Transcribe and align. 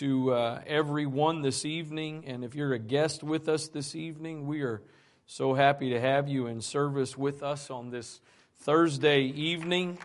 to 0.00 0.32
uh, 0.32 0.62
everyone 0.66 1.42
this 1.42 1.66
evening. 1.66 2.24
And 2.26 2.42
if 2.42 2.54
you're 2.54 2.72
a 2.72 2.78
guest 2.78 3.22
with 3.22 3.50
us 3.50 3.68
this 3.68 3.94
evening, 3.94 4.46
we 4.46 4.62
are 4.62 4.80
so 5.26 5.52
happy 5.52 5.90
to 5.90 6.00
have 6.00 6.26
you 6.26 6.46
in 6.46 6.62
service 6.62 7.18
with 7.18 7.42
us 7.42 7.68
on 7.68 7.90
this 7.90 8.22
Thursday 8.60 9.24
evening. 9.24 9.98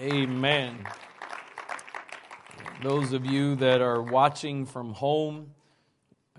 Amen. 0.00 0.78
Those 2.84 3.12
of 3.12 3.26
you 3.26 3.56
that 3.56 3.80
are 3.80 4.00
watching 4.00 4.64
from 4.64 4.92
home, 4.92 5.50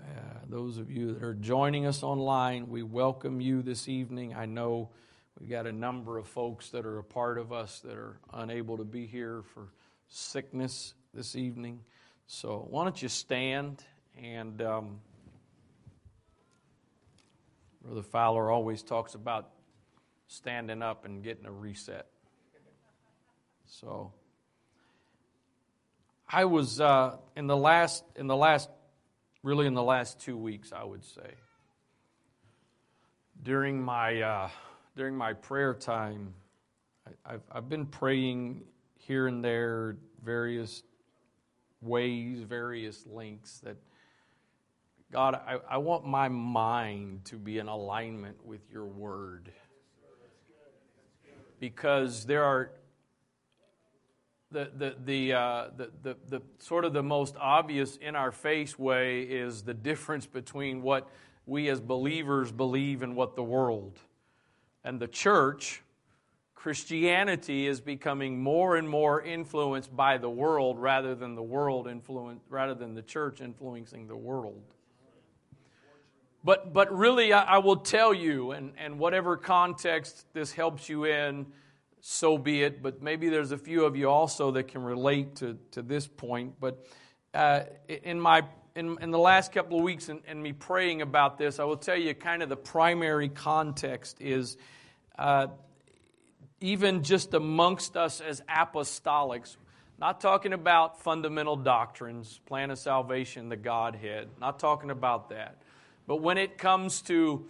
uh, 0.00 0.04
those 0.48 0.78
of 0.78 0.90
you 0.90 1.12
that 1.12 1.22
are 1.22 1.34
joining 1.34 1.84
us 1.84 2.02
online, 2.02 2.70
we 2.70 2.82
welcome 2.82 3.42
you 3.42 3.60
this 3.60 3.86
evening. 3.86 4.34
I 4.34 4.46
know 4.46 4.88
we've 5.38 5.50
got 5.50 5.66
a 5.66 5.72
number 5.72 6.16
of 6.16 6.26
folks 6.26 6.70
that 6.70 6.86
are 6.86 6.96
a 6.96 7.04
part 7.04 7.36
of 7.36 7.52
us 7.52 7.80
that 7.80 7.98
are 7.98 8.16
unable 8.32 8.78
to 8.78 8.84
be 8.84 9.04
here 9.04 9.42
for 9.52 9.68
sickness 10.08 10.94
this 11.12 11.36
evening. 11.36 11.80
So, 12.26 12.66
why 12.70 12.84
don't 12.84 13.00
you 13.00 13.08
stand 13.08 13.82
and. 14.16 14.60
Um, 14.62 15.00
Brother 17.84 18.02
Fowler 18.02 18.50
always 18.50 18.82
talks 18.82 19.14
about 19.14 19.50
standing 20.26 20.80
up 20.80 21.04
and 21.04 21.22
getting 21.22 21.44
a 21.44 21.52
reset. 21.52 22.06
So, 23.66 24.12
I 26.26 26.46
was 26.46 26.80
uh, 26.80 27.16
in 27.36 27.46
the 27.46 27.56
last 27.56 28.04
in 28.16 28.26
the 28.26 28.36
last 28.36 28.70
really 29.42 29.66
in 29.66 29.74
the 29.74 29.82
last 29.82 30.18
two 30.20 30.36
weeks, 30.36 30.72
I 30.72 30.82
would 30.82 31.04
say. 31.04 31.34
During 33.42 33.82
my 33.82 34.22
uh, 34.22 34.48
during 34.96 35.14
my 35.14 35.34
prayer 35.34 35.74
time, 35.74 36.32
I, 37.26 37.32
have 37.32 37.42
I've 37.52 37.68
been 37.68 37.84
praying 37.84 38.62
here 38.96 39.26
and 39.26 39.44
there, 39.44 39.98
various 40.24 40.82
ways, 41.84 42.40
various 42.40 43.06
links 43.06 43.60
that. 43.64 43.76
God, 45.12 45.40
I, 45.46 45.58
I 45.70 45.76
want 45.76 46.04
my 46.04 46.28
mind 46.28 47.24
to 47.26 47.36
be 47.36 47.58
in 47.58 47.68
alignment 47.68 48.44
with 48.44 48.62
your 48.72 48.86
word. 48.86 49.52
Because 51.60 52.24
there 52.24 52.42
are 52.42 52.72
the, 54.50 54.70
the, 54.76 54.96
the, 55.04 55.32
uh, 55.32 55.68
the, 55.76 55.90
the, 56.02 56.16
the, 56.28 56.42
sort 56.58 56.84
of 56.84 56.92
the 56.92 57.02
most 57.02 57.36
obvious 57.38 57.96
in 57.96 58.16
our 58.16 58.32
face 58.32 58.78
way 58.78 59.22
is 59.22 59.62
the 59.62 59.74
difference 59.74 60.26
between 60.26 60.82
what 60.82 61.08
we 61.46 61.68
as 61.68 61.80
believers 61.80 62.50
believe 62.50 63.02
and 63.02 63.14
what 63.14 63.36
the 63.36 63.42
world 63.42 63.98
and 64.84 64.98
the 65.00 65.08
church 65.08 65.82
christianity 66.64 67.66
is 67.66 67.80
becoming 67.80 68.42
more 68.42 68.76
and 68.76 68.88
more 68.88 69.20
influenced 69.20 69.94
by 69.94 70.16
the 70.16 70.30
world 70.30 70.78
rather 70.78 71.14
than 71.14 71.34
the 71.34 71.42
world 71.42 71.86
influence 71.86 72.40
rather 72.48 72.74
than 72.74 72.94
the 72.94 73.02
church 73.02 73.42
influencing 73.42 74.06
the 74.06 74.16
world 74.16 74.64
but 76.42 76.72
but 76.72 76.90
really 76.96 77.34
i, 77.34 77.42
I 77.42 77.58
will 77.58 77.76
tell 77.76 78.14
you 78.14 78.52
and, 78.52 78.72
and 78.78 78.98
whatever 78.98 79.36
context 79.36 80.24
this 80.32 80.52
helps 80.52 80.88
you 80.88 81.04
in 81.04 81.46
so 82.06 82.36
be 82.36 82.62
it. 82.62 82.82
But 82.82 83.02
maybe 83.02 83.30
there's 83.30 83.50
a 83.50 83.56
few 83.56 83.86
of 83.86 83.96
you 83.96 84.10
also 84.10 84.50
that 84.50 84.64
can 84.64 84.82
relate 84.82 85.36
to, 85.36 85.58
to 85.70 85.80
this 85.80 86.06
point. 86.06 86.52
But 86.60 86.86
uh, 87.32 87.60
in 87.88 88.20
my 88.20 88.42
in, 88.76 88.98
in 89.00 89.10
the 89.10 89.18
last 89.18 89.52
couple 89.52 89.78
of 89.78 89.84
weeks 89.84 90.08
and, 90.08 90.20
and, 90.26 90.42
me 90.42 90.52
praying 90.52 91.00
about 91.00 91.38
this, 91.38 91.60
I 91.60 91.64
will 91.64 91.76
tell 91.76 91.96
you 91.96 92.12
kind 92.12 92.42
of 92.42 92.48
the 92.48 92.56
primary 92.56 93.28
context 93.28 94.20
is 94.20 94.56
uh, 95.16 95.46
even 96.64 97.02
just 97.02 97.34
amongst 97.34 97.94
us 97.94 98.22
as 98.22 98.40
apostolics, 98.48 99.58
not 99.98 100.18
talking 100.18 100.54
about 100.54 100.98
fundamental 101.02 101.56
doctrines, 101.56 102.40
plan 102.46 102.70
of 102.70 102.78
salvation, 102.78 103.50
the 103.50 103.56
Godhead, 103.56 104.28
not 104.40 104.58
talking 104.58 104.90
about 104.90 105.28
that. 105.28 105.58
But 106.06 106.22
when 106.22 106.38
it 106.38 106.56
comes 106.56 107.02
to 107.02 107.44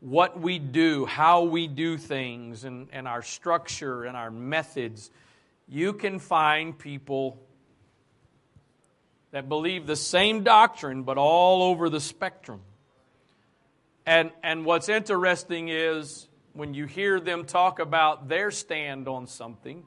what 0.00 0.40
we 0.40 0.58
do, 0.58 1.06
how 1.06 1.44
we 1.44 1.68
do 1.68 1.96
things, 1.96 2.64
and, 2.64 2.88
and 2.92 3.06
our 3.06 3.22
structure 3.22 4.02
and 4.02 4.16
our 4.16 4.32
methods, 4.32 5.12
you 5.68 5.92
can 5.92 6.18
find 6.18 6.76
people 6.76 7.40
that 9.30 9.48
believe 9.48 9.86
the 9.86 9.94
same 9.94 10.42
doctrine 10.42 11.04
but 11.04 11.18
all 11.18 11.62
over 11.62 11.88
the 11.88 12.00
spectrum. 12.00 12.62
And, 14.04 14.32
and 14.42 14.64
what's 14.64 14.88
interesting 14.88 15.68
is 15.68 16.26
when 16.52 16.74
you 16.74 16.86
hear 16.86 17.20
them 17.20 17.44
talk 17.44 17.78
about 17.78 18.28
their 18.28 18.50
stand 18.50 19.08
on 19.08 19.26
something, 19.26 19.84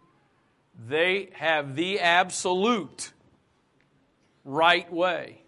they 0.87 1.29
have 1.33 1.75
the 1.75 1.99
absolute 1.99 3.11
right 4.43 4.91
way. 4.91 5.39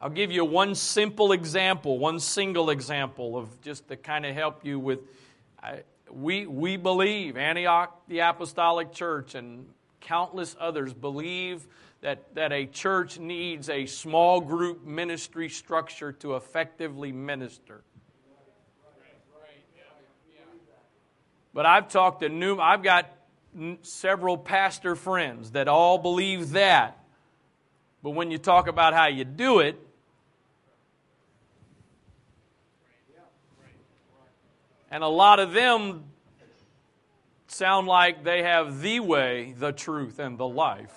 I'll 0.00 0.10
give 0.10 0.30
you 0.30 0.44
one 0.44 0.74
simple 0.74 1.32
example, 1.32 1.98
one 1.98 2.20
single 2.20 2.68
example 2.68 3.38
of 3.38 3.60
just 3.62 3.88
to 3.88 3.96
kind 3.96 4.26
of 4.26 4.34
help 4.34 4.64
you 4.64 4.78
with. 4.78 4.98
I, 5.62 5.82
we, 6.10 6.46
we 6.46 6.76
believe, 6.76 7.38
Antioch, 7.38 8.02
the 8.08 8.18
Apostolic 8.18 8.92
Church, 8.92 9.34
and 9.34 9.66
countless 10.00 10.54
others 10.60 10.92
believe 10.92 11.66
that, 12.02 12.34
that 12.34 12.52
a 12.52 12.66
church 12.66 13.18
needs 13.18 13.70
a 13.70 13.86
small 13.86 14.42
group 14.42 14.84
ministry 14.84 15.48
structure 15.48 16.12
to 16.12 16.36
effectively 16.36 17.10
minister. 17.10 17.82
But 21.54 21.64
I've 21.64 21.88
talked 21.88 22.20
to 22.20 22.28
new, 22.28 22.58
I've 22.58 22.82
got 22.82 23.10
several 23.82 24.36
pastor 24.36 24.96
friends 24.96 25.52
that 25.52 25.68
all 25.68 25.96
believe 25.96 26.50
that. 26.50 26.98
But 28.02 28.10
when 28.10 28.30
you 28.30 28.36
talk 28.36 28.66
about 28.68 28.92
how 28.92 29.06
you 29.06 29.24
do 29.24 29.60
it, 29.60 29.80
And 34.94 35.02
a 35.02 35.08
lot 35.08 35.40
of 35.40 35.52
them 35.52 36.04
sound 37.48 37.88
like 37.88 38.22
they 38.22 38.44
have 38.44 38.80
the 38.80 39.00
way, 39.00 39.52
the 39.58 39.72
truth, 39.72 40.20
and 40.20 40.38
the 40.38 40.46
life. 40.46 40.94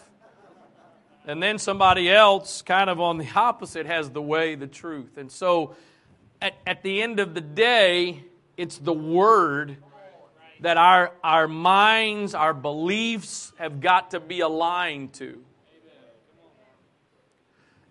And 1.26 1.42
then 1.42 1.58
somebody 1.58 2.08
else, 2.08 2.62
kind 2.62 2.92
of 2.92 3.02
on 3.02 3.18
the 3.18 3.28
opposite, 3.36 3.88
has 3.88 4.12
the 4.12 4.22
way, 4.22 4.54
the 4.54 4.68
truth. 4.68 5.18
And 5.18 5.32
so 5.32 5.76
at, 6.40 6.54
at 6.68 6.84
the 6.84 7.02
end 7.02 7.20
of 7.20 7.34
the 7.34 7.42
day, 7.42 8.24
it's 8.56 8.78
the 8.78 8.94
Word 8.94 9.78
that 10.62 10.78
our, 10.78 11.12
our 11.24 11.48
minds, 11.48 12.34
our 12.34 12.54
beliefs 12.54 13.54
have 13.58 13.80
got 13.80 14.12
to 14.12 14.20
be 14.20 14.40
aligned 14.40 15.14
to. 15.14 15.44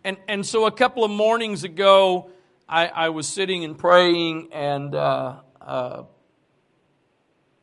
And, 0.05 0.17
and 0.29 0.47
so 0.47 0.67
a 0.67 0.71
couple 0.71 1.05
of 1.05 1.11
mornings 1.11 1.65
ago, 1.65 2.31
I, 2.69 2.87
I 2.87 3.09
was 3.09 3.27
sitting 3.27 3.65
and 3.65 3.77
praying, 3.77 4.49
and 4.53 4.95
uh, 4.95 5.37
uh, 5.61 6.03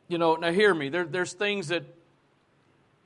you 0.08 0.18
know, 0.18 0.36
now 0.36 0.52
hear 0.52 0.74
me. 0.74 0.90
There, 0.90 1.04
there's 1.04 1.32
things 1.32 1.68
that 1.68 1.84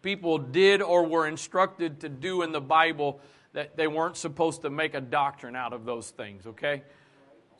people 0.03 0.39
did 0.39 0.83
or 0.83 1.07
were 1.07 1.27
instructed 1.27 2.01
to 2.01 2.09
do 2.09 2.43
in 2.43 2.53
the 2.53 2.61
Bible 2.61 3.21
that 3.53 3.77
they 3.77 3.87
weren't 3.87 4.17
supposed 4.17 4.63
to 4.63 4.71
make 4.71 4.95
a 4.95 5.01
doctrine 5.01 5.57
out 5.57 5.73
of 5.73 5.85
those 5.85 6.11
things, 6.11 6.47
okay? 6.47 6.83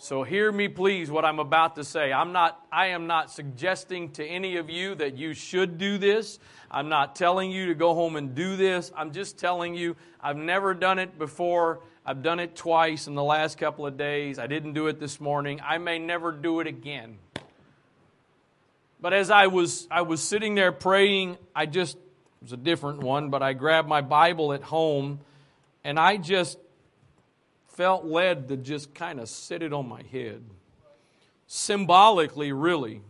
So 0.01 0.23
hear 0.23 0.53
me 0.53 0.69
please 0.69 1.11
what 1.11 1.25
I'm 1.25 1.41
about 1.41 1.75
to 1.75 1.83
say. 1.83 2.13
I'm 2.13 2.31
not 2.31 2.65
I 2.71 2.89
am 2.89 3.09
not 3.09 3.33
suggesting 3.33 4.13
to 4.13 4.25
any 4.25 4.57
of 4.57 4.71
you 4.71 4.95
that 4.95 5.19
you 5.19 5.35
should 5.35 5.77
do 5.77 5.99
this. 5.99 6.39
I'm 6.71 6.89
not 6.89 7.17
telling 7.17 7.51
you 7.51 7.67
to 7.67 7.75
go 7.75 7.95
home 7.95 8.15
and 8.15 8.33
do 8.33 8.55
this. 8.55 8.93
I'm 8.97 9.11
just 9.11 9.39
telling 9.39 9.75
you 9.75 9.97
I've 10.21 10.37
never 10.37 10.73
done 10.73 11.01
it 11.01 11.19
before. 11.19 11.81
I've 12.07 12.23
done 12.23 12.39
it 12.39 12.55
twice 12.55 13.09
in 13.09 13.17
the 13.17 13.25
last 13.25 13.59
couple 13.59 13.89
of 13.89 13.97
days. 13.97 14.39
I 14.39 14.47
didn't 14.47 14.75
do 14.75 14.87
it 14.87 15.01
this 15.01 15.21
morning. 15.21 15.61
I 15.65 15.79
may 15.79 15.99
never 15.99 16.31
do 16.31 16.61
it 16.61 16.69
again. 16.69 17.19
But 19.01 19.13
as 19.13 19.33
I 19.33 19.49
was, 19.49 19.89
I 19.91 20.03
was 20.03 20.23
sitting 20.23 20.55
there 20.55 20.71
praying, 20.71 21.39
I 21.57 21.67
just, 21.67 21.97
it 21.97 22.43
was 22.43 22.53
a 22.53 22.57
different 22.57 23.01
one, 23.01 23.31
but 23.31 23.43
I 23.43 23.53
grabbed 23.53 23.89
my 23.89 24.01
Bible 24.01 24.53
at 24.53 24.63
home 24.63 25.19
and 25.83 25.99
I 25.99 26.19
just 26.19 26.59
felt 27.79 28.05
led 28.05 28.49
to 28.49 28.57
just 28.57 28.93
kind 28.93 29.21
of 29.21 29.29
sit 29.29 29.63
it 29.63 29.73
on 29.73 29.89
my 29.89 30.03
head. 30.11 30.43
Symbolically, 31.47 32.51
really. 32.51 33.03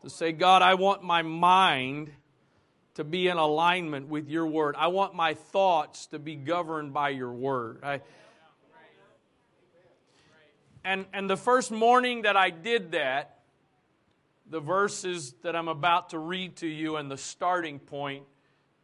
To 0.00 0.10
say, 0.10 0.32
God, 0.32 0.62
I 0.62 0.74
want 0.74 1.04
my 1.04 1.22
mind 1.22 2.10
to 2.94 3.04
be 3.04 3.28
in 3.28 3.36
alignment 3.36 4.08
with 4.08 4.28
your 4.28 4.48
word. 4.48 4.74
I 4.76 4.88
want 4.88 5.14
my 5.14 5.34
thoughts 5.34 6.06
to 6.06 6.18
be 6.18 6.34
governed 6.34 6.92
by 6.92 7.10
your 7.10 7.30
word. 7.30 7.78
I, 7.84 8.00
and, 10.82 11.06
and 11.12 11.30
the 11.30 11.36
first 11.36 11.70
morning 11.70 12.22
that 12.22 12.36
I 12.36 12.50
did 12.50 12.90
that, 12.92 13.42
the 14.50 14.58
verses 14.58 15.36
that 15.42 15.54
I'm 15.54 15.68
about 15.68 16.10
to 16.10 16.18
read 16.18 16.56
to 16.56 16.66
you 16.66 16.96
and 16.96 17.08
the 17.08 17.16
starting 17.16 17.78
point 17.78 18.24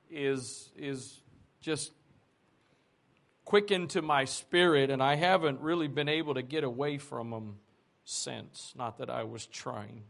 is, 0.08 0.70
is 0.76 1.20
just 1.60 1.90
quickened 3.48 3.88
to 3.88 4.02
my 4.02 4.26
spirit, 4.26 4.90
and 4.90 5.02
I 5.02 5.14
haven't 5.14 5.62
really 5.62 5.88
been 5.88 6.06
able 6.06 6.34
to 6.34 6.42
get 6.42 6.64
away 6.64 6.98
from 6.98 7.30
them 7.30 7.56
since. 8.04 8.74
Not 8.76 8.98
that 8.98 9.08
I 9.08 9.24
was 9.24 9.46
trying. 9.46 10.02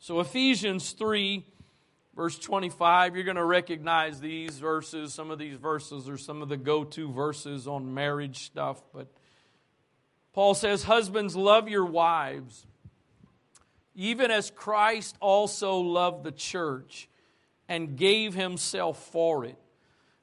So, 0.00 0.18
Ephesians 0.18 0.90
3, 0.90 1.46
verse 2.16 2.40
25. 2.40 3.14
You're 3.14 3.24
going 3.24 3.36
to 3.36 3.44
recognize 3.44 4.18
these 4.18 4.58
verses. 4.58 5.14
Some 5.14 5.30
of 5.30 5.38
these 5.38 5.58
verses 5.58 6.08
are 6.08 6.18
some 6.18 6.42
of 6.42 6.48
the 6.48 6.56
go 6.56 6.82
to 6.82 7.12
verses 7.12 7.68
on 7.68 7.94
marriage 7.94 8.46
stuff. 8.46 8.82
But 8.92 9.06
Paul 10.32 10.54
says, 10.54 10.82
Husbands, 10.82 11.36
love 11.36 11.68
your 11.68 11.86
wives, 11.86 12.66
even 13.94 14.32
as 14.32 14.50
Christ 14.50 15.16
also 15.20 15.76
loved 15.76 16.24
the 16.24 16.32
church 16.32 17.08
and 17.68 17.96
gave 17.96 18.34
himself 18.34 19.00
for 19.12 19.44
it, 19.44 19.56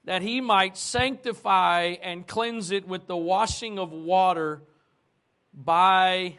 that 0.06 0.22
he 0.22 0.42
might 0.42 0.78
sanctify 0.78 1.96
and 2.02 2.28
cleanse 2.28 2.72
it 2.72 2.88
with 2.88 3.08
the 3.08 3.18
washing 3.18 3.80
of 3.80 3.92
water 3.92 4.62
by 5.54 6.38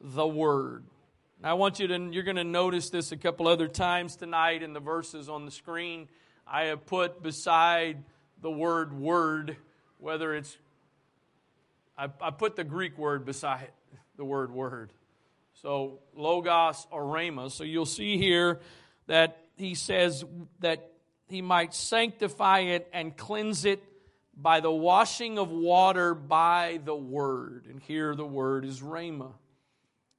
the 0.00 0.26
word. 0.26 0.84
I 1.42 1.54
want 1.54 1.78
you 1.78 1.86
to, 1.88 2.08
you're 2.12 2.22
going 2.22 2.36
to 2.36 2.44
notice 2.44 2.90
this 2.90 3.12
a 3.12 3.16
couple 3.16 3.46
other 3.46 3.68
times 3.68 4.16
tonight 4.16 4.62
in 4.62 4.72
the 4.72 4.80
verses 4.80 5.28
on 5.28 5.44
the 5.44 5.50
screen. 5.50 6.08
I 6.46 6.64
have 6.64 6.86
put 6.86 7.22
beside 7.22 8.02
the 8.40 8.50
word 8.50 8.92
word, 8.98 9.56
whether 9.98 10.34
it's, 10.34 10.56
I, 11.96 12.08
I 12.20 12.30
put 12.30 12.56
the 12.56 12.64
Greek 12.64 12.98
word 12.98 13.24
beside 13.24 13.70
the 14.16 14.24
word 14.24 14.50
word. 14.50 14.92
So 15.62 16.00
logos 16.14 16.86
or 16.90 17.04
rhema. 17.04 17.50
So 17.50 17.64
you'll 17.64 17.86
see 17.86 18.18
here 18.18 18.60
that 19.06 19.38
he 19.56 19.74
says 19.74 20.24
that 20.60 20.90
he 21.28 21.42
might 21.42 21.74
sanctify 21.74 22.60
it 22.60 22.88
and 22.92 23.16
cleanse 23.16 23.64
it 23.64 23.82
by 24.36 24.60
the 24.60 24.70
washing 24.70 25.38
of 25.38 25.50
water 25.50 26.14
by 26.14 26.80
the 26.84 26.94
word. 26.94 27.66
And 27.68 27.80
here 27.80 28.14
the 28.14 28.26
word 28.26 28.64
is 28.64 28.80
rhema. 28.80 29.32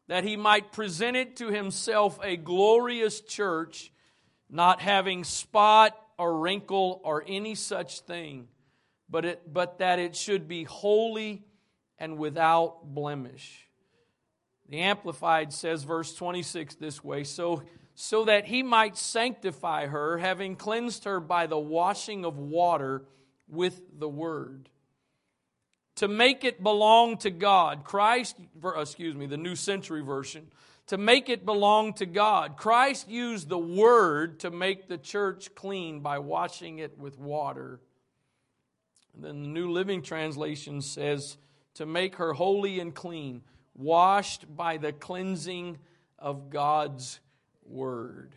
That 0.08 0.24
he 0.24 0.36
might 0.36 0.72
present 0.72 1.16
it 1.16 1.38
to 1.38 1.48
himself 1.48 2.20
a 2.24 2.36
glorious 2.36 3.22
church, 3.22 3.92
not 4.50 4.82
having 4.82 5.24
spot 5.24 5.98
or 6.18 6.40
wrinkle 6.40 7.02
or 7.04 7.24
any 7.28 7.56
such 7.56 8.02
thing, 8.02 8.48
but, 9.10 9.26
it, 9.26 9.54
but 9.54 9.80
that 9.80 10.00
it 10.00 10.16
should 10.16 10.48
be 10.48 10.64
holy 10.64 11.44
and 12.00 12.18
without 12.18 12.80
blemish. 12.84 13.68
The 14.70 14.80
Amplified 14.80 15.54
says, 15.54 15.84
verse 15.84 16.14
26 16.16 16.76
this 16.76 17.04
way 17.04 17.24
So 17.24 17.64
so 18.00 18.26
that 18.26 18.46
he 18.46 18.62
might 18.62 18.96
sanctify 18.96 19.88
her, 19.88 20.20
having 20.20 20.56
cleansed 20.56 21.06
her 21.06 21.20
by 21.20 21.48
the 21.48 21.58
washing 21.58 22.26
of 22.26 22.38
water 22.38 23.04
with 23.48 23.82
the 23.98 24.08
word. 24.08 24.70
To 25.96 26.08
make 26.08 26.44
it 26.44 26.62
belong 26.62 27.18
to 27.18 27.32
God, 27.32 27.84
Christ, 27.84 28.38
excuse 28.78 29.16
me, 29.16 29.26
the 29.26 29.36
New 29.36 29.56
Century 29.56 30.04
Version, 30.04 30.46
to 30.86 31.00
make 31.00 31.28
it 31.28 31.44
belong 31.44 31.94
to 31.94 32.06
God. 32.06 32.56
Christ 32.56 33.10
used 33.10 33.50
the 33.50 33.58
word 33.58 34.42
to 34.42 34.52
make 34.52 34.88
the 34.88 35.00
church 35.00 35.56
clean 35.56 36.02
by 36.02 36.20
washing 36.20 36.78
it 36.78 37.00
with 37.00 37.18
water. 37.18 37.80
And 39.16 39.24
then 39.24 39.42
the 39.42 39.50
New 39.50 39.72
Living 39.72 40.04
Translation 40.04 40.84
says, 40.84 41.40
to 41.74 41.88
make 41.88 42.18
her 42.18 42.34
holy 42.34 42.80
and 42.80 42.94
clean, 42.94 43.42
washed 43.74 44.56
by 44.56 44.78
the 44.78 44.94
cleansing 44.94 45.80
of 46.20 46.52
God's 46.52 47.20
word. 47.68 48.36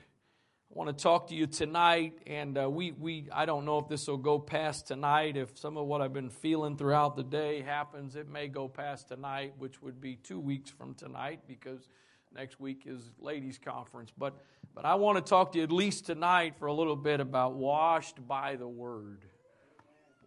I 0.71 0.79
want 0.79 0.97
to 0.97 1.03
talk 1.03 1.29
to 1.29 1.35
you 1.35 1.49
tonight, 1.49 2.19
and 2.29 2.57
uh, 2.57 2.71
we, 2.71 2.93
we 2.93 3.27
I 3.33 3.45
don't 3.45 3.65
know 3.65 3.79
if 3.79 3.89
this 3.89 4.07
will 4.07 4.17
go 4.17 4.39
past 4.39 4.87
tonight. 4.87 5.37
If 5.37 5.59
some 5.59 5.77
of 5.77 5.87
what 5.87 6.01
I've 6.01 6.13
been 6.13 6.31
feeling 6.31 6.77
throughout 6.77 7.17
the 7.17 7.25
day 7.25 7.61
happens, 7.61 8.15
it 8.15 8.29
may 8.29 8.47
go 8.47 8.69
past 8.69 9.09
tonight, 9.09 9.55
which 9.59 9.83
would 9.83 10.01
be 10.01 10.15
two 10.15 10.39
weeks 10.39 10.71
from 10.71 10.95
tonight 10.95 11.41
because 11.49 11.89
next 12.33 12.61
week 12.61 12.85
is 12.87 13.11
ladies' 13.19 13.59
conference. 13.59 14.13
But 14.17 14.35
but 14.73 14.85
I 14.85 14.95
want 14.95 15.19
to 15.19 15.29
talk 15.29 15.51
to 15.53 15.59
you 15.59 15.65
at 15.65 15.73
least 15.73 16.07
tonight 16.07 16.55
for 16.57 16.67
a 16.67 16.73
little 16.73 16.95
bit 16.95 17.19
about 17.19 17.55
washed 17.55 18.25
by 18.29 18.55
the 18.55 18.69
word. 18.69 19.25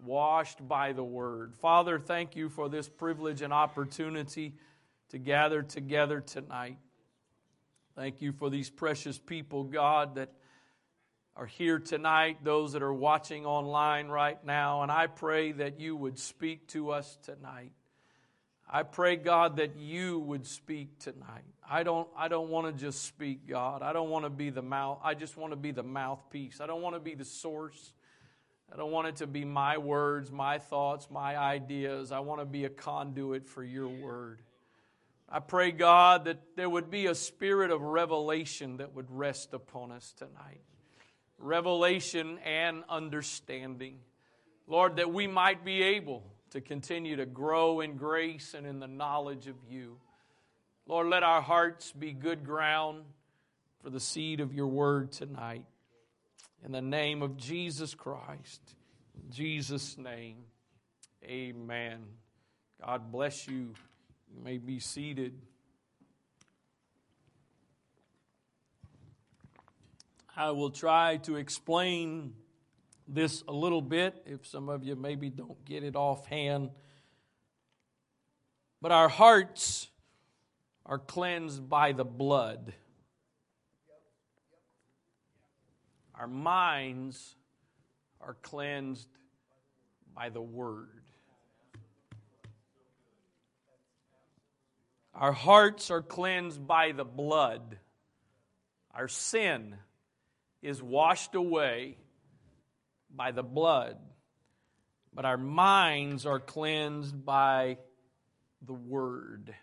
Washed 0.04 0.68
by 0.68 0.92
the 0.92 1.04
word. 1.04 1.56
Father, 1.56 2.00
thank 2.00 2.36
you 2.36 2.50
for 2.50 2.68
this 2.68 2.90
privilege 2.90 3.42
and 3.42 3.54
opportunity 3.54 4.56
to 5.10 5.18
gather 5.18 5.62
together 5.62 6.20
tonight. 6.20 6.78
Thank 7.96 8.22
you 8.24 8.32
for 8.32 8.50
these 8.50 8.72
precious 8.72 9.20
people, 9.20 9.66
God, 9.66 10.16
that 10.16 10.32
are 11.36 11.46
here 11.46 11.80
tonight, 11.80 12.44
those 12.44 12.74
that 12.74 12.82
are 12.82 12.94
watching 12.94 13.46
online 13.46 14.08
right 14.08 14.44
now, 14.44 14.82
and 14.82 14.92
I 14.92 15.08
pray 15.08 15.52
that 15.54 15.80
you 15.80 15.96
would 15.96 16.18
speak 16.18 16.68
to 16.70 16.92
us 16.92 17.18
tonight. 17.24 17.72
I 18.68 18.82
pray, 18.82 19.16
God, 19.16 19.58
that 19.58 19.76
you 19.78 20.18
would 20.20 20.48
speak 20.48 20.98
tonight. 21.00 21.44
I 21.70 21.84
don't, 21.84 22.08
I 22.18 22.28
don't 22.28 22.50
want 22.50 22.66
to 22.66 22.74
just 22.74 23.04
speak, 23.04 23.48
God. 23.48 23.84
I 23.84 23.94
don't 23.94 24.10
want 24.10 24.26
to 24.26 24.32
be 24.32 24.50
the 24.50 24.64
mouth. 24.64 25.00
I 25.04 25.14
just 25.14 25.38
want 25.38 25.52
to 25.52 25.58
be 25.58 25.72
the 25.72 25.84
mouthpiece. 25.84 26.62
I 26.62 26.66
don't 26.66 26.82
want 26.82 26.96
to 26.96 27.00
be 27.00 27.14
the 27.14 27.26
source. 27.26 27.94
I 28.72 28.76
don't 28.76 28.92
want 28.92 29.08
it 29.08 29.18
to 29.18 29.28
be 29.28 29.46
my 29.46 29.78
words, 29.78 30.32
my 30.32 30.58
thoughts, 30.58 31.10
my 31.12 31.38
ideas. 31.38 32.12
I 32.12 32.22
want 32.22 32.42
to 32.42 32.46
be 32.46 32.66
a 32.66 32.70
conduit 32.70 33.48
for 33.48 33.64
your 33.64 33.88
word. 33.88 34.42
I 35.36 35.40
pray, 35.40 35.72
God, 35.72 36.26
that 36.26 36.38
there 36.56 36.70
would 36.70 36.92
be 36.92 37.08
a 37.08 37.16
spirit 37.16 37.72
of 37.72 37.82
revelation 37.82 38.78
that 38.78 38.94
would 38.94 39.10
rest 39.10 39.56
upon 39.56 39.92
us 39.92 40.14
tonight. 40.16 40.62
Revelation 41.40 42.38
and 42.46 42.84
understanding. 42.88 43.98
Lord, 44.68 44.98
that 44.98 45.12
we 45.12 45.26
might 45.26 45.66
be 45.66 45.82
able 45.82 46.22
to 46.52 46.62
continue 46.62 47.16
to 47.16 47.26
grow 47.26 47.80
in 47.80 47.98
grace 47.98 48.54
and 48.54 48.68
in 48.68 48.80
the 48.80 48.88
knowledge 48.88 49.48
of 49.48 49.56
you. 49.68 49.98
Lord, 50.86 51.08
let 51.08 51.24
our 51.24 51.42
hearts 51.42 51.92
be 51.92 52.14
good 52.14 52.46
ground 52.46 53.04
for 53.82 53.90
the 53.90 54.00
seed 54.00 54.40
of 54.40 54.54
your 54.54 54.68
word 54.68 55.12
tonight. 55.12 55.66
In 56.64 56.72
the 56.72 56.82
name 56.82 57.24
of 57.24 57.38
Jesus 57.38 57.96
Christ, 57.96 58.62
in 59.16 59.32
Jesus' 59.32 59.98
name, 59.98 60.44
amen. 61.26 62.04
God 62.86 63.12
bless 63.12 63.48
you. 63.48 63.74
You 64.36 64.44
may 64.44 64.58
be 64.58 64.80
seated. 64.80 65.40
I 70.36 70.50
will 70.52 70.72
try 70.72 71.18
to 71.18 71.36
explain 71.36 72.34
this 73.08 73.44
a 73.48 73.52
little 73.52 73.82
bit 73.82 74.24
if 74.26 74.48
some 74.48 74.70
of 74.70 74.84
you 74.84 74.96
maybe 74.96 75.30
don't 75.30 75.64
get 75.66 75.84
it 75.84 75.96
offhand. 75.96 76.72
But 78.82 78.92
our 78.92 79.10
hearts 79.10 79.90
are 80.86 80.98
cleansed 80.98 81.70
by 81.70 81.92
the 81.92 82.04
blood. 82.04 82.74
Our 86.16 86.28
minds 86.28 87.36
are 88.20 88.36
cleansed 88.42 89.08
by 90.16 90.30
the 90.30 90.42
word. 90.42 91.03
Our 95.16 95.32
hearts 95.32 95.92
are 95.92 96.02
cleansed 96.02 96.66
by 96.66 96.92
the 96.92 97.06
blood. 97.06 97.78
Our 98.96 99.08
sin 99.08 99.76
is 100.62 100.82
washed 100.82 101.36
away 101.36 101.98
by 103.16 103.32
the 103.32 103.44
blood. 103.44 103.98
But 105.14 105.26
our 105.26 105.38
minds 105.38 106.26
are 106.26 106.40
cleansed 106.40 107.24
by 107.24 107.78
the 108.66 108.74
word. 108.74 109.54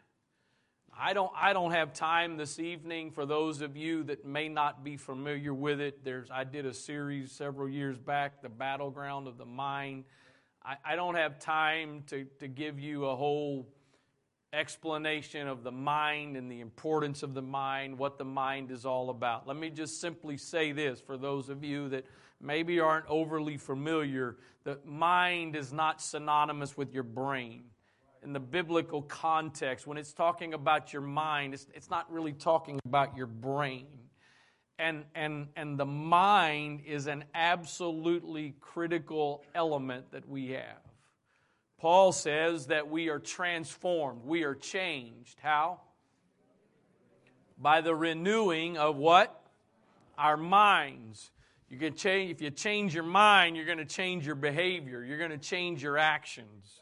I 0.96 1.14
don't, 1.14 1.32
I 1.34 1.52
don't 1.52 1.72
have 1.72 1.94
time 1.94 2.36
this 2.36 2.58
evening 2.58 3.10
for 3.10 3.26
those 3.26 3.60
of 3.62 3.76
you 3.76 4.04
that 4.04 4.24
may 4.24 4.48
not 4.48 4.84
be 4.84 4.96
familiar 4.96 5.54
with 5.54 5.80
it. 5.80 6.04
There's, 6.04 6.30
I 6.30 6.44
did 6.44 6.66
a 6.66 6.74
series 6.74 7.32
several 7.32 7.68
years 7.68 7.98
back, 7.98 8.42
The 8.42 8.48
Battleground 8.48 9.26
of 9.26 9.38
the 9.38 9.46
Mind. 9.46 10.04
I, 10.62 10.76
I 10.84 10.96
don't 10.96 11.14
have 11.14 11.40
time 11.40 12.04
to, 12.08 12.26
to 12.40 12.48
give 12.48 12.78
you 12.78 13.06
a 13.06 13.16
whole 13.16 13.66
explanation 14.52 15.46
of 15.46 15.62
the 15.62 15.70
mind 15.70 16.36
and 16.36 16.50
the 16.50 16.60
importance 16.60 17.22
of 17.22 17.34
the 17.34 17.42
mind, 17.42 17.98
what 17.98 18.18
the 18.18 18.24
mind 18.24 18.70
is 18.70 18.84
all 18.84 19.10
about. 19.10 19.46
Let 19.46 19.56
me 19.56 19.70
just 19.70 20.00
simply 20.00 20.36
say 20.36 20.72
this 20.72 21.00
for 21.00 21.16
those 21.16 21.48
of 21.48 21.62
you 21.62 21.88
that 21.90 22.04
maybe 22.40 22.80
aren't 22.80 23.06
overly 23.08 23.56
familiar 23.56 24.36
the 24.64 24.78
mind 24.84 25.56
is 25.56 25.72
not 25.72 26.02
synonymous 26.02 26.76
with 26.76 26.92
your 26.92 27.02
brain. 27.02 27.64
In 28.22 28.34
the 28.34 28.40
biblical 28.40 29.00
context, 29.00 29.86
when 29.86 29.96
it's 29.96 30.12
talking 30.12 30.52
about 30.52 30.92
your 30.92 31.02
mind, 31.02 31.54
it's, 31.54 31.66
it's 31.74 31.88
not 31.88 32.12
really 32.12 32.34
talking 32.34 32.78
about 32.84 33.16
your 33.16 33.26
brain. 33.26 33.86
And, 34.78 35.04
and, 35.14 35.48
and 35.56 35.78
the 35.78 35.86
mind 35.86 36.82
is 36.86 37.06
an 37.06 37.24
absolutely 37.34 38.54
critical 38.60 39.42
element 39.54 40.12
that 40.12 40.28
we 40.28 40.50
have. 40.50 40.89
Paul 41.80 42.12
says 42.12 42.66
that 42.66 42.90
we 42.90 43.08
are 43.08 43.18
transformed, 43.18 44.24
we 44.24 44.42
are 44.42 44.54
changed. 44.54 45.38
How? 45.42 45.80
By 47.58 47.80
the 47.80 47.94
renewing 47.94 48.76
of 48.76 48.96
what? 48.96 49.34
Our 50.18 50.36
minds. 50.36 51.30
You 51.70 51.78
can 51.78 51.94
change 51.94 52.32
if 52.32 52.42
you 52.42 52.50
change 52.50 52.94
your 52.94 53.04
mind, 53.04 53.56
you're 53.56 53.64
going 53.64 53.78
to 53.78 53.86
change 53.86 54.26
your 54.26 54.34
behavior, 54.34 55.02
you're 55.02 55.18
going 55.18 55.30
to 55.30 55.38
change 55.38 55.82
your 55.82 55.96
actions. 55.96 56.80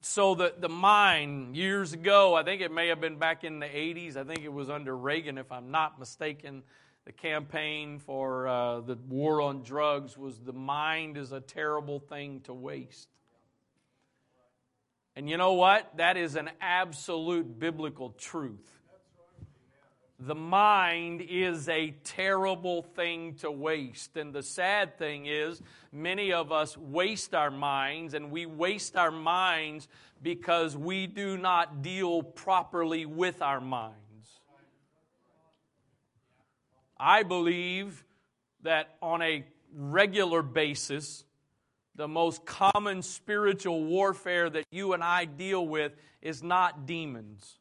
So 0.00 0.34
the, 0.34 0.52
the 0.58 0.68
mind, 0.68 1.56
years 1.56 1.92
ago, 1.92 2.34
I 2.34 2.42
think 2.42 2.62
it 2.62 2.72
may 2.72 2.88
have 2.88 3.00
been 3.00 3.18
back 3.18 3.44
in 3.44 3.60
the 3.60 3.66
80s, 3.66 4.16
I 4.16 4.24
think 4.24 4.40
it 4.40 4.52
was 4.52 4.68
under 4.68 4.96
Reagan, 4.96 5.38
if 5.38 5.52
I'm 5.52 5.70
not 5.70 6.00
mistaken, 6.00 6.62
the 7.04 7.12
campaign 7.12 7.98
for 7.98 8.48
uh, 8.48 8.80
the 8.80 8.96
war 9.08 9.42
on 9.42 9.62
drugs 9.62 10.16
was 10.16 10.38
the 10.38 10.52
mind 10.52 11.18
is 11.18 11.32
a 11.32 11.40
terrible 11.40 11.98
thing 11.98 12.40
to 12.42 12.54
waste. 12.54 13.08
And 15.16 15.28
you 15.28 15.36
know 15.36 15.52
what? 15.52 15.96
That 15.98 16.16
is 16.16 16.34
an 16.34 16.50
absolute 16.60 17.58
biblical 17.58 18.10
truth. 18.10 18.70
The 20.18 20.34
mind 20.34 21.20
is 21.28 21.68
a 21.68 21.90
terrible 22.04 22.82
thing 22.82 23.34
to 23.36 23.50
waste. 23.50 24.16
And 24.16 24.32
the 24.32 24.42
sad 24.42 24.96
thing 24.96 25.26
is, 25.26 25.60
many 25.92 26.32
of 26.32 26.52
us 26.52 26.76
waste 26.78 27.34
our 27.34 27.50
minds, 27.50 28.14
and 28.14 28.30
we 28.30 28.46
waste 28.46 28.96
our 28.96 29.10
minds 29.10 29.88
because 30.22 30.76
we 30.76 31.06
do 31.06 31.36
not 31.36 31.82
deal 31.82 32.22
properly 32.22 33.04
with 33.04 33.42
our 33.42 33.60
minds. 33.60 34.03
I 36.98 37.22
believe 37.22 38.04
that 38.62 38.96
on 39.02 39.22
a 39.22 39.44
regular 39.74 40.42
basis, 40.42 41.24
the 41.96 42.08
most 42.08 42.44
common 42.44 43.02
spiritual 43.02 43.84
warfare 43.84 44.50
that 44.50 44.64
you 44.70 44.92
and 44.92 45.02
I 45.02 45.24
deal 45.24 45.66
with 45.66 45.92
is 46.22 46.42
not 46.42 46.86
demons. 46.86 47.58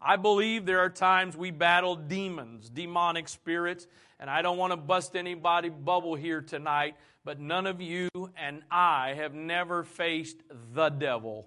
I 0.00 0.16
believe 0.16 0.66
there 0.66 0.80
are 0.80 0.90
times 0.90 1.36
we 1.36 1.50
battle 1.50 1.94
demons, 1.94 2.68
demonic 2.68 3.28
spirits, 3.28 3.86
and 4.18 4.28
I 4.28 4.42
don't 4.42 4.58
want 4.58 4.72
to 4.72 4.76
bust 4.76 5.14
anybody 5.14 5.68
bubble 5.68 6.16
here 6.16 6.40
tonight, 6.40 6.96
but 7.24 7.38
none 7.38 7.66
of 7.66 7.80
you 7.80 8.08
and 8.36 8.62
I 8.70 9.14
have 9.16 9.32
never 9.32 9.84
faced 9.84 10.38
the 10.74 10.88
devil. 10.88 11.46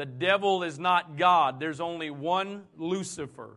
The 0.00 0.06
devil 0.06 0.62
is 0.62 0.78
not 0.78 1.18
God. 1.18 1.60
There's 1.60 1.78
only 1.78 2.08
one 2.08 2.62
Lucifer. 2.78 3.50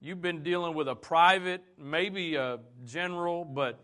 You've 0.00 0.20
been 0.20 0.42
dealing 0.42 0.74
with 0.74 0.88
a 0.88 0.96
private, 0.96 1.62
maybe 1.78 2.34
a 2.34 2.58
general, 2.84 3.44
but. 3.44 3.78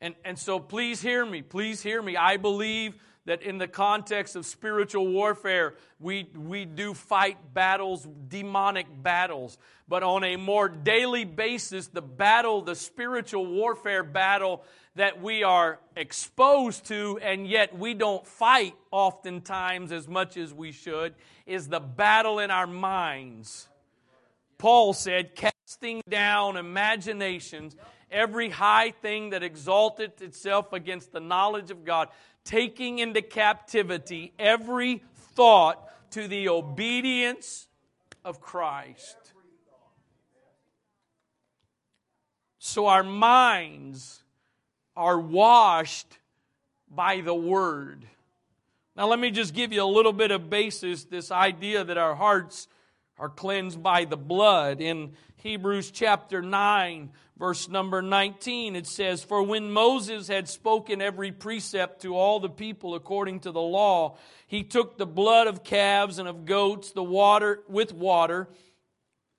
And, 0.00 0.14
and 0.24 0.38
so 0.38 0.60
please 0.60 1.02
hear 1.02 1.26
me. 1.26 1.42
Please 1.42 1.82
hear 1.82 2.00
me. 2.00 2.16
I 2.16 2.36
believe 2.36 2.94
that 3.24 3.42
in 3.42 3.58
the 3.58 3.68
context 3.68 4.34
of 4.34 4.44
spiritual 4.44 5.06
warfare, 5.06 5.74
we, 6.00 6.28
we 6.34 6.64
do 6.64 6.92
fight 6.92 7.38
battles, 7.54 8.06
demonic 8.28 8.86
battles. 9.02 9.58
But 9.88 10.02
on 10.02 10.24
a 10.24 10.36
more 10.36 10.68
daily 10.68 11.24
basis, 11.24 11.86
the 11.86 12.02
battle, 12.02 12.62
the 12.62 12.74
spiritual 12.74 13.46
warfare 13.46 14.02
battle 14.02 14.64
that 14.96 15.22
we 15.22 15.42
are 15.44 15.78
exposed 15.96 16.86
to, 16.86 17.18
and 17.22 17.46
yet 17.46 17.78
we 17.78 17.94
don't 17.94 18.26
fight 18.26 18.74
oftentimes 18.90 19.92
as 19.92 20.08
much 20.08 20.36
as 20.36 20.52
we 20.52 20.72
should, 20.72 21.14
is 21.46 21.68
the 21.68 21.80
battle 21.80 22.40
in 22.40 22.50
our 22.50 22.66
minds. 22.66 23.68
Paul 24.58 24.92
said, 24.92 25.34
casting 25.34 26.02
down 26.08 26.56
imaginations, 26.56 27.74
every 28.10 28.50
high 28.50 28.90
thing 28.90 29.30
that 29.30 29.42
exalted 29.42 30.20
itself 30.20 30.72
against 30.72 31.12
the 31.12 31.20
knowledge 31.20 31.70
of 31.70 31.84
God 31.84 32.08
taking 32.44 32.98
into 32.98 33.22
captivity 33.22 34.32
every 34.38 35.02
thought 35.34 35.88
to 36.10 36.28
the 36.28 36.48
obedience 36.48 37.68
of 38.24 38.40
Christ. 38.40 39.16
So 42.58 42.86
our 42.86 43.02
minds 43.02 44.22
are 44.96 45.18
washed 45.18 46.18
by 46.88 47.20
the 47.20 47.34
Word. 47.34 48.06
Now, 48.94 49.08
let 49.08 49.18
me 49.18 49.30
just 49.30 49.54
give 49.54 49.72
you 49.72 49.82
a 49.82 49.84
little 49.84 50.12
bit 50.12 50.30
of 50.30 50.50
basis 50.50 51.04
this 51.04 51.30
idea 51.30 51.82
that 51.82 51.96
our 51.96 52.14
hearts 52.14 52.68
are 53.22 53.28
cleansed 53.28 53.80
by 53.80 54.04
the 54.04 54.16
blood. 54.16 54.80
In 54.80 55.12
Hebrews 55.36 55.92
chapter 55.92 56.42
9, 56.42 57.10
verse 57.38 57.68
number 57.68 58.02
19, 58.02 58.74
it 58.74 58.88
says, 58.88 59.22
For 59.22 59.44
when 59.44 59.70
Moses 59.70 60.26
had 60.26 60.48
spoken 60.48 61.00
every 61.00 61.30
precept 61.30 62.02
to 62.02 62.16
all 62.16 62.40
the 62.40 62.48
people 62.48 62.96
according 62.96 63.38
to 63.40 63.52
the 63.52 63.60
law, 63.60 64.16
he 64.48 64.64
took 64.64 64.98
the 64.98 65.06
blood 65.06 65.46
of 65.46 65.62
calves 65.62 66.18
and 66.18 66.26
of 66.26 66.46
goats, 66.46 66.90
the 66.90 67.04
water 67.04 67.60
with 67.68 67.94
water, 67.94 68.48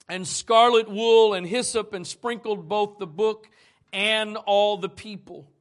and 0.07 0.25
scarlet 0.25 0.89
wool 0.89 1.33
and 1.33 1.45
hyssop, 1.45 1.93
and 1.93 2.07
sprinkled 2.07 2.69
both 2.69 2.99
the 2.99 3.05
book 3.05 3.49
and 3.91 4.37
all 4.37 4.77
the 4.77 4.87
people, 4.87 5.51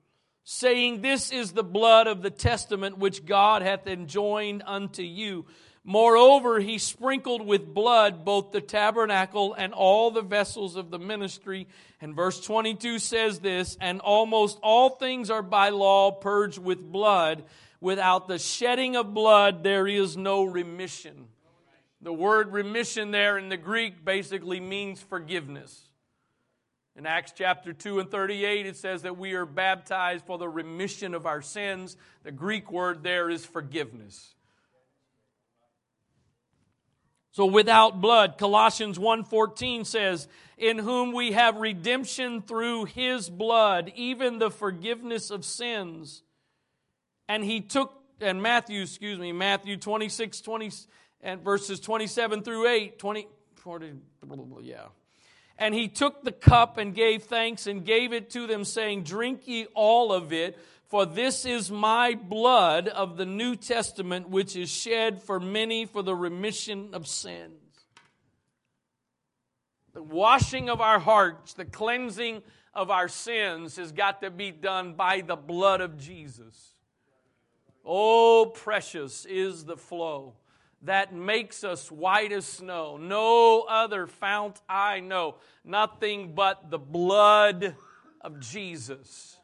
saying, 0.44 1.00
This 1.02 1.32
is 1.32 1.50
the 1.50 1.64
blood 1.64 2.06
of 2.06 2.22
the 2.22 2.30
testament 2.30 2.98
which 2.98 3.26
God 3.26 3.62
hath 3.62 3.88
enjoined 3.88 4.62
unto 4.64 5.02
you. 5.02 5.46
Moreover, 5.84 6.60
he 6.60 6.78
sprinkled 6.78 7.44
with 7.44 7.74
blood 7.74 8.24
both 8.24 8.52
the 8.52 8.60
tabernacle 8.60 9.52
and 9.54 9.72
all 9.72 10.12
the 10.12 10.22
vessels 10.22 10.76
of 10.76 10.90
the 10.90 10.98
ministry. 10.98 11.66
And 12.00 12.14
verse 12.14 12.40
22 12.40 13.00
says 13.00 13.40
this, 13.40 13.76
and 13.80 14.00
almost 14.00 14.60
all 14.62 14.90
things 14.90 15.28
are 15.28 15.42
by 15.42 15.70
law 15.70 16.12
purged 16.12 16.58
with 16.58 16.80
blood. 16.80 17.44
Without 17.80 18.28
the 18.28 18.38
shedding 18.38 18.94
of 18.94 19.12
blood, 19.12 19.64
there 19.64 19.88
is 19.88 20.16
no 20.16 20.44
remission. 20.44 21.26
The 22.00 22.12
word 22.12 22.52
remission 22.52 23.10
there 23.10 23.36
in 23.36 23.48
the 23.48 23.56
Greek 23.56 24.04
basically 24.04 24.60
means 24.60 25.00
forgiveness. 25.00 25.88
In 26.94 27.06
Acts 27.06 27.32
chapter 27.34 27.72
2 27.72 28.00
and 28.00 28.10
38, 28.10 28.66
it 28.66 28.76
says 28.76 29.02
that 29.02 29.16
we 29.16 29.32
are 29.32 29.46
baptized 29.46 30.26
for 30.26 30.38
the 30.38 30.48
remission 30.48 31.14
of 31.14 31.26
our 31.26 31.42
sins. 31.42 31.96
The 32.22 32.30
Greek 32.30 32.70
word 32.70 33.02
there 33.02 33.30
is 33.30 33.44
forgiveness. 33.44 34.34
So 37.32 37.46
without 37.46 38.00
blood, 38.00 38.38
Colossians 38.38 38.98
1:14 38.98 39.84
says, 39.84 40.28
"In 40.56 40.78
whom 40.78 41.12
we 41.12 41.32
have 41.32 41.56
redemption 41.56 42.42
through 42.42 42.84
his 42.84 43.28
blood, 43.28 43.92
even 43.96 44.38
the 44.38 44.50
forgiveness 44.50 45.30
of 45.30 45.44
sins." 45.44 46.22
And 47.28 47.42
he 47.44 47.60
took 47.60 48.02
and 48.22 48.40
Matthew, 48.40 48.82
excuse 48.82 49.18
me, 49.18 49.32
Matthew 49.32 49.76
26, 49.76 50.40
20 50.40 50.70
and 51.22 51.40
verses 51.42 51.80
27 51.80 52.42
through 52.42 52.68
8, 52.68 52.98
20, 52.98 53.26
40, 53.56 53.92
yeah. 54.62 54.86
And 55.58 55.74
he 55.74 55.88
took 55.88 56.24
the 56.24 56.32
cup 56.32 56.78
and 56.78 56.94
gave 56.94 57.24
thanks 57.24 57.66
and 57.66 57.84
gave 57.84 58.12
it 58.12 58.30
to 58.30 58.46
them, 58.46 58.64
saying, 58.64 59.04
Drink 59.04 59.46
ye 59.46 59.66
all 59.74 60.12
of 60.12 60.32
it, 60.32 60.58
for 60.92 61.06
this 61.06 61.46
is 61.46 61.70
my 61.70 62.14
blood 62.14 62.86
of 62.86 63.16
the 63.16 63.24
New 63.24 63.56
Testament, 63.56 64.28
which 64.28 64.54
is 64.54 64.68
shed 64.68 65.22
for 65.22 65.40
many 65.40 65.86
for 65.86 66.02
the 66.02 66.14
remission 66.14 66.90
of 66.92 67.06
sins. 67.06 67.86
The 69.94 70.02
washing 70.02 70.68
of 70.68 70.82
our 70.82 70.98
hearts, 70.98 71.54
the 71.54 71.64
cleansing 71.64 72.42
of 72.74 72.90
our 72.90 73.08
sins 73.08 73.76
has 73.76 73.90
got 73.90 74.20
to 74.20 74.30
be 74.30 74.50
done 74.50 74.92
by 74.92 75.22
the 75.22 75.34
blood 75.34 75.80
of 75.80 75.96
Jesus. 75.96 76.74
Oh, 77.86 78.52
precious 78.54 79.24
is 79.24 79.64
the 79.64 79.78
flow 79.78 80.34
that 80.82 81.14
makes 81.14 81.64
us 81.64 81.90
white 81.90 82.32
as 82.32 82.44
snow. 82.44 82.98
No 82.98 83.62
other 83.62 84.06
fount 84.06 84.60
I 84.68 85.00
know, 85.00 85.36
nothing 85.64 86.34
but 86.34 86.70
the 86.70 86.78
blood 86.78 87.76
of 88.20 88.40
Jesus. 88.40 89.38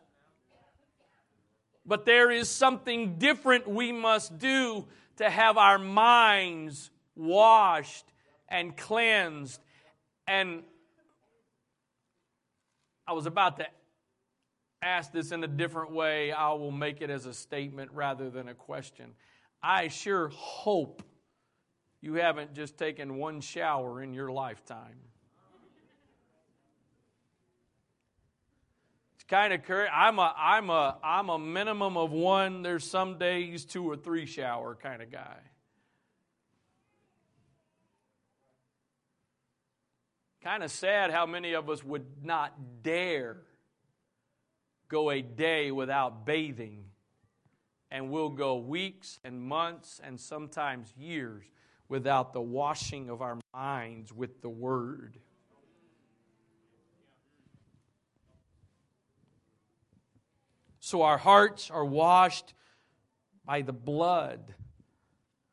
But 1.88 2.04
there 2.04 2.30
is 2.30 2.50
something 2.50 3.14
different 3.16 3.66
we 3.66 3.92
must 3.92 4.38
do 4.38 4.86
to 5.16 5.30
have 5.30 5.56
our 5.56 5.78
minds 5.78 6.90
washed 7.16 8.04
and 8.46 8.76
cleansed. 8.76 9.58
And 10.26 10.64
I 13.06 13.12
was 13.14 13.24
about 13.24 13.56
to 13.56 13.66
ask 14.82 15.12
this 15.12 15.32
in 15.32 15.42
a 15.42 15.48
different 15.48 15.90
way. 15.90 16.30
I 16.30 16.52
will 16.52 16.70
make 16.70 17.00
it 17.00 17.08
as 17.08 17.24
a 17.24 17.32
statement 17.32 17.90
rather 17.94 18.28
than 18.28 18.48
a 18.48 18.54
question. 18.54 19.14
I 19.62 19.88
sure 19.88 20.28
hope 20.28 21.02
you 22.02 22.14
haven't 22.14 22.52
just 22.52 22.76
taken 22.76 23.16
one 23.16 23.40
shower 23.40 24.02
in 24.02 24.12
your 24.12 24.30
lifetime. 24.30 24.98
Kind 29.28 29.52
of. 29.52 29.60
I'm 29.70 30.18
a 30.18 30.34
I'm 30.36 30.70
a 30.70 30.96
I'm 31.02 31.28
a 31.28 31.38
minimum 31.38 31.96
of 31.96 32.10
one. 32.10 32.62
There's 32.62 32.88
some 32.88 33.18
days 33.18 33.64
two 33.64 33.84
or 33.88 33.96
three 33.96 34.26
shower 34.26 34.74
kind 34.74 35.02
of 35.02 35.12
guy. 35.12 35.38
Kind 40.42 40.62
of 40.62 40.70
sad 40.70 41.10
how 41.10 41.26
many 41.26 41.52
of 41.52 41.68
us 41.68 41.84
would 41.84 42.06
not 42.24 42.82
dare 42.82 43.38
go 44.88 45.10
a 45.10 45.20
day 45.20 45.70
without 45.70 46.24
bathing, 46.24 46.84
and 47.90 48.10
we'll 48.10 48.30
go 48.30 48.56
weeks 48.56 49.20
and 49.24 49.42
months 49.42 50.00
and 50.02 50.18
sometimes 50.18 50.94
years 50.96 51.44
without 51.88 52.32
the 52.32 52.40
washing 52.40 53.10
of 53.10 53.20
our 53.20 53.38
minds 53.52 54.12
with 54.12 54.40
the 54.40 54.48
Word. 54.48 55.18
So 60.88 61.02
our 61.02 61.18
hearts 61.18 61.70
are 61.70 61.84
washed 61.84 62.54
by 63.44 63.60
the 63.60 63.74
blood, 63.74 64.54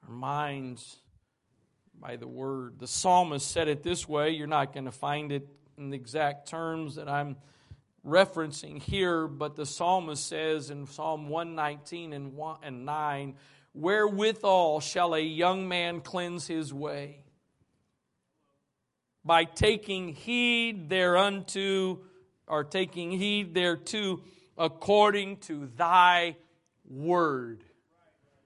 our 0.08 0.14
minds 0.14 0.96
by 2.00 2.16
the 2.16 2.26
word. 2.26 2.80
The 2.80 2.88
psalmist 2.88 3.52
said 3.52 3.68
it 3.68 3.84
this 3.84 4.08
way. 4.08 4.30
You're 4.30 4.48
not 4.48 4.72
going 4.72 4.86
to 4.86 4.94
find 4.94 5.34
it 5.34 5.46
in 5.78 5.90
the 5.90 5.98
exact 5.98 6.48
terms 6.48 6.96
that 6.96 7.10
I'm 7.10 7.36
referencing 8.08 8.82
here, 8.82 9.28
but 9.28 9.58
the 9.58 9.66
psalmist 9.66 10.26
says 10.26 10.70
in 10.70 10.88
Psalm 10.88 11.28
119 11.28 12.14
and, 12.14 12.34
1 12.34 12.58
and 12.64 12.86
9, 12.86 13.36
Wherewithal 13.74 14.80
shall 14.80 15.16
a 15.16 15.20
young 15.20 15.68
man 15.68 16.00
cleanse 16.00 16.48
his 16.48 16.74
way? 16.74 17.26
By 19.26 19.44
taking 19.44 20.14
heed 20.14 20.88
thereunto, 20.88 22.00
or 22.48 22.64
taking 22.64 23.12
heed 23.12 23.54
thereto, 23.54 24.22
according 24.58 25.38
to 25.38 25.70
thy 25.76 26.36
word. 26.90 27.64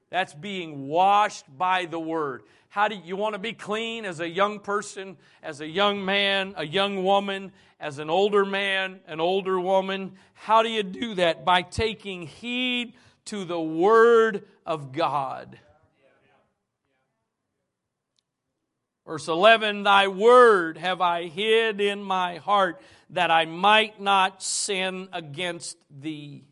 That's 0.09 0.33
being 0.33 0.87
washed 0.87 1.45
by 1.55 1.85
the 1.85 1.99
word. 1.99 2.43
How 2.69 2.87
do 2.87 2.95
you, 2.95 3.15
want 3.15 3.33
to 3.33 3.39
be 3.39 3.53
clean 3.53 4.05
as 4.05 4.19
a 4.19 4.29
young 4.29 4.59
person, 4.59 5.17
as 5.43 5.61
a 5.61 5.67
young 5.67 6.03
man, 6.03 6.53
a 6.57 6.65
young 6.65 7.03
woman, 7.03 7.51
as 7.79 7.99
an 7.99 8.09
older 8.09 8.45
man, 8.45 8.99
an 9.07 9.19
older 9.19 9.59
woman? 9.59 10.13
How 10.33 10.63
do 10.63 10.69
you 10.69 10.83
do 10.83 11.15
that? 11.15 11.45
By 11.45 11.61
taking 11.61 12.23
heed 12.23 12.93
to 13.25 13.45
the 13.45 13.59
word 13.59 14.45
of 14.65 14.91
God. 14.91 15.57
Verse 19.05 19.27
11, 19.27 19.83
Thy 19.83 20.07
word 20.07 20.77
have 20.77 21.01
I 21.01 21.27
hid 21.27 21.81
in 21.81 22.03
my 22.03 22.35
heart 22.35 22.79
that 23.11 23.31
I 23.31 23.45
might 23.45 23.99
not 23.99 24.43
sin 24.43 25.09
against 25.11 25.77
thee. 25.89 26.45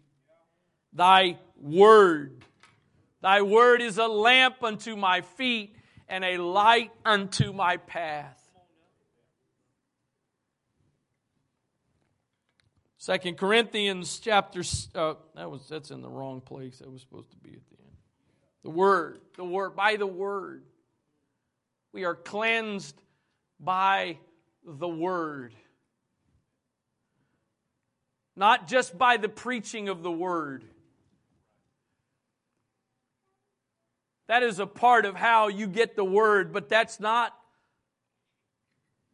Thy 0.93 1.37
word. 1.59 2.43
Thy 3.21 3.41
word 3.41 3.81
is 3.81 3.97
a 3.97 4.07
lamp 4.07 4.63
unto 4.63 4.95
my 4.95 5.21
feet 5.21 5.75
and 6.07 6.23
a 6.23 6.37
light 6.37 6.91
unto 7.05 7.53
my 7.53 7.77
path. 7.77 8.41
Second 12.97 13.37
Corinthians 13.37 14.19
chapter 14.19 14.63
uh, 14.93 15.13
that 15.35 15.49
was 15.49 15.67
that's 15.69 15.91
in 15.91 16.01
the 16.01 16.09
wrong 16.09 16.41
place. 16.41 16.79
That 16.79 16.91
was 16.91 17.01
supposed 17.01 17.31
to 17.31 17.37
be 17.37 17.51
at 17.51 17.65
the 17.69 17.77
end. 17.81 17.95
The 18.63 18.69
word, 18.69 19.21
the 19.37 19.45
word 19.45 19.75
by 19.75 19.95
the 19.95 20.07
word. 20.07 20.63
We 21.93 22.03
are 22.03 22.15
cleansed 22.15 23.01
by 23.59 24.17
the 24.65 24.89
word. 24.89 25.53
Not 28.37 28.67
just 28.67 28.95
by 28.95 29.17
the 29.17 29.27
preaching 29.27 29.89
of 29.89 30.03
the 30.03 30.11
word. 30.11 30.63
That 34.27 34.43
is 34.43 34.59
a 34.59 34.67
part 34.67 35.05
of 35.05 35.15
how 35.15 35.47
you 35.47 35.65
get 35.65 35.95
the 35.95 36.05
word, 36.05 36.53
but 36.53 36.69
that's 36.69 36.99
not. 36.99 37.35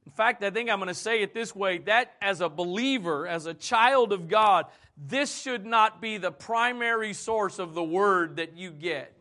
In 0.05 0.11
fact, 0.11 0.43
I 0.43 0.49
think 0.49 0.69
I'm 0.69 0.79
going 0.79 0.89
to 0.89 0.93
say 0.93 1.21
it 1.21 1.33
this 1.33 1.55
way 1.55 1.77
that 1.79 2.13
as 2.21 2.41
a 2.41 2.49
believer, 2.49 3.25
as 3.25 3.45
a 3.45 3.53
child 3.53 4.11
of 4.11 4.27
God, 4.27 4.65
this 4.97 5.41
should 5.41 5.65
not 5.65 6.01
be 6.01 6.17
the 6.17 6.31
primary 6.31 7.13
source 7.13 7.59
of 7.59 7.73
the 7.73 7.83
word 7.83 8.35
that 8.35 8.57
you 8.57 8.71
get. 8.71 9.15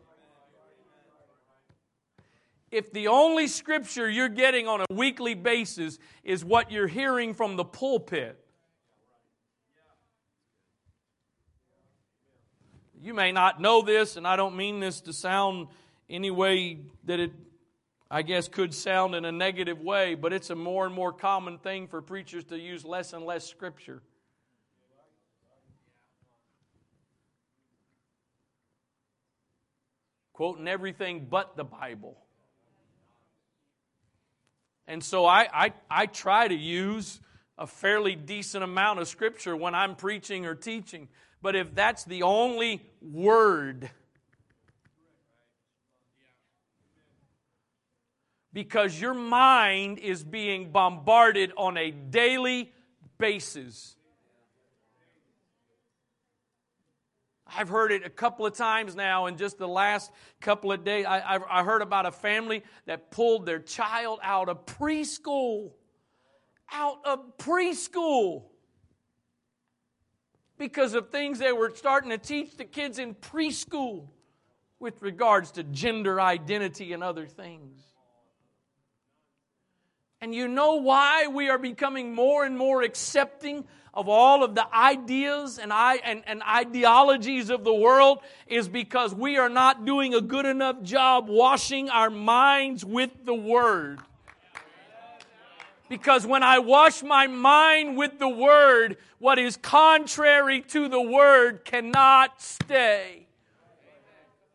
If 2.73 2.91
the 2.91 3.07
only 3.09 3.47
scripture 3.47 4.11
you're 4.11 4.29
getting 4.29 4.67
on 4.67 4.81
a 4.81 4.87
weekly 4.91 5.35
basis 5.35 5.99
is 6.25 6.45
what 6.45 6.73
you're 6.73 6.89
hearing 6.89 7.35
from 7.35 7.57
the 7.57 7.65
pulpit, 7.65 8.42
you 13.03 13.15
may 13.15 13.33
not 13.33 13.61
know 13.61 13.83
this, 13.83 14.17
and 14.17 14.27
I 14.27 14.37
don't 14.37 14.57
mean 14.57 14.79
this 14.79 15.01
to 15.03 15.13
sound 15.13 15.67
any 16.09 16.31
way 16.31 16.79
that 17.05 17.19
it, 17.19 17.33
I 18.09 18.23
guess, 18.23 18.47
could 18.47 18.73
sound 18.73 19.17
in 19.17 19.25
a 19.25 19.33
negative 19.33 19.81
way, 19.81 20.15
but 20.15 20.33
it's 20.33 20.51
a 20.51 20.55
more 20.55 20.87
and 20.87 20.95
more 20.95 21.13
common 21.13 21.59
thing 21.59 21.89
for 21.89 22.01
preachers 22.01 22.45
to 22.45 22.59
use 22.59 22.85
less 22.85 23.13
and 23.13 23.25
less 23.25 23.45
scripture. 23.45 24.03
Quoting 30.33 30.69
everything 30.69 31.27
but 31.29 31.57
the 31.57 31.65
Bible. 31.65 32.17
And 34.87 35.03
so 35.03 35.27
I, 35.27 35.49
I, 35.53 35.73
I 35.91 36.07
try 36.07 36.47
to 36.47 36.55
use 36.55 37.21
a 37.59 37.67
fairly 37.67 38.15
decent 38.15 38.63
amount 38.63 39.01
of 39.01 39.09
scripture 39.09 39.57
when 39.57 39.75
I'm 39.75 39.97
preaching 39.97 40.47
or 40.47 40.55
teaching. 40.55 41.09
But 41.43 41.57
if 41.57 41.75
that's 41.75 42.05
the 42.05 42.23
only 42.23 42.89
word, 43.03 43.91
because 48.53 49.01
your 49.01 49.15
mind 49.15 49.99
is 49.99 50.23
being 50.23 50.71
bombarded 50.71 51.53
on 51.57 51.77
a 51.77 51.91
daily 51.91 52.73
basis. 53.19 53.97
I've 57.55 57.69
heard 57.69 57.93
it 57.93 58.07
a 58.07 58.11
couple 58.11 58.47
of 58.47 58.55
times 58.55 58.95
now 58.95 59.27
in 59.27 59.37
just 59.37 59.59
the 59.59 59.69
last 59.69 60.11
couple 60.41 60.73
of 60.73 60.85
days. 60.85 61.05
I, 61.07 61.39
I, 61.51 61.63
heard 61.63 61.83
about 61.83 62.07
a 62.07 62.13
family 62.13 62.63
that 62.87 63.11
pulled 63.11 63.45
their 63.45 63.59
child 63.59 64.21
out 64.23 64.49
of 64.49 64.65
preschool. 64.65 65.73
Out 66.73 67.01
of 67.05 67.37
preschool. 67.37 68.45
Because 70.63 70.95
of 70.95 71.09
things 71.09 71.41
they 71.41 71.51
were 71.51 71.73
starting 71.75 72.11
to 72.11 72.19
teach 72.19 72.57
the 72.57 72.65
kids 72.65 73.01
in 73.01 73.17
preschool 73.17 74.07
with 74.79 75.03
regards 75.03 75.51
to 75.53 75.65
gender 75.65 76.21
identity 76.21 76.93
and 76.93 77.03
other 77.03 77.27
things. 77.27 77.83
And 80.21 80.33
you 80.33 80.47
know 80.47 80.77
why 80.77 81.27
we 81.27 81.51
are 81.51 81.59
becoming 81.59 82.15
more 82.15 82.45
and 82.45 82.57
more 82.57 82.83
accepting 82.83 83.65
of 83.93 84.09
all 84.09 84.45
of 84.45 84.55
the 84.55 84.73
ideas 84.73 85.59
and, 85.59 85.73
and, 85.73 86.23
and 86.29 86.45
ideologies 86.45 87.51
of 87.51 87.65
the 87.65 87.75
world 87.75 88.21
is 88.47 88.69
because 88.69 89.13
we 89.13 89.39
are 89.39 89.49
not 89.49 89.85
doing 89.85 90.15
a 90.15 90.21
good 90.21 90.47
enough 90.47 90.81
job 90.85 91.29
washing 91.29 91.91
our 91.91 92.09
minds 92.09 92.85
with 92.85 93.11
the 93.25 93.35
Word. 93.35 93.99
Because 95.93 96.27
when 96.27 96.43
I 96.43 96.59
wash 96.59 97.03
my 97.03 97.27
mind 97.27 97.99
with 97.99 98.19
the 98.19 98.27
Word, 98.27 98.97
what 99.19 99.39
is 99.39 99.59
contrary 99.59 100.63
to 100.69 100.89
the 100.89 101.03
Word 101.03 101.67
cannot 101.67 102.41
stay. 102.41 103.27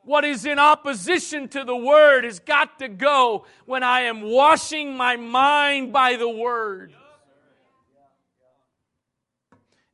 What 0.04 0.26
is 0.26 0.48
in 0.48 0.58
opposition 0.58 1.48
to 1.50 1.64
the 1.64 1.76
Word 1.76 2.24
has 2.24 2.40
got 2.40 2.80
to 2.80 2.88
go 2.88 3.46
when 3.68 3.84
I 3.84 4.02
am 4.02 4.24
washing 4.24 4.98
my 4.98 5.16
mind 5.16 5.94
by 5.94 6.16
the 6.16 6.28
Word. 6.28 6.96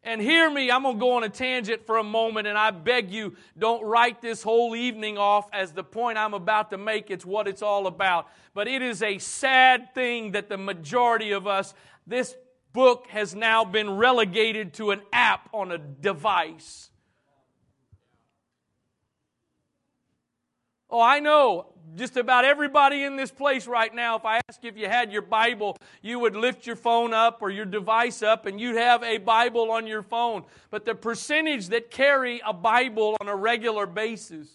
And 0.06 0.20
hear 0.20 0.50
me, 0.50 0.70
I'm 0.70 0.84
going 0.84 0.96
to 0.96 1.00
go 1.00 1.16
on 1.16 1.24
a 1.24 1.30
tangent 1.30 1.86
for 1.86 1.98
a 1.98 2.04
moment, 2.04 2.46
and 2.46 2.58
I 2.58 2.72
beg 2.72 3.10
you, 3.10 3.36
don't 3.58 3.84
write 3.86 4.22
this 4.22 4.44
whole 4.44 4.76
evening 4.76 5.18
off 5.18 5.48
as 5.54 5.72
the 5.72 5.84
point 5.84 6.18
I'm 6.18 6.34
about 6.34 6.72
to 6.72 6.78
make. 6.78 7.10
It's 7.10 7.26
what 7.26 7.48
it's 7.48 7.62
all 7.62 7.88
about. 7.88 8.28
But 8.54 8.68
it 8.68 8.82
is 8.82 9.02
a 9.02 9.18
sad 9.20 9.94
thing 9.96 10.34
that 10.34 10.50
the 10.50 10.58
majority 10.58 11.32
of 11.32 11.48
us, 11.48 11.74
this 12.06 12.36
book 12.74 13.08
has 13.12 13.34
now 13.34 13.64
been 13.64 13.92
relegated 13.92 14.74
to 14.74 14.92
an 14.92 15.02
app 15.14 15.48
on 15.54 15.72
a 15.72 15.78
device. 15.78 16.90
Oh, 20.94 21.02
I 21.02 21.22
know 21.22 21.66
just 21.96 22.18
about 22.18 22.46
everybody 22.46 23.02
in 23.02 23.16
this 23.16 23.32
place 23.32 23.66
right 23.66 23.94
now, 23.94 24.16
if 24.16 24.26
I 24.26 24.42
ask 24.48 24.62
you 24.62 24.70
if 24.70 24.78
you 24.78 24.88
had 24.88 25.12
your 25.12 25.24
Bible, 25.24 25.76
you 26.04 26.20
would 26.20 26.36
lift 26.36 26.68
your 26.68 26.76
phone 26.76 27.16
up 27.16 27.40
or 27.42 27.50
your 27.50 27.66
device 27.66 28.22
up 28.22 28.46
and 28.46 28.62
you'd 28.62 28.76
have 28.76 29.02
a 29.02 29.18
Bible 29.18 29.72
on 29.72 29.88
your 29.88 30.04
phone. 30.04 30.44
But 30.70 30.86
the 30.86 30.94
percentage 30.94 31.70
that 31.70 31.90
carry 31.90 32.44
a 32.46 32.54
Bible 32.54 33.18
on 33.20 33.28
a 33.28 33.36
regular 33.36 33.88
basis, 33.88 34.48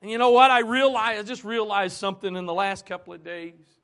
And 0.00 0.12
you 0.12 0.18
know 0.18 0.30
what? 0.30 0.52
I 0.52 0.60
realized, 0.60 1.18
I 1.18 1.22
just 1.24 1.42
realized 1.42 1.96
something 1.96 2.36
in 2.36 2.46
the 2.46 2.54
last 2.54 2.86
couple 2.86 3.12
of 3.12 3.24
days. 3.24 3.75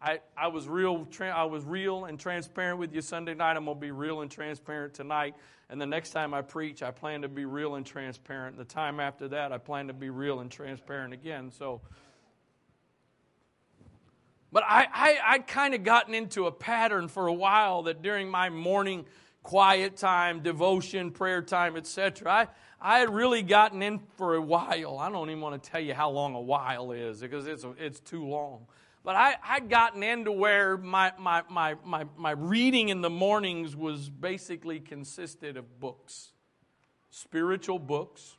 I, 0.00 0.20
I 0.36 0.48
was 0.48 0.68
real 0.68 1.06
I 1.20 1.44
was 1.44 1.64
real 1.64 2.04
and 2.04 2.20
transparent 2.20 2.78
with 2.78 2.94
you 2.94 3.00
Sunday 3.00 3.34
night. 3.34 3.56
I'm 3.56 3.64
going 3.64 3.76
to 3.76 3.80
be 3.80 3.90
real 3.90 4.20
and 4.20 4.30
transparent 4.30 4.94
tonight. 4.94 5.34
And 5.68 5.80
the 5.80 5.86
next 5.86 6.10
time 6.10 6.32
I 6.34 6.42
preach, 6.42 6.82
I 6.82 6.90
plan 6.90 7.22
to 7.22 7.28
be 7.28 7.44
real 7.44 7.74
and 7.74 7.84
transparent. 7.84 8.56
The 8.56 8.64
time 8.64 9.00
after 9.00 9.28
that, 9.28 9.52
I 9.52 9.58
plan 9.58 9.88
to 9.88 9.94
be 9.94 10.10
real 10.10 10.40
and 10.40 10.50
transparent 10.50 11.12
again. 11.12 11.50
So 11.50 11.80
but 14.56 14.64
I, 14.66 14.86
I, 14.90 15.18
I'd 15.34 15.46
kind 15.46 15.74
of 15.74 15.84
gotten 15.84 16.14
into 16.14 16.46
a 16.46 16.50
pattern 16.50 17.08
for 17.08 17.26
a 17.26 17.32
while 17.32 17.82
that 17.82 18.00
during 18.00 18.30
my 18.30 18.48
morning 18.48 19.04
quiet 19.42 19.98
time, 19.98 20.40
devotion, 20.40 21.10
prayer 21.10 21.42
time, 21.42 21.76
etc., 21.76 22.32
I, 22.32 22.48
I 22.80 22.98
had 23.00 23.14
really 23.14 23.42
gotten 23.42 23.82
in 23.82 24.00
for 24.16 24.34
a 24.34 24.40
while. 24.40 24.98
I 24.98 25.10
don't 25.10 25.28
even 25.28 25.42
want 25.42 25.62
to 25.62 25.70
tell 25.70 25.80
you 25.80 25.92
how 25.92 26.08
long 26.08 26.34
a 26.34 26.40
while 26.40 26.92
is 26.92 27.20
because 27.20 27.46
it's, 27.46 27.66
it's 27.78 28.00
too 28.00 28.24
long. 28.24 28.66
But 29.06 29.14
I, 29.14 29.36
I'd 29.40 29.70
gotten 29.70 30.02
into 30.02 30.32
where 30.32 30.76
my, 30.76 31.12
my, 31.16 31.44
my, 31.48 31.76
my, 31.84 32.06
my 32.16 32.32
reading 32.32 32.88
in 32.88 33.02
the 33.02 33.08
mornings 33.08 33.76
was 33.76 34.10
basically 34.10 34.80
consisted 34.80 35.56
of 35.56 35.78
books, 35.78 36.32
spiritual 37.10 37.78
books. 37.78 38.36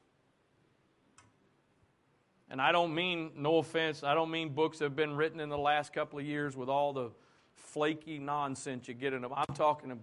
And 2.52 2.62
I 2.62 2.74
don't 2.74 2.94
mean, 2.94 3.32
no 3.38 3.60
offense, 3.60 4.04
I 4.04 4.14
don't 4.14 4.30
mean 4.30 4.50
books 4.50 4.80
that 4.80 4.84
have 4.84 4.96
been 4.96 5.16
written 5.16 5.40
in 5.40 5.48
the 5.48 5.58
last 5.58 5.94
couple 5.94 6.20
of 6.20 6.26
years 6.26 6.58
with 6.58 6.68
all 6.68 6.92
the 6.92 7.12
flaky 7.56 8.20
nonsense 8.20 8.90
you 8.90 8.94
get 8.94 9.14
in 9.14 9.22
them. 9.22 9.32
I'm 9.34 9.56
talking 9.56 9.90
of 9.90 10.00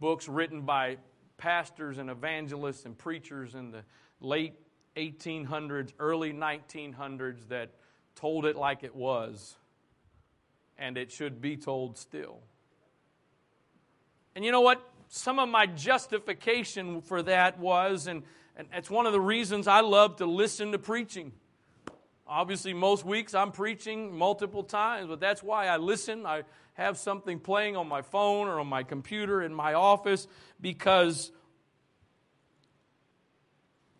books 0.00 0.26
written 0.26 0.62
by 0.62 0.96
pastors 1.36 1.98
and 1.98 2.10
evangelists 2.10 2.86
and 2.86 2.98
preachers 2.98 3.54
in 3.54 3.70
the 3.70 3.84
late 4.20 4.54
1800s, 4.96 5.92
early 6.00 6.32
1900s 6.32 7.46
that 7.50 7.70
told 8.16 8.46
it 8.46 8.56
like 8.56 8.82
it 8.82 8.96
was, 8.96 9.58
and 10.82 10.98
it 10.98 11.12
should 11.12 11.40
be 11.40 11.56
told 11.56 11.96
still. 11.96 12.40
And 14.34 14.44
you 14.44 14.50
know 14.50 14.62
what? 14.62 14.82
Some 15.08 15.38
of 15.38 15.48
my 15.48 15.64
justification 15.66 17.02
for 17.02 17.22
that 17.22 17.60
was, 17.60 18.08
and, 18.08 18.24
and 18.56 18.66
it's 18.72 18.90
one 18.90 19.06
of 19.06 19.12
the 19.12 19.20
reasons 19.20 19.68
I 19.68 19.80
love 19.80 20.16
to 20.16 20.26
listen 20.26 20.72
to 20.72 20.78
preaching. 20.80 21.30
Obviously, 22.26 22.74
most 22.74 23.04
weeks 23.04 23.32
I'm 23.32 23.52
preaching 23.52 24.16
multiple 24.16 24.64
times, 24.64 25.06
but 25.06 25.20
that's 25.20 25.40
why 25.40 25.68
I 25.68 25.76
listen. 25.76 26.26
I 26.26 26.42
have 26.74 26.98
something 26.98 27.38
playing 27.38 27.76
on 27.76 27.86
my 27.86 28.02
phone 28.02 28.48
or 28.48 28.58
on 28.58 28.66
my 28.66 28.82
computer 28.82 29.40
in 29.40 29.54
my 29.54 29.74
office 29.74 30.26
because 30.60 31.30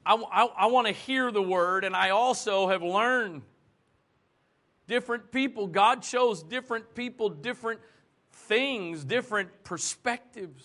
I, 0.05 0.15
I, 0.15 0.45
I 0.47 0.67
want 0.67 0.89
to 0.89 0.93
hear 0.93 1.31
the 1.31 1.43
word, 1.43 1.85
and 1.85 1.95
I 1.95 2.11
also 2.11 2.69
have 2.69 2.83
learned 2.83 3.43
different 4.87 5.33
people. 5.33 5.67
God 5.67 6.05
shows 6.05 6.43
different 6.43 6.95
people 6.95 7.29
different 7.29 7.81
things, 8.33 9.05
different 9.05 9.65
perspectives. 9.65 10.65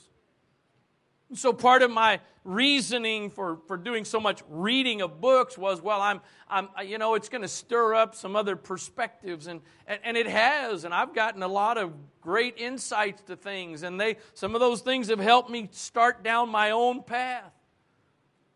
So 1.34 1.52
part 1.52 1.82
of 1.82 1.92
my 1.92 2.22
reasoning 2.46 3.30
for, 3.30 3.60
for 3.68 3.76
doing 3.76 4.06
so 4.06 4.20
much 4.20 4.42
reading 4.48 5.02
of 5.02 5.20
books 5.20 5.58
was, 5.58 5.82
well, 5.82 6.02
I'm, 6.02 6.22
I'm 6.50 6.70
you 6.86 6.98
know, 6.98 7.16
it's 7.16 7.28
going 7.28 7.42
to 7.42 7.50
stir 7.50 7.96
up 7.96 8.16
some 8.16 8.38
other 8.38 8.56
perspectives, 8.56 9.48
and, 9.48 9.60
and, 9.86 10.00
and 10.06 10.16
it 10.16 10.28
has, 10.28 10.86
and 10.86 10.94
I've 10.94 11.14
gotten 11.14 11.44
a 11.44 11.48
lot 11.48 11.78
of 11.78 11.92
great 12.22 12.58
insights 12.58 13.22
to 13.24 13.36
things, 13.36 13.84
and 13.84 14.00
they 14.00 14.16
some 14.34 14.56
of 14.56 14.62
those 14.62 14.80
things 14.80 15.10
have 15.10 15.20
helped 15.20 15.50
me 15.50 15.68
start 15.72 16.24
down 16.24 16.50
my 16.50 16.72
own 16.72 17.04
path 17.04 17.52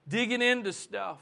digging 0.08 0.42
into 0.42 0.72
stuff. 0.72 1.20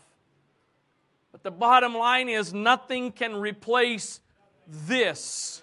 But 1.31 1.43
the 1.43 1.51
bottom 1.51 1.95
line 1.95 2.29
is 2.29 2.53
nothing 2.53 3.11
can 3.11 3.35
replace 3.35 4.19
this. 4.69 5.61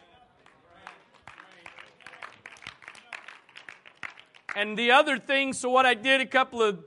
And 4.54 4.76
the 4.76 4.92
other 4.92 5.18
thing, 5.18 5.52
so 5.52 5.68
what 5.70 5.84
I 5.84 5.94
did 5.94 6.20
a 6.20 6.26
couple 6.26 6.62
of 6.62 6.78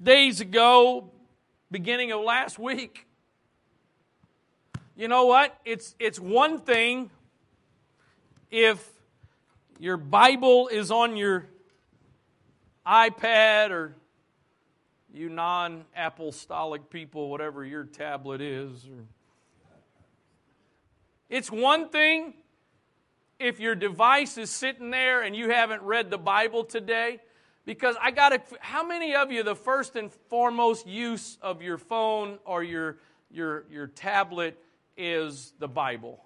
days 0.00 0.40
ago, 0.40 1.10
beginning 1.70 2.12
of 2.12 2.20
last 2.20 2.58
week, 2.58 3.06
you 4.96 5.08
know 5.08 5.26
what? 5.26 5.58
It's, 5.64 5.94
it's 5.98 6.18
one 6.18 6.60
thing 6.60 7.10
if 8.50 8.84
your 9.78 9.96
Bible 9.96 10.68
is 10.68 10.90
on 10.90 11.16
your 11.16 11.46
iPad 12.86 13.70
or 13.70 13.94
you 15.12 15.28
non 15.28 15.84
apostolic 15.96 16.90
people, 16.90 17.28
whatever 17.28 17.64
your 17.64 17.84
tablet 17.84 18.40
is. 18.40 18.86
It's 21.28 21.50
one 21.50 21.88
thing 21.90 22.34
if 23.38 23.60
your 23.60 23.74
device 23.74 24.38
is 24.38 24.50
sitting 24.50 24.90
there 24.90 25.22
and 25.22 25.36
you 25.36 25.50
haven't 25.50 25.82
read 25.82 26.10
the 26.10 26.18
Bible 26.18 26.64
today. 26.64 27.20
Because 27.64 27.96
I 28.00 28.12
got 28.12 28.30
to, 28.30 28.40
how 28.60 28.86
many 28.86 29.14
of 29.14 29.30
you, 29.30 29.42
the 29.42 29.54
first 29.54 29.94
and 29.94 30.10
foremost 30.30 30.86
use 30.86 31.36
of 31.42 31.60
your 31.60 31.76
phone 31.76 32.38
or 32.46 32.62
your, 32.62 32.96
your, 33.30 33.66
your 33.70 33.86
tablet 33.88 34.58
is 34.96 35.52
the 35.58 35.68
Bible? 35.68 36.24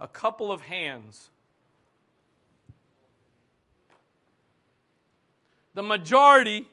A 0.00 0.08
couple 0.08 0.50
of 0.50 0.62
hands. 0.62 1.30
The 5.74 5.82
majority, 5.84 6.68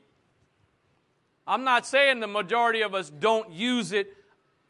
I'm 1.48 1.64
not 1.64 1.86
saying 1.86 2.20
the 2.20 2.28
majority 2.28 2.82
of 2.82 2.96
us 2.96 3.10
don't 3.10 3.52
use 3.52 3.92
it 3.92 4.16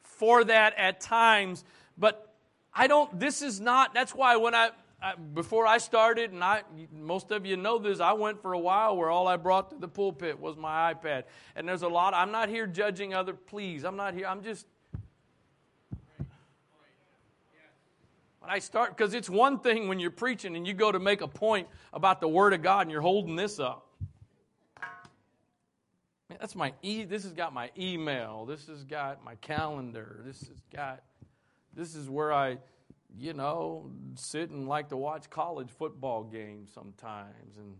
for 0.01 0.43
that 0.43 0.73
at 0.77 0.99
times, 0.99 1.63
but 1.97 2.33
I 2.73 2.87
don't, 2.87 3.19
this 3.19 3.41
is 3.41 3.61
not, 3.61 3.93
that's 3.93 4.13
why 4.13 4.35
when 4.35 4.53
I, 4.53 4.71
I, 5.01 5.15
before 5.15 5.65
I 5.67 5.77
started, 5.77 6.31
and 6.31 6.43
I, 6.43 6.63
most 6.91 7.31
of 7.31 7.45
you 7.45 7.55
know 7.57 7.77
this, 7.77 7.99
I 7.99 8.13
went 8.13 8.41
for 8.41 8.53
a 8.53 8.59
while 8.59 8.97
where 8.97 9.09
all 9.09 9.27
I 9.27 9.37
brought 9.37 9.69
to 9.69 9.77
the 9.77 9.87
pulpit 9.87 10.39
was 10.39 10.57
my 10.57 10.93
iPad. 10.93 11.23
And 11.55 11.67
there's 11.67 11.83
a 11.83 11.87
lot, 11.87 12.13
I'm 12.13 12.31
not 12.31 12.49
here 12.49 12.67
judging 12.67 13.13
other, 13.13 13.33
please, 13.33 13.85
I'm 13.85 13.95
not 13.95 14.13
here, 14.13 14.27
I'm 14.27 14.43
just, 14.43 14.65
when 18.39 18.49
I 18.49 18.59
start, 18.59 18.95
because 18.95 19.13
it's 19.13 19.29
one 19.29 19.59
thing 19.59 19.87
when 19.87 19.99
you're 19.99 20.11
preaching 20.11 20.55
and 20.55 20.67
you 20.67 20.73
go 20.73 20.91
to 20.91 20.99
make 20.99 21.21
a 21.21 21.27
point 21.27 21.67
about 21.93 22.21
the 22.21 22.27
Word 22.27 22.53
of 22.53 22.61
God 22.61 22.81
and 22.81 22.91
you're 22.91 23.01
holding 23.01 23.35
this 23.35 23.59
up. 23.59 23.84
Man, 26.29 26.37
that's 26.39 26.55
my 26.55 26.73
e. 26.81 27.03
This 27.03 27.23
has 27.23 27.33
got 27.33 27.53
my 27.53 27.69
email. 27.77 28.45
This 28.45 28.67
has 28.67 28.83
got 28.83 29.23
my 29.23 29.35
calendar. 29.35 30.21
This 30.25 30.39
has 30.41 30.61
got. 30.73 31.03
This 31.73 31.93
is 31.93 32.09
where 32.09 32.33
I, 32.33 32.57
you 33.17 33.33
know, 33.33 33.91
sit 34.15 34.49
and 34.49 34.67
like 34.67 34.89
to 34.89 34.97
watch 34.97 35.29
college 35.29 35.69
football 35.69 36.23
games 36.23 36.71
sometimes. 36.73 37.57
And 37.57 37.75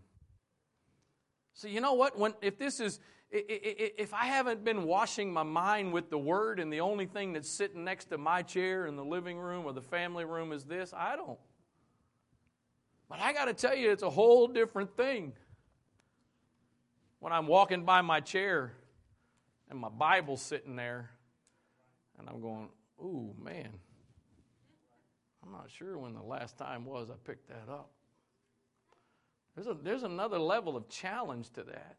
so 1.54 1.66
you 1.66 1.80
know 1.80 1.94
what? 1.94 2.18
When 2.18 2.34
if 2.40 2.58
this 2.58 2.78
is 2.78 3.00
if 3.30 4.14
I 4.14 4.26
haven't 4.26 4.64
been 4.64 4.84
washing 4.84 5.32
my 5.32 5.42
mind 5.42 5.92
with 5.92 6.10
the 6.10 6.18
Word, 6.18 6.60
and 6.60 6.72
the 6.72 6.80
only 6.80 7.06
thing 7.06 7.32
that's 7.32 7.50
sitting 7.50 7.82
next 7.84 8.06
to 8.06 8.18
my 8.18 8.42
chair 8.42 8.86
in 8.86 8.94
the 8.94 9.04
living 9.04 9.38
room 9.38 9.64
or 9.64 9.72
the 9.72 9.82
family 9.82 10.24
room 10.24 10.52
is 10.52 10.64
this, 10.64 10.94
I 10.96 11.16
don't. 11.16 11.38
But 13.08 13.20
I 13.20 13.32
got 13.32 13.46
to 13.46 13.54
tell 13.54 13.74
you, 13.74 13.90
it's 13.90 14.04
a 14.04 14.10
whole 14.10 14.46
different 14.46 14.96
thing 14.96 15.32
when 17.20 17.32
I'm 17.32 17.46
walking 17.46 17.84
by 17.84 18.02
my 18.02 18.20
chair 18.20 18.72
and 19.70 19.78
my 19.78 19.88
Bible's 19.88 20.42
sitting 20.42 20.76
there, 20.76 21.10
and 22.18 22.28
I'm 22.28 22.40
going, 22.40 22.68
ooh, 23.00 23.34
man, 23.42 23.68
I'm 25.44 25.52
not 25.52 25.70
sure 25.70 25.98
when 25.98 26.14
the 26.14 26.22
last 26.22 26.56
time 26.56 26.84
was 26.84 27.10
I 27.10 27.14
picked 27.24 27.48
that 27.48 27.70
up. 27.70 27.90
There's, 29.54 29.66
a, 29.66 29.74
there's 29.74 30.02
another 30.02 30.38
level 30.38 30.76
of 30.76 30.88
challenge 30.88 31.50
to 31.54 31.62
that. 31.64 31.96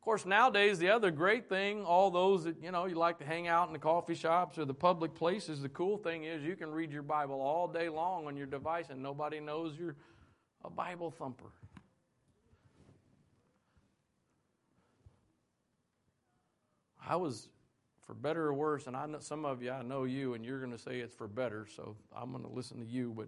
Of 0.00 0.04
course, 0.04 0.24
nowadays, 0.24 0.78
the 0.78 0.88
other 0.88 1.10
great 1.10 1.48
thing, 1.48 1.84
all 1.84 2.10
those 2.10 2.44
that, 2.44 2.62
you 2.62 2.70
know, 2.70 2.86
you 2.86 2.94
like 2.94 3.18
to 3.18 3.24
hang 3.24 3.48
out 3.48 3.66
in 3.66 3.74
the 3.74 3.78
coffee 3.78 4.14
shops 4.14 4.56
or 4.58 4.64
the 4.64 4.72
public 4.72 5.14
places, 5.14 5.60
the 5.60 5.68
cool 5.68 5.98
thing 5.98 6.24
is 6.24 6.42
you 6.42 6.56
can 6.56 6.70
read 6.70 6.90
your 6.90 7.02
Bible 7.02 7.40
all 7.40 7.68
day 7.68 7.90
long 7.90 8.26
on 8.26 8.36
your 8.36 8.46
device 8.46 8.86
and 8.88 9.02
nobody 9.02 9.40
knows 9.40 9.74
you're 9.78 9.96
a 10.64 10.70
Bible 10.70 11.10
thumper. 11.10 11.52
I 17.10 17.16
was, 17.16 17.48
for 18.06 18.14
better 18.14 18.46
or 18.46 18.54
worse, 18.54 18.86
and 18.86 18.96
I 18.96 19.04
know 19.06 19.18
some 19.18 19.44
of 19.44 19.64
you, 19.64 19.72
I 19.72 19.82
know 19.82 20.04
you, 20.04 20.34
and 20.34 20.44
you're 20.44 20.60
going 20.60 20.70
to 20.70 20.78
say 20.78 21.00
it's 21.00 21.12
for 21.12 21.26
better, 21.26 21.66
so 21.74 21.96
I'm 22.16 22.30
going 22.30 22.44
to 22.44 22.50
listen 22.50 22.78
to 22.78 22.86
you. 22.86 23.12
But 23.16 23.26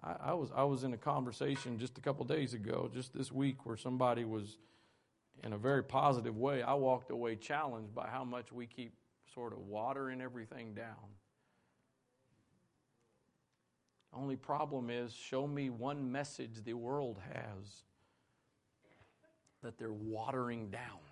I, 0.00 0.30
I 0.30 0.32
was, 0.34 0.50
I 0.54 0.62
was 0.62 0.84
in 0.84 0.92
a 0.92 0.96
conversation 0.96 1.76
just 1.76 1.98
a 1.98 2.00
couple 2.00 2.24
days 2.24 2.54
ago, 2.54 2.88
just 2.94 3.12
this 3.12 3.32
week, 3.32 3.66
where 3.66 3.76
somebody 3.76 4.24
was, 4.24 4.58
in 5.42 5.54
a 5.54 5.58
very 5.58 5.82
positive 5.82 6.36
way, 6.36 6.62
I 6.62 6.74
walked 6.74 7.10
away 7.10 7.34
challenged 7.34 7.92
by 7.96 8.06
how 8.06 8.22
much 8.22 8.52
we 8.52 8.64
keep 8.64 8.92
sort 9.34 9.52
of 9.52 9.58
watering 9.58 10.20
everything 10.20 10.72
down. 10.74 11.10
Only 14.14 14.36
problem 14.36 14.88
is, 14.88 15.12
show 15.12 15.48
me 15.48 15.68
one 15.68 16.12
message 16.12 16.62
the 16.64 16.74
world 16.74 17.18
has 17.34 17.82
that 19.64 19.78
they're 19.78 19.92
watering 19.92 20.70
down. 20.70 21.05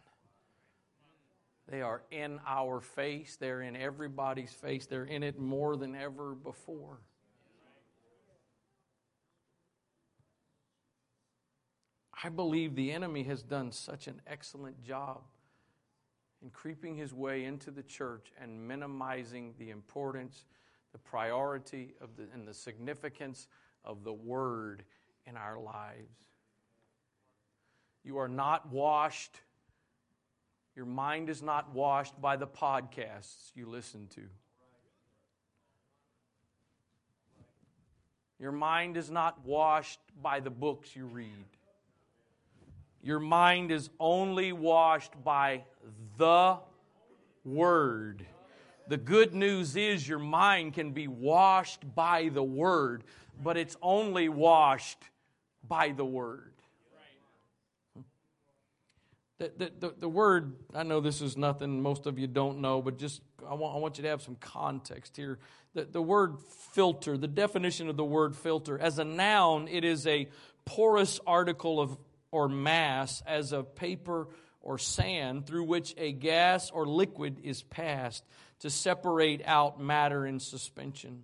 They 1.69 1.81
are 1.81 2.03
in 2.11 2.41
our 2.47 2.81
face. 2.81 3.37
They're 3.37 3.63
in 3.63 3.75
everybody's 3.77 4.53
face. 4.53 4.87
They're 4.87 5.05
in 5.05 5.23
it 5.23 5.39
more 5.39 5.77
than 5.77 5.95
ever 5.95 6.35
before. 6.35 6.99
I 12.23 12.29
believe 12.29 12.75
the 12.75 12.93
enemy 12.93 13.23
has 13.25 13.43
done 13.43 13.73
such 13.73 14.07
an 14.07 14.21
excellent 14.27 14.83
job 14.83 15.23
in 16.43 16.51
creeping 16.51 16.97
his 16.97 17.13
way 17.13 17.45
into 17.45 17.71
the 17.71 17.83
church 17.83 18.33
and 18.41 18.69
minimizing 18.69 19.55
the 19.59 19.71
importance, 19.71 20.45
the 20.93 20.99
priority 20.99 21.95
of 22.01 22.17
the, 22.17 22.29
and 22.33 22.47
the 22.47 22.55
significance 22.55 23.49
of 23.85 24.05
the 24.05 24.13
word 24.13 24.85
in 25.27 25.37
our 25.37 25.59
lives. 25.59 26.29
You 28.05 28.19
are 28.19 28.29
not 28.29 28.71
washed 28.71 29.41
Your 30.77 30.87
mind 30.87 31.29
is 31.29 31.43
not 31.43 31.73
washed 31.73 32.21
by 32.21 32.37
the 32.37 32.47
podcasts 32.47 33.53
you 33.55 33.67
listen 33.69 34.09
to. 34.15 34.23
Your 38.41 38.53
mind 38.53 38.97
is 38.97 39.11
not 39.11 39.45
washed 39.45 40.01
by 40.21 40.41
the 40.41 40.51
books 40.51 40.97
you 40.97 41.07
read. 41.07 41.47
Your 43.03 43.21
mind 43.21 43.71
is 43.71 43.91
only 44.01 44.53
washed 44.53 45.13
by 45.23 45.65
the 46.17 46.59
Word. 47.45 48.27
The 48.89 48.97
good 48.97 49.35
news 49.35 49.77
is 49.77 50.09
your 50.09 50.19
mind 50.19 50.75
can 50.75 50.93
be 50.93 51.07
washed 51.07 51.95
by 51.95 52.31
the 52.31 52.43
Word, 52.43 53.05
but 53.43 53.57
it's 53.57 53.77
only 53.81 54.29
washed 54.29 55.05
by 55.69 55.93
the 55.93 56.05
Word. 56.05 56.54
The, 59.39 59.53
the, 59.57 59.73
the, 59.81 59.95
the, 60.01 60.09
word, 60.09 60.55
I 60.75 60.85
know 60.85 61.01
this 61.01 61.21
is 61.21 61.37
nothing 61.37 61.83
most 61.83 62.07
of 62.07 62.19
you 62.21 62.29
don't 62.29 62.61
know, 62.61 62.81
but 62.81 62.99
just 62.99 63.21
I 63.49 63.55
want, 63.55 63.75
I 63.75 63.79
want 63.79 63.99
you 63.99 64.03
to 64.03 64.11
have 64.11 64.23
some 64.23 64.37
context 64.37 65.17
here. 65.17 65.41
The, 65.75 65.85
the 65.85 66.03
word 66.03 66.37
filter, 66.73 67.17
the 67.19 67.27
definition 67.27 67.89
of 67.89 67.97
the 67.97 68.05
word 68.05 68.37
filter, 68.37 68.79
as 68.79 69.01
a 69.01 69.05
noun, 69.05 69.67
it 69.69 69.85
is 69.85 70.07
a 70.07 70.29
porous 70.65 71.19
article 71.27 71.81
of 71.81 71.99
or 72.31 72.49
mass 72.49 73.23
as 73.27 73.53
of 73.53 73.77
paper 73.77 74.27
or 74.61 74.77
sand 74.79 75.47
through 75.47 75.63
which 75.63 75.95
a 75.97 76.11
gas 76.11 76.71
or 76.71 76.85
liquid 76.85 77.39
is 77.45 77.63
passed 77.63 78.25
to 78.59 78.71
separate 78.71 79.41
out 79.45 79.81
matter 79.81 80.27
in 80.27 80.41
suspension. 80.41 81.23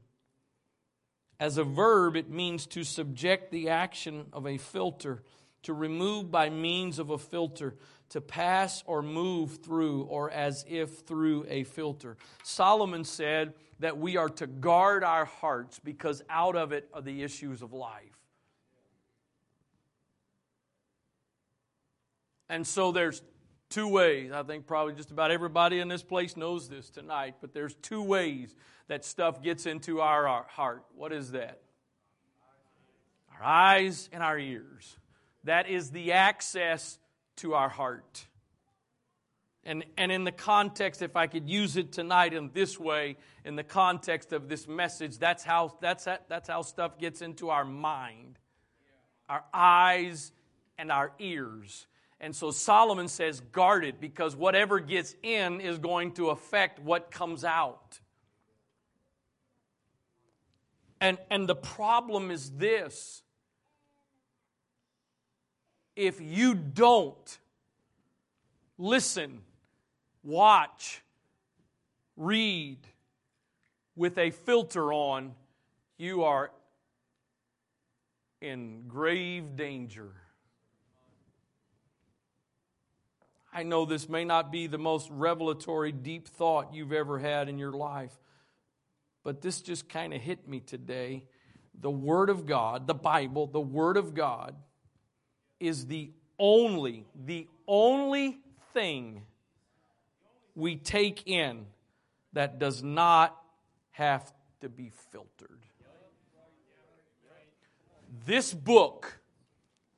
As 1.40 1.58
a 1.58 1.64
verb, 1.64 2.16
it 2.16 2.30
means 2.30 2.66
to 2.68 2.84
subject 2.84 3.50
the 3.50 3.70
action 3.70 4.26
of 4.32 4.46
a 4.46 4.58
filter, 4.58 5.22
to 5.62 5.72
remove 5.72 6.30
by 6.30 6.50
means 6.50 6.98
of 6.98 7.10
a 7.10 7.18
filter, 7.18 7.74
to 8.10 8.20
pass 8.20 8.82
or 8.86 9.02
move 9.02 9.58
through, 9.62 10.02
or 10.02 10.30
as 10.30 10.64
if 10.68 11.00
through 11.00 11.46
a 11.48 11.64
filter. 11.64 12.16
Solomon 12.42 13.04
said 13.04 13.54
that 13.78 13.98
we 13.98 14.16
are 14.16 14.28
to 14.28 14.46
guard 14.46 15.02
our 15.02 15.24
hearts 15.24 15.80
because 15.82 16.22
out 16.28 16.56
of 16.56 16.72
it 16.72 16.88
are 16.92 17.02
the 17.02 17.22
issues 17.22 17.62
of 17.62 17.72
life. 17.72 18.16
And 22.48 22.66
so 22.66 22.90
there's 22.90 23.22
two 23.70 23.86
ways. 23.86 24.32
I 24.32 24.42
think 24.42 24.66
probably 24.66 24.94
just 24.94 25.12
about 25.12 25.30
everybody 25.30 25.78
in 25.78 25.88
this 25.88 26.02
place 26.02 26.36
knows 26.36 26.68
this 26.68 26.90
tonight, 26.90 27.36
but 27.40 27.54
there's 27.54 27.74
two 27.76 28.02
ways 28.02 28.54
that 28.88 29.04
stuff 29.04 29.40
gets 29.40 29.66
into 29.66 30.00
our, 30.00 30.44
heart. 30.48 30.84
What 30.96 31.12
is 31.12 31.30
that? 31.30 31.60
Our 33.32 33.44
eyes 33.46 34.10
and 34.12 34.20
our 34.22 34.38
ears. 34.38 34.96
That 35.44 35.68
is 35.68 35.92
the 35.92 36.12
access 36.12 36.98
to 37.40 37.54
our 37.54 37.68
heart. 37.68 38.26
And, 39.64 39.84
and 39.98 40.10
in 40.10 40.24
the 40.24 40.32
context, 40.32 41.02
if 41.02 41.16
I 41.16 41.26
could 41.26 41.48
use 41.48 41.76
it 41.76 41.92
tonight 41.92 42.32
in 42.32 42.50
this 42.54 42.80
way, 42.80 43.16
in 43.44 43.56
the 43.56 43.62
context 43.62 44.32
of 44.32 44.48
this 44.48 44.66
message, 44.66 45.18
that's 45.18 45.44
how, 45.44 45.76
that's, 45.80 46.04
that's 46.28 46.48
how 46.48 46.62
stuff 46.62 46.98
gets 46.98 47.20
into 47.20 47.50
our 47.50 47.64
mind, 47.64 48.38
our 49.28 49.44
eyes, 49.52 50.32
and 50.78 50.90
our 50.90 51.12
ears. 51.18 51.86
And 52.20 52.34
so 52.34 52.50
Solomon 52.50 53.08
says, 53.08 53.40
guard 53.40 53.84
it 53.84 54.00
because 54.00 54.34
whatever 54.34 54.80
gets 54.80 55.14
in 55.22 55.60
is 55.60 55.78
going 55.78 56.12
to 56.12 56.30
affect 56.30 56.78
what 56.78 57.10
comes 57.10 57.44
out. 57.44 58.00
And, 61.02 61.18
and 61.30 61.48
the 61.48 61.54
problem 61.54 62.30
is 62.30 62.50
this 62.50 63.22
if 66.00 66.18
you 66.18 66.54
don't 66.54 67.38
listen, 68.78 69.42
watch, 70.24 71.02
read 72.16 72.78
with 73.94 74.16
a 74.16 74.30
filter 74.30 74.94
on, 74.94 75.34
you 75.98 76.24
are 76.24 76.52
in 78.40 78.84
grave 78.88 79.56
danger. 79.56 80.10
I 83.52 83.64
know 83.64 83.84
this 83.84 84.08
may 84.08 84.24
not 84.24 84.50
be 84.50 84.68
the 84.68 84.78
most 84.78 85.10
revelatory, 85.10 85.92
deep 85.92 86.28
thought 86.28 86.72
you've 86.72 86.94
ever 86.94 87.18
had 87.18 87.50
in 87.50 87.58
your 87.58 87.72
life, 87.72 88.18
but 89.22 89.42
this 89.42 89.60
just 89.60 89.86
kind 89.86 90.14
of 90.14 90.22
hit 90.22 90.48
me 90.48 90.60
today. 90.60 91.26
The 91.78 91.90
Word 91.90 92.30
of 92.30 92.46
God, 92.46 92.86
the 92.86 92.94
Bible, 92.94 93.46
the 93.46 93.60
Word 93.60 93.98
of 93.98 94.14
God, 94.14 94.56
is 95.60 95.86
the 95.86 96.10
only, 96.38 97.06
the 97.26 97.46
only 97.68 98.38
thing 98.72 99.22
we 100.56 100.76
take 100.76 101.28
in 101.28 101.66
that 102.32 102.58
does 102.58 102.82
not 102.82 103.36
have 103.90 104.32
to 104.60 104.68
be 104.68 104.90
filtered. 105.12 105.58
This 108.26 108.52
book 108.52 109.20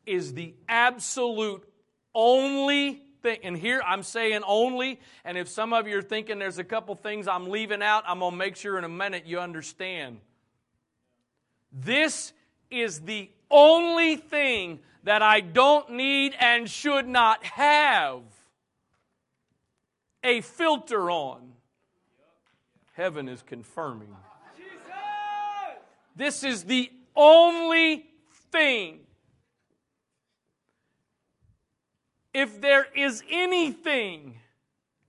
is 0.05 0.35
the 0.35 0.55
absolute 0.68 1.66
only 2.14 3.03
thing. 3.22 3.38
And 3.42 3.57
here 3.57 3.83
I'm 3.87 4.03
saying 4.03 4.42
only, 4.46 5.01
and 5.25 5.38
if 5.38 5.48
some 5.48 5.72
of 5.72 5.88
you 5.88 5.98
are 5.98 6.03
thinking 6.03 6.38
there's 6.38 6.59
a 6.59 6.64
couple 6.64 6.94
things 6.94 7.27
I'm 7.27 7.48
leaving 7.48 7.83
out, 7.83 8.05
I'm 8.07 8.18
going 8.18 8.33
to 8.33 8.37
make 8.37 8.57
sure 8.57 8.79
in 8.79 8.85
a 8.85 8.88
minute 8.88 9.27
you 9.27 9.40
understand. 9.40 10.20
This 11.72 12.33
is 12.70 13.01
the 13.01 13.31
only 13.53 14.17
thing 14.17 14.81
that 15.05 15.23
I 15.23 15.41
don't 15.41 15.91
need 15.91 16.35
and 16.41 16.69
should 16.69 17.07
not 17.07 17.45
have 17.45 18.23
a 20.25 20.41
filter 20.41 21.11
on. 21.11 21.53
Heaven 22.95 23.29
is 23.29 23.43
confirming. 23.43 24.15
This 26.15 26.45
is 26.45 26.65
the 26.65 26.91
only 27.17 28.07
thing 28.51 29.01
if 32.35 32.61
there 32.61 32.87
is 32.95 33.23
anything 33.31 34.37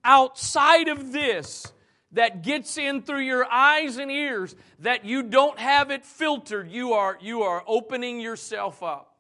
outside 0.04 0.88
of 0.88 1.12
this 1.12 1.72
that 2.14 2.44
gets 2.44 2.78
in 2.78 3.02
through 3.02 3.22
your 3.22 3.46
eyes 3.52 3.98
and 3.98 4.10
ears 4.10 4.56
that 4.80 5.04
you 5.06 5.24
don't 5.24 5.60
have 5.60 5.92
it 5.92 6.06
filtered, 6.06 6.72
you 6.72 6.94
are, 6.94 7.18
you 7.22 7.44
are 7.44 7.64
opening 7.68 8.20
yourself 8.20 8.82
up. 8.82 9.16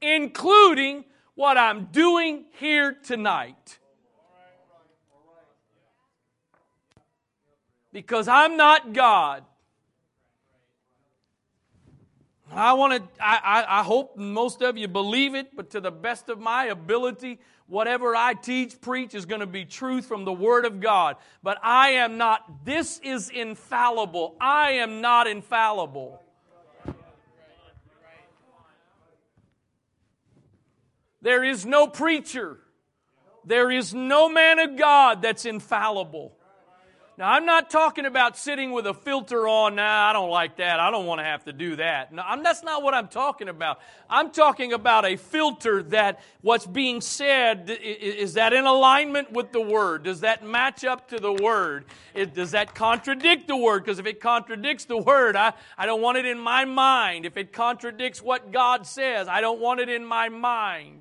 Including 0.00 1.04
what 1.34 1.56
I'm 1.56 1.86
doing 1.86 2.44
here 2.58 2.96
tonight. 3.04 3.78
Because 7.92 8.28
I'm 8.28 8.56
not 8.56 8.92
God. 8.92 9.44
I 12.52 12.74
want 12.74 12.92
to, 12.92 13.22
I, 13.22 13.80
I, 13.80 13.82
hope 13.82 14.16
most 14.16 14.62
of 14.62 14.76
you 14.78 14.86
believe 14.86 15.34
it, 15.34 15.56
but 15.56 15.70
to 15.70 15.80
the 15.80 15.90
best 15.90 16.28
of 16.28 16.38
my 16.38 16.66
ability, 16.66 17.40
whatever 17.66 18.14
I 18.14 18.34
teach, 18.34 18.80
preach 18.80 19.14
is 19.14 19.26
going 19.26 19.40
to 19.40 19.46
be 19.46 19.64
truth 19.64 20.06
from 20.06 20.24
the 20.24 20.32
Word 20.32 20.64
of 20.64 20.80
God. 20.80 21.16
But 21.42 21.58
I 21.62 21.90
am 21.90 22.18
not, 22.18 22.64
this 22.64 23.00
is 23.02 23.30
infallible. 23.30 24.36
I 24.40 24.72
am 24.72 25.00
not 25.00 25.26
infallible. 25.26 26.22
There 31.22 31.42
is 31.42 31.66
no 31.66 31.88
preacher, 31.88 32.58
there 33.44 33.70
is 33.70 33.92
no 33.92 34.28
man 34.28 34.60
of 34.60 34.76
God 34.76 35.22
that's 35.22 35.44
infallible. 35.44 36.35
Now, 37.18 37.32
I'm 37.32 37.46
not 37.46 37.70
talking 37.70 38.04
about 38.04 38.36
sitting 38.36 38.72
with 38.72 38.86
a 38.86 38.92
filter 38.92 39.48
on. 39.48 39.76
Nah, 39.76 40.10
I 40.10 40.12
don't 40.12 40.28
like 40.28 40.56
that. 40.56 40.80
I 40.80 40.90
don't 40.90 41.06
want 41.06 41.20
to 41.20 41.24
have 41.24 41.44
to 41.44 41.52
do 41.54 41.76
that. 41.76 42.12
No, 42.12 42.22
I'm, 42.22 42.42
that's 42.42 42.62
not 42.62 42.82
what 42.82 42.92
I'm 42.92 43.08
talking 43.08 43.48
about. 43.48 43.80
I'm 44.10 44.30
talking 44.30 44.74
about 44.74 45.06
a 45.06 45.16
filter 45.16 45.82
that 45.84 46.20
what's 46.42 46.66
being 46.66 47.00
said 47.00 47.70
is 47.70 48.34
that 48.34 48.52
in 48.52 48.66
alignment 48.66 49.32
with 49.32 49.50
the 49.50 49.62
Word? 49.62 50.02
Does 50.02 50.20
that 50.20 50.44
match 50.44 50.84
up 50.84 51.08
to 51.08 51.18
the 51.18 51.32
Word? 51.32 51.86
It, 52.14 52.34
does 52.34 52.50
that 52.50 52.74
contradict 52.74 53.48
the 53.48 53.56
Word? 53.56 53.84
Because 53.84 53.98
if 53.98 54.04
it 54.04 54.20
contradicts 54.20 54.84
the 54.84 54.98
Word, 54.98 55.36
I, 55.36 55.54
I 55.78 55.86
don't 55.86 56.02
want 56.02 56.18
it 56.18 56.26
in 56.26 56.38
my 56.38 56.66
mind. 56.66 57.24
If 57.24 57.38
it 57.38 57.50
contradicts 57.50 58.20
what 58.20 58.52
God 58.52 58.86
says, 58.86 59.26
I 59.26 59.40
don't 59.40 59.58
want 59.58 59.80
it 59.80 59.88
in 59.88 60.04
my 60.04 60.28
mind. 60.28 61.00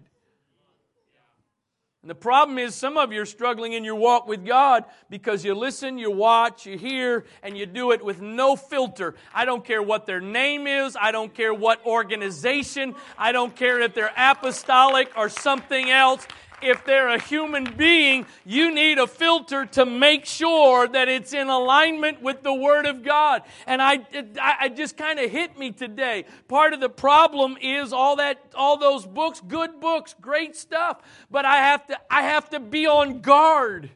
And 2.06 2.10
the 2.12 2.14
problem 2.14 2.60
is, 2.60 2.76
some 2.76 2.98
of 2.98 3.12
you 3.12 3.20
are 3.22 3.26
struggling 3.26 3.74
in 3.74 3.84
your 3.84 3.96
walk 3.96 4.28
with 4.28 4.46
God 4.46 4.86
because 5.10 5.44
you 5.44 5.56
listen, 5.56 5.98
you 5.98 6.12
watch, 6.12 6.68
you 6.68 6.78
hear, 6.78 7.26
and 7.42 7.58
you 7.58 7.66
do 7.66 7.94
it 7.94 8.06
with 8.06 8.22
no 8.22 8.56
filter. 8.56 9.16
I 9.34 9.46
don't 9.46 9.66
care 9.66 9.82
what 9.82 10.06
their 10.06 10.22
name 10.22 10.68
is. 10.68 10.96
I 11.02 11.12
don't 11.12 11.34
care 11.34 11.52
what 11.52 11.84
organization. 11.84 12.94
I 13.18 13.32
don't 13.32 13.56
care 13.56 13.82
if 13.82 13.96
they're 13.96 14.14
apostolic 14.16 15.18
or 15.18 15.30
something 15.30 15.90
else. 15.90 16.28
If 16.66 16.84
they're 16.84 17.10
a 17.10 17.22
human 17.22 17.64
being, 17.78 18.26
you 18.46 18.74
need 18.74 18.98
a 18.98 19.08
filter 19.08 19.66
to 19.68 19.86
make 19.86 20.26
sure 20.26 20.88
that 20.88 21.08
it's 21.08 21.34
in 21.34 21.48
alignment 21.48 22.22
with 22.22 22.44
the 22.44 22.54
Word 22.54 22.86
of 22.86 23.04
God. 23.04 23.44
And 23.68 23.82
I, 23.82 24.06
I 24.40 24.70
just 24.70 24.98
kind 24.98 25.20
of 25.20 25.30
hit 25.30 25.58
me 25.58 25.72
today. 25.72 26.26
Part 26.48 26.74
of 26.74 26.80
the 26.80 26.90
problem 26.90 27.58
is 27.62 27.94
all 27.94 28.18
that, 28.18 28.40
all 28.56 28.78
those 28.78 29.06
books, 29.06 29.42
good 29.48 29.80
books, 29.80 30.16
great 30.20 30.56
stuff, 30.56 31.02
but 31.30 31.46
I 31.46 31.58
have 31.58 31.86
to, 31.88 32.00
I 32.10 32.24
have 32.24 32.50
to 32.50 32.60
be 32.60 32.88
on 32.88 33.22
guard. 33.22 33.90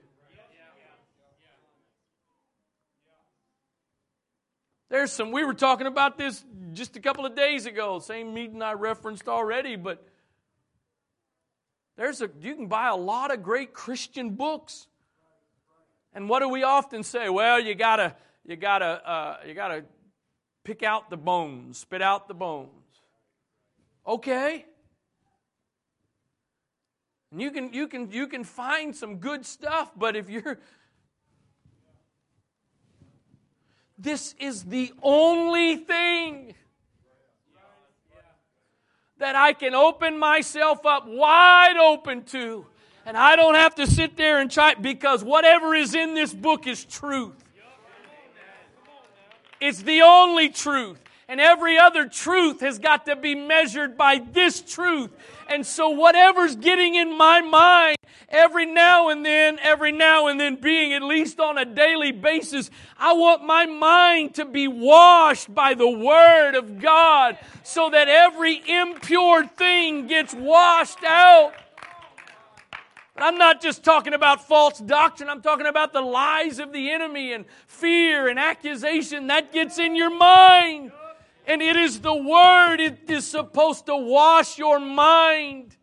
There's 4.90 5.12
some, 5.12 5.32
we 5.32 5.44
were 5.44 5.54
talking 5.54 5.86
about 5.86 6.18
this 6.18 6.44
just 6.74 6.96
a 6.96 7.00
couple 7.00 7.24
of 7.24 7.36
days 7.36 7.68
ago, 7.68 8.00
same 8.00 8.34
meeting 8.34 8.64
I 8.64 8.74
referenced 8.74 9.28
already, 9.28 9.76
but 9.76 10.04
there's 12.00 12.22
a, 12.22 12.30
you 12.40 12.56
can 12.56 12.68
buy 12.68 12.88
a 12.88 12.96
lot 12.96 13.30
of 13.30 13.44
great 13.44 13.74
Christian 13.74 14.30
books. 14.30 14.88
And 16.14 16.30
what 16.30 16.40
do 16.40 16.48
we 16.48 16.64
often 16.64 17.04
say? 17.04 17.28
Well, 17.28 17.60
you 17.60 17.76
gotta, 17.76 18.16
you 18.46 18.56
gotta, 18.56 18.86
uh, 19.06 19.38
you 19.46 19.54
gotta 19.54 19.84
pick 20.64 20.82
out 20.82 21.10
the 21.10 21.18
bones, 21.18 21.80
spit 21.80 22.02
out 22.02 22.30
the 22.30 22.34
bones. 22.34 22.70
Okay. 24.08 24.66
And 27.34 27.42
you 27.42 27.52
can, 27.52 27.74
you 27.74 27.90
can, 27.90 28.10
you 28.10 28.28
can 28.28 28.46
find 28.46 28.96
some 28.96 29.18
good 29.18 29.46
stuff, 29.46 29.92
but 29.94 30.16
if 30.16 30.30
you're 30.30 30.58
This 33.98 34.34
is 34.40 34.64
the 34.64 34.94
only 35.04 35.76
thing 35.76 36.56
that 39.20 39.36
I 39.36 39.54
can 39.54 39.76
open 39.76 40.18
myself 40.18 40.86
up 40.86 41.08
wide 41.08 41.78
open 41.78 42.24
to. 42.24 42.66
And 43.06 43.16
I 43.16 43.36
don't 43.36 43.56
have 43.56 43.76
to 43.76 43.88
sit 43.88 44.18
there 44.18 44.40
and 44.40 44.50
try, 44.50 44.74
because 44.74 45.24
whatever 45.24 45.76
is 45.76 45.96
in 45.96 46.14
this 46.16 46.34
book 46.34 46.68
is 46.68 46.84
truth. 46.84 47.36
It's 49.62 49.82
the 49.82 50.02
only 50.02 50.50
truth. 50.50 51.02
And 51.28 51.40
every 51.40 51.78
other 51.78 52.08
truth 52.08 52.62
has 52.62 52.80
got 52.80 53.06
to 53.06 53.16
be 53.16 53.36
measured 53.36 53.98
by 53.98 54.20
this 54.32 54.62
truth. 54.62 55.12
And 55.50 55.66
so, 55.66 55.90
whatever's 55.90 56.56
getting 56.56 56.94
in 56.94 57.18
my 57.18 57.42
mind 57.42 57.98
every 58.30 58.68
now 58.68 59.10
and 59.10 59.26
then, 59.26 59.58
every 59.62 59.92
now 59.92 60.28
and 60.28 60.40
then, 60.40 60.56
being 60.58 60.94
at 60.94 61.02
least 61.02 61.40
on 61.40 61.58
a 61.58 61.66
daily 61.66 62.12
basis, 62.12 62.70
I 62.98 63.14
want 63.14 63.44
my 63.44 63.66
mind 63.66 64.36
to 64.36 64.46
be 64.46 64.68
washed 64.68 65.54
by 65.54 65.74
the 65.74 65.90
Word 65.90 66.54
of 66.54 66.80
God 66.80 67.38
so 67.64 67.90
that 67.90 68.08
every 68.08 68.62
impure 68.68 69.46
thing 69.46 70.06
gets 70.06 70.36
washed 70.36 71.04
out. 71.04 71.54
I'm 73.18 73.38
not 73.38 73.62
just 73.62 73.84
talking 73.84 74.14
about 74.14 74.48
false 74.48 74.80
doctrine. 74.80 75.30
I'm 75.30 75.42
talking 75.42 75.66
about 75.66 75.92
the 75.94 76.02
lies 76.02 76.60
of 76.60 76.72
the 76.72 76.92
enemy 76.92 77.34
and 77.34 77.46
fear 77.68 78.30
and 78.30 78.40
accusation 78.40 79.28
that 79.28 79.52
gets 79.52 79.78
in 79.78 79.96
your 79.96 80.16
mind. 80.16 80.92
And 81.50 81.64
it 81.64 81.76
is 81.76 82.00
the 82.00 82.14
Word, 82.14 82.80
it 82.80 83.10
is 83.10 83.26
supposed 83.26 83.88
to 83.88 83.96
wash 83.96 84.60
your 84.60 84.80
mind. 84.80 85.76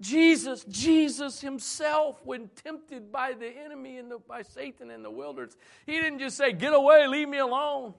Jesus, 0.00 0.64
Jesus 0.64 1.40
himself, 1.40 2.20
when 2.24 2.48
tempted 2.64 3.12
by 3.12 3.34
the 3.34 3.46
enemy 3.46 3.98
and 3.98 4.12
by 4.26 4.42
Satan 4.42 4.90
in 4.90 5.04
the 5.04 5.10
wilderness, 5.10 5.56
he 5.86 5.92
didn't 5.92 6.18
just 6.18 6.36
say, 6.36 6.52
Get 6.52 6.72
away, 6.72 7.06
leave 7.06 7.28
me 7.28 7.38
alone. 7.38 7.94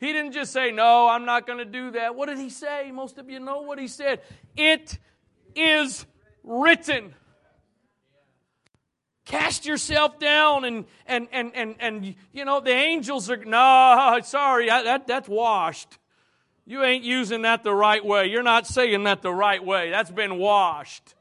He 0.00 0.12
didn't 0.12 0.32
just 0.32 0.52
say, 0.52 0.72
No, 0.72 1.08
I'm 1.08 1.24
not 1.24 1.46
going 1.46 1.58
to 1.58 1.64
do 1.64 1.92
that. 1.92 2.16
What 2.16 2.28
did 2.28 2.38
he 2.38 2.50
say? 2.50 2.90
Most 2.90 3.18
of 3.18 3.30
you 3.30 3.38
know 3.38 3.60
what 3.60 3.78
he 3.78 3.86
said. 3.86 4.22
It 4.56 4.98
is 5.54 6.06
written. 6.42 7.14
Cast 9.24 9.64
yourself 9.64 10.18
down 10.18 10.64
and, 10.64 10.84
and, 11.06 11.28
and, 11.32 11.52
and, 11.54 11.76
and 11.80 12.14
you 12.32 12.44
know, 12.44 12.60
the 12.60 12.70
angels 12.70 13.30
are, 13.30 13.42
no, 13.44 14.20
sorry, 14.22 14.66
that, 14.66 15.06
that's 15.06 15.28
washed. 15.28 15.98
You 16.66 16.82
ain't 16.82 17.04
using 17.04 17.42
that 17.42 17.62
the 17.62 17.74
right 17.74 18.04
way. 18.04 18.26
You're 18.26 18.42
not 18.42 18.66
saying 18.66 19.04
that 19.04 19.22
the 19.22 19.32
right 19.32 19.64
way. 19.64 19.90
That's 19.90 20.10
been 20.10 20.38
washed. 20.38 21.14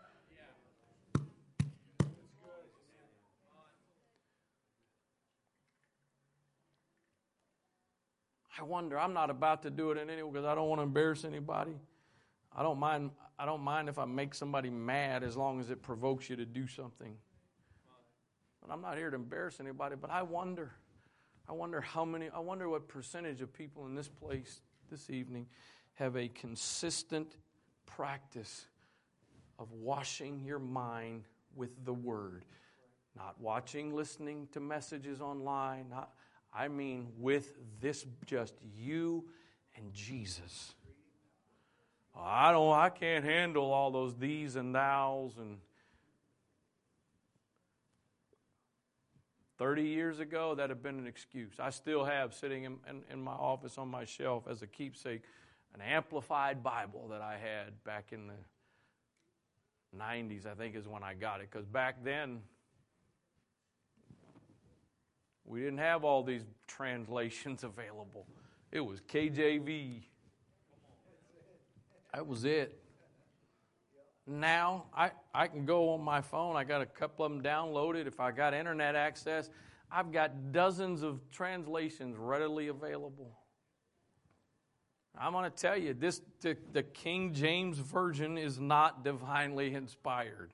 I 8.60 8.64
wonder, 8.66 8.98
I'm 8.98 9.14
not 9.14 9.30
about 9.30 9.64
to 9.64 9.70
do 9.70 9.92
it 9.92 9.98
in 9.98 10.10
any 10.10 10.24
way 10.24 10.32
because 10.32 10.46
I 10.46 10.56
don't 10.56 10.70
want 10.70 10.80
to 10.80 10.84
embarrass 10.84 11.26
anybody. 11.26 11.74
I 12.56 12.64
don't 12.64 12.80
mind 12.80 13.12
I 13.38 13.46
don't 13.46 13.62
mind 13.62 13.90
if 13.90 13.98
I 13.98 14.06
make 14.06 14.34
somebody 14.36 14.70
mad 14.70 15.24
as 15.24 15.36
long 15.36 15.60
as 15.60 15.70
it 15.70 15.82
provokes 15.82 16.30
you 16.30 16.36
to 16.36 16.46
do 16.46 16.68
something. 16.68 17.18
I'm 18.72 18.82
not 18.82 18.98
here 18.98 19.10
to 19.10 19.16
embarrass 19.16 19.60
anybody, 19.60 19.96
but 20.00 20.10
I 20.10 20.22
wonder. 20.22 20.72
I 21.48 21.52
wonder 21.52 21.82
how 21.82 22.06
many, 22.06 22.30
I 22.34 22.40
wonder 22.40 22.70
what 22.70 22.88
percentage 22.88 23.42
of 23.42 23.54
people 23.54 23.86
in 23.86 23.96
this 23.96 24.08
place 24.08 24.62
this 24.90 25.10
evening 25.10 25.48
have 25.96 26.16
a 26.16 26.28
consistent 26.30 27.36
practice 27.86 28.66
of 29.60 29.72
washing 29.72 30.44
your 30.44 30.60
mind 30.60 31.26
with 31.56 31.86
the 31.86 31.94
Word. 31.94 32.46
Not 33.16 33.40
watching, 33.40 33.94
listening 33.96 34.48
to 34.54 34.60
messages 34.60 35.22
online. 35.22 35.90
Not, 35.90 36.12
I 36.54 36.68
mean, 36.68 37.10
with 37.18 37.54
this, 37.80 38.06
just 38.26 38.56
you 38.76 39.26
and 39.76 39.94
Jesus. 39.94 40.74
I 42.16 42.52
don't, 42.52 42.74
I 42.74 42.90
can't 42.90 43.26
handle 43.26 43.72
all 43.72 43.92
those 43.92 44.16
these 44.16 44.56
and 44.56 44.74
thous 44.74 45.34
and 45.38 45.58
30 49.58 49.84
years 49.84 50.20
ago, 50.20 50.56
that'd 50.56 50.70
have 50.70 50.84
been 50.84 51.00
an 51.00 51.08
excuse. 51.08 51.54
I 51.60 51.70
still 51.70 52.04
have 52.04 52.34
sitting 52.34 52.64
in, 52.64 52.78
in, 52.90 53.02
in, 53.12 53.22
my 53.22 53.34
office 53.34 53.78
on 53.78 53.88
my 53.88 54.06
shelf 54.06 54.48
as 54.50 54.62
a 54.62 54.68
keepsake 54.68 55.22
an 55.74 55.82
amplified 55.82 56.64
Bible 56.64 57.08
that 57.10 57.22
I 57.22 57.34
had 57.34 57.84
back 57.84 58.12
in 58.12 58.28
the 58.28 58.34
90s, 59.98 60.46
I 60.46 60.54
think 60.54 60.76
is 60.76 60.88
when 60.88 61.04
I 61.04 61.14
got 61.14 61.42
it. 61.42 61.50
Because 61.52 61.66
back 61.66 62.04
then, 62.04 62.42
we 65.46 65.60
didn't 65.60 65.80
have 65.80 66.04
all 66.04 66.24
these 66.24 66.44
translations 66.68 67.64
available. 67.64 68.26
It 68.72 68.82
was 68.82 69.02
KJV. 69.02 70.02
That 72.14 72.28
was 72.28 72.46
it. 72.46 72.83
Now 74.26 74.86
I, 74.96 75.12
I 75.34 75.48
can 75.48 75.66
go 75.66 75.94
on 75.94 76.02
my 76.02 76.22
phone. 76.22 76.56
I 76.56 76.64
got 76.64 76.82
a 76.82 76.86
couple 76.86 77.26
of 77.26 77.32
them 77.32 77.42
downloaded. 77.42 78.08
If 78.08 78.20
I 78.20 78.32
got 78.32 78.54
internet 78.54 78.96
access, 78.96 79.50
I've 79.92 80.12
got 80.12 80.52
dozens 80.52 81.04
of 81.04 81.20
translations 81.32 82.16
readily 82.18 82.68
available. 82.70 83.38
I'm 85.18 85.34
going 85.34 85.44
to 85.44 85.56
tell 85.56 85.78
you 85.78 85.94
this 85.94 86.22
the, 86.42 86.58
the 86.72 86.84
King 86.84 87.34
James 87.34 87.78
Version 87.78 88.38
is 88.38 88.60
not 88.60 89.04
divinely 89.04 89.74
inspired. 89.76 90.54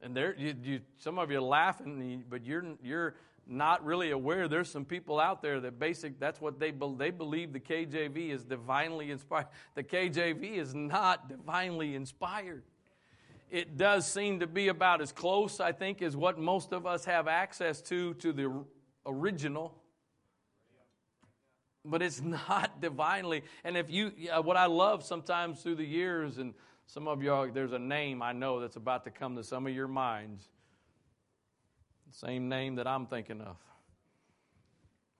And 0.00 0.16
there, 0.16 0.34
you, 0.38 0.54
you, 0.62 0.80
some 0.96 1.18
of 1.18 1.30
you 1.30 1.38
are 1.38 1.42
laughing, 1.42 2.24
but 2.30 2.46
you're, 2.46 2.64
you're 2.82 3.16
not 3.48 3.84
really 3.84 4.10
aware 4.10 4.46
there's 4.46 4.70
some 4.70 4.84
people 4.84 5.18
out 5.18 5.40
there 5.42 5.60
that 5.60 5.78
basic 5.78 6.20
that's 6.20 6.40
what 6.40 6.60
they 6.60 6.70
they 6.70 7.10
believe 7.10 7.52
the 7.52 7.60
KJV 7.60 8.30
is 8.30 8.44
divinely 8.44 9.10
inspired. 9.10 9.48
The 9.74 9.82
KJV 9.82 10.58
is 10.58 10.74
not 10.74 11.28
divinely 11.28 11.94
inspired. 11.94 12.62
It 13.50 13.78
does 13.78 14.06
seem 14.06 14.40
to 14.40 14.46
be 14.46 14.68
about 14.68 15.00
as 15.00 15.10
close, 15.10 15.58
I 15.58 15.72
think, 15.72 16.02
as 16.02 16.14
what 16.14 16.38
most 16.38 16.72
of 16.72 16.84
us 16.84 17.06
have 17.06 17.26
access 17.26 17.80
to 17.82 18.14
to 18.14 18.32
the 18.32 18.64
original. 19.06 19.74
But 21.84 22.02
it's 22.02 22.20
not 22.20 22.82
divinely. 22.82 23.44
And 23.64 23.76
if 23.76 23.90
you, 23.90 24.12
what 24.42 24.58
I 24.58 24.66
love 24.66 25.02
sometimes 25.02 25.62
through 25.62 25.76
the 25.76 25.86
years, 25.86 26.36
and 26.36 26.52
some 26.86 27.08
of 27.08 27.22
y'all, 27.22 27.50
there's 27.50 27.72
a 27.72 27.78
name 27.78 28.20
I 28.20 28.32
know 28.32 28.60
that's 28.60 28.76
about 28.76 29.04
to 29.04 29.10
come 29.10 29.36
to 29.36 29.44
some 29.44 29.66
of 29.66 29.74
your 29.74 29.88
minds 29.88 30.48
same 32.10 32.48
name 32.48 32.76
that 32.76 32.86
I'm 32.86 33.06
thinking 33.06 33.40
of. 33.40 33.56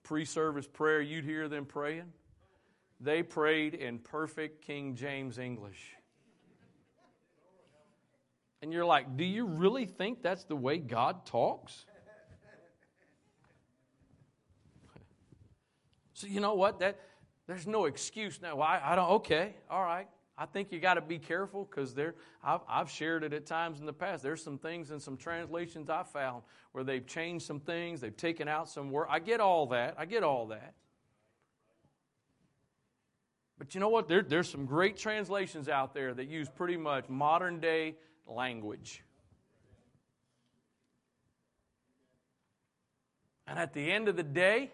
Pre 0.03 0.25
service 0.25 0.67
prayer, 0.67 1.01
you'd 1.01 1.25
hear 1.25 1.47
them 1.47 1.65
praying. 1.65 2.13
They 2.99 3.23
prayed 3.23 3.73
in 3.73 3.99
perfect 3.99 4.65
King 4.65 4.95
James 4.95 5.37
English. 5.37 5.95
And 8.61 8.73
you're 8.73 8.85
like, 8.85 9.15
do 9.15 9.23
you 9.23 9.45
really 9.45 9.85
think 9.85 10.21
that's 10.21 10.43
the 10.43 10.55
way 10.55 10.77
God 10.77 11.25
talks? 11.25 11.85
So 16.13 16.27
you 16.27 16.41
know 16.41 16.55
what? 16.55 16.79
That 16.79 16.99
there's 17.47 17.65
no 17.65 17.85
excuse 17.85 18.41
now. 18.41 18.57
Well, 18.57 18.67
I, 18.67 18.81
I 18.83 18.95
don't. 18.95 19.09
Okay, 19.09 19.55
all 19.71 19.81
right. 19.81 20.05
I 20.39 20.45
think 20.45 20.71
you 20.71 20.79
got 20.79 20.93
to 20.93 21.01
be 21.01 21.19
careful 21.19 21.67
because 21.69 21.93
there. 21.93 22.15
I've, 22.41 22.61
I've 22.69 22.89
shared 22.89 23.25
it 23.25 23.33
at 23.33 23.45
times 23.45 23.81
in 23.81 23.85
the 23.85 23.91
past. 23.91 24.23
There's 24.23 24.41
some 24.41 24.57
things 24.57 24.89
in 24.89 25.01
some 25.01 25.17
translations 25.17 25.89
I 25.89 26.03
found 26.03 26.43
where 26.71 26.85
they've 26.85 27.05
changed 27.05 27.45
some 27.45 27.59
things, 27.59 27.99
they've 27.99 28.15
taken 28.15 28.47
out 28.47 28.69
some 28.69 28.89
word. 28.89 29.07
I 29.09 29.19
get 29.19 29.41
all 29.41 29.67
that. 29.67 29.95
I 29.97 30.05
get 30.05 30.23
all 30.23 30.47
that. 30.47 30.75
But 33.57 33.75
you 33.75 33.81
know 33.81 33.89
what? 33.89 34.07
There, 34.07 34.21
there's 34.21 34.49
some 34.49 34.65
great 34.65 34.95
translations 34.95 35.67
out 35.67 35.93
there 35.93 36.13
that 36.13 36.29
use 36.29 36.47
pretty 36.47 36.77
much 36.77 37.09
modern 37.09 37.59
day 37.59 37.97
language. 38.25 39.03
And 43.45 43.59
at 43.59 43.73
the 43.73 43.91
end 43.91 44.07
of 44.07 44.15
the 44.15 44.23
day, 44.23 44.71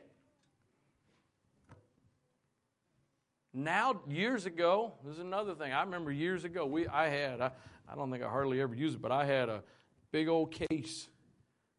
now 3.56 4.02
years 4.10 4.46
ago, 4.46 4.94
this 5.04 5.14
is 5.14 5.20
another 5.20 5.56
thing. 5.56 5.72
I 5.72 5.82
remember 5.82 6.12
years 6.12 6.44
ago, 6.44 6.66
we 6.66 6.88
I 6.88 7.08
had 7.08 7.42
I, 7.42 7.52
I 7.90 7.96
don't 7.96 8.12
think 8.12 8.24
I 8.24 8.30
hardly 8.30 8.62
ever 8.62 8.76
used 8.76 8.96
it, 8.96 9.02
but 9.02 9.12
I 9.12 9.26
had 9.26 9.50
a 9.50 9.64
big 10.12 10.28
old 10.28 10.52
case 10.52 11.08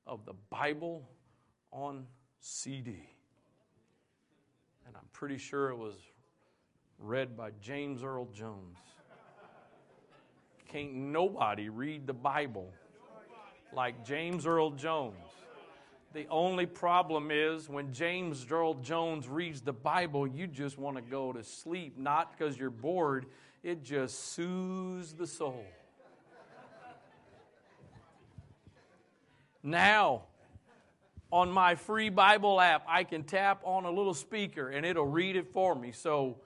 of 0.07 0.25
the 0.25 0.33
Bible 0.51 1.09
on 1.71 2.07
CD. 2.41 3.09
And 4.87 4.97
I'm 4.97 5.09
pretty 5.13 5.37
sure 5.37 5.69
it 5.69 5.77
was 5.77 5.95
read 6.99 7.37
by 7.37 7.51
James 7.61 8.03
Earl 8.03 8.27
Jones. 8.27 8.79
Can't 10.69 10.95
nobody 10.95 11.69
read 11.69 12.07
the 12.07 12.15
Bible 12.15 12.73
like 13.73 14.05
James 14.05 14.47
Earl 14.47 14.71
Jones. 14.71 15.17
The 16.13 16.27
only 16.29 16.67
problem 16.67 17.31
is 17.31 17.69
when 17.69 17.93
James 17.93 18.45
Gerald 18.45 18.83
Jones 18.83 19.29
reads 19.29 19.61
the 19.61 19.73
Bible, 19.73 20.27
you 20.27 20.47
just 20.47 20.79
want 20.79 20.97
to 20.97 21.03
go 21.03 21.33
to 21.33 21.45
sleep, 21.45 21.99
not 21.99 22.33
because 22.33 22.59
you're 22.59 22.71
bored, 22.71 23.27
it 23.63 23.83
just 23.83 24.33
soothes 24.33 25.13
the 25.13 25.27
soul. 25.27 25.65
Now, 29.63 30.23
on 31.33 31.51
my 31.51 31.75
free 31.75 32.09
Bible 32.09 32.61
app, 32.61 32.85
I 32.89 33.03
can 33.05 33.25
tap 33.25 33.61
on 33.65 33.85
a 33.85 33.91
little 33.91 34.15
speaker 34.15 34.69
and 34.69 34.87
it'll 34.87 35.07
read 35.07 35.35
it 35.37 35.53
for 35.53 35.75
me. 35.75 35.91
So 35.91 36.39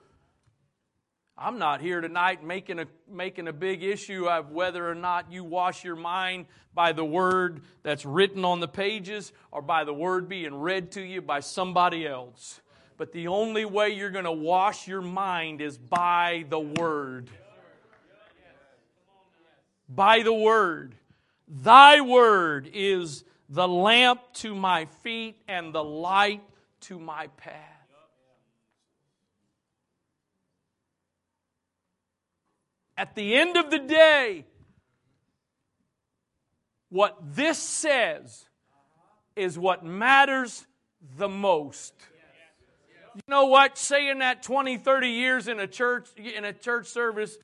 I'm 1.43 1.59
not 1.59 1.81
here 1.81 2.03
tonight 2.03 2.45
making 2.45 2.81
a, 2.81 2.87
making 3.11 3.49
a 3.49 3.53
big 3.55 3.83
issue 3.83 4.29
of 4.29 4.51
whether 4.51 4.87
or 4.87 4.95
not 4.95 5.33
you 5.33 5.43
wash 5.43 5.83
your 5.83 5.97
mind 5.97 6.45
by 6.75 6.93
the 6.93 7.05
word 7.05 7.63
that's 7.83 8.05
written 8.05 8.45
on 8.45 8.61
the 8.61 8.69
pages 8.69 9.33
or 9.51 9.63
by 9.63 9.85
the 9.85 9.95
word 9.95 10.29
being 10.29 10.55
read 10.55 10.93
to 10.93 11.01
you 11.01 11.23
by 11.23 11.41
somebody 11.41 12.07
else. 12.07 12.61
But 12.99 13.13
the 13.13 13.29
only 13.29 13.65
way 13.65 13.89
you're 13.89 14.11
going 14.11 14.27
to 14.27 14.33
wash 14.33 14.87
your 14.87 15.01
mind 15.01 15.63
is 15.63 15.79
by 15.79 16.45
the 16.51 16.61
word. 16.61 17.31
By 19.89 20.23
the 20.23 20.35
word. 20.35 20.95
Thy 21.49 22.03
word 22.03 22.69
is 22.75 23.25
the 23.49 23.67
lamp 23.67 24.21
to 24.35 24.55
my 24.55 24.85
feet 25.03 25.41
and 25.49 25.75
the 25.75 25.83
light 25.83 26.43
to 26.83 26.99
my 26.99 27.29
path. 27.39 27.70
At 33.01 33.15
the 33.15 33.35
end 33.35 33.57
of 33.57 33.71
the 33.71 33.79
day, 33.79 34.45
what 36.91 37.17
this 37.35 37.59
says 37.59 38.45
is 39.35 39.59
what 39.59 39.83
matters 39.83 40.67
the 41.17 41.27
most. 41.27 41.95
You 43.15 43.23
know 43.27 43.47
what? 43.47 43.79
Saying 43.79 44.19
that 44.19 44.43
20, 44.43 44.77
30 44.77 45.09
years 45.09 45.49
in 45.49 45.61
a 45.61 45.67
church 45.67 46.11
in 46.19 46.45
a 46.45 46.53
church 46.53 46.89
service 46.89 47.39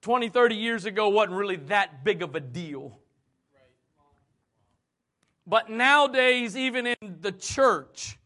20, 0.00 0.30
30 0.30 0.54
years 0.54 0.86
ago 0.86 1.10
wasn't 1.10 1.36
really 1.36 1.56
that 1.56 2.04
big 2.04 2.22
of 2.22 2.34
a 2.34 2.40
deal. 2.40 2.98
But 5.46 5.68
nowadays, 5.68 6.56
even 6.56 6.86
in 6.86 7.18
the 7.20 7.32
church, 7.32 8.18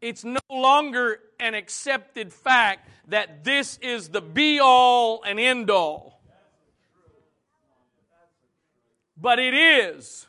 it's 0.00 0.22
no 0.22 0.38
longer 0.48 1.18
an 1.42 1.54
accepted 1.54 2.32
fact 2.32 2.88
that 3.08 3.44
this 3.44 3.78
is 3.82 4.08
the 4.08 4.22
be 4.22 4.60
all 4.60 5.22
and 5.24 5.38
end 5.38 5.70
all. 5.70 6.20
But 9.16 9.38
it 9.38 9.52
is. 9.52 10.26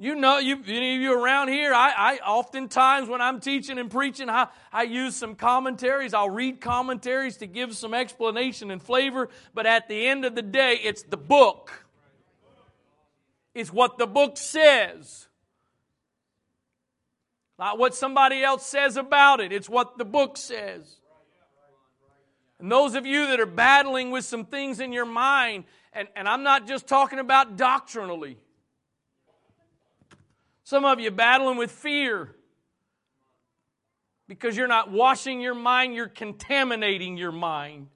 You 0.00 0.14
know, 0.14 0.38
you, 0.38 0.62
any 0.66 0.96
of 0.96 1.02
you 1.02 1.12
around 1.12 1.48
here, 1.48 1.74
I, 1.74 1.92
I 1.96 2.16
oftentimes 2.18 3.08
when 3.08 3.20
I'm 3.20 3.40
teaching 3.40 3.78
and 3.78 3.90
preaching, 3.90 4.28
I, 4.30 4.46
I 4.72 4.84
use 4.84 5.16
some 5.16 5.34
commentaries. 5.34 6.14
I'll 6.14 6.30
read 6.30 6.60
commentaries 6.60 7.38
to 7.38 7.46
give 7.46 7.74
some 7.74 7.94
explanation 7.94 8.70
and 8.70 8.80
flavor. 8.80 9.28
But 9.54 9.66
at 9.66 9.88
the 9.88 10.06
end 10.06 10.24
of 10.24 10.36
the 10.36 10.42
day, 10.42 10.78
it's 10.82 11.02
the 11.02 11.16
book. 11.16 11.84
It's 13.54 13.72
what 13.72 13.98
the 13.98 14.06
book 14.06 14.36
says. 14.36 15.27
Not 17.58 17.78
what 17.78 17.94
somebody 17.94 18.42
else 18.42 18.64
says 18.64 18.96
about 18.96 19.40
it. 19.40 19.52
It's 19.52 19.68
what 19.68 19.98
the 19.98 20.04
book 20.04 20.36
says. 20.36 20.96
And 22.60 22.70
those 22.70 22.94
of 22.94 23.06
you 23.06 23.28
that 23.28 23.40
are 23.40 23.46
battling 23.46 24.10
with 24.10 24.24
some 24.24 24.44
things 24.44 24.80
in 24.80 24.92
your 24.92 25.06
mind, 25.06 25.64
and, 25.92 26.08
and 26.16 26.28
I'm 26.28 26.42
not 26.42 26.66
just 26.66 26.86
talking 26.86 27.18
about 27.18 27.56
doctrinally. 27.56 28.36
Some 30.64 30.84
of 30.84 31.00
you 31.00 31.10
battling 31.10 31.56
with 31.56 31.70
fear 31.70 32.34
because 34.28 34.56
you're 34.56 34.68
not 34.68 34.92
washing 34.92 35.40
your 35.40 35.54
mind, 35.54 35.94
you're 35.94 36.08
contaminating 36.08 37.16
your 37.16 37.32
mind. 37.32 37.88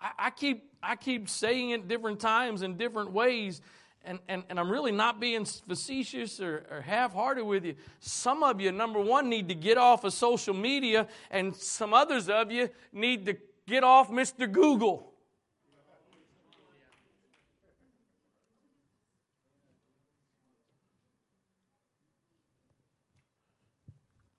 I, 0.00 0.10
I 0.18 0.30
keep 0.30 0.70
I 0.82 0.96
keep 0.96 1.28
saying 1.28 1.70
it 1.70 1.88
different 1.88 2.20
times 2.20 2.62
in 2.62 2.76
different 2.76 3.12
ways 3.12 3.62
and, 4.04 4.18
and, 4.28 4.44
and 4.48 4.60
I'm 4.60 4.70
really 4.70 4.92
not 4.92 5.20
being 5.20 5.44
facetious 5.44 6.40
or, 6.40 6.66
or 6.70 6.80
half 6.80 7.14
hearted 7.14 7.44
with 7.44 7.64
you. 7.64 7.74
Some 8.00 8.42
of 8.42 8.60
you, 8.60 8.70
number 8.72 9.00
one, 9.00 9.28
need 9.28 9.48
to 9.48 9.54
get 9.54 9.78
off 9.78 10.04
of 10.04 10.12
social 10.12 10.54
media, 10.54 11.08
and 11.30 11.54
some 11.54 11.94
others 11.94 12.28
of 12.28 12.52
you 12.52 12.70
need 12.92 13.26
to 13.26 13.36
get 13.66 13.84
off 13.84 14.10
Mr. 14.10 14.50
Google. 14.50 15.10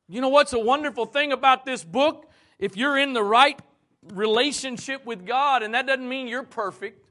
You 0.08 0.22
know 0.22 0.30
what's 0.30 0.54
a 0.54 0.60
wonderful 0.60 1.08
thing 1.08 1.32
about 1.32 1.66
this 1.66 1.84
book? 1.84 2.30
If 2.60 2.78
you're 2.78 2.98
in 2.98 3.14
the 3.14 3.24
right 3.24 3.60
relationship 4.14 5.04
with 5.04 5.26
God, 5.26 5.64
and 5.64 5.74
that 5.74 5.88
doesn't 5.88 6.08
mean 6.08 6.28
you're 6.28 6.44
perfect, 6.44 7.05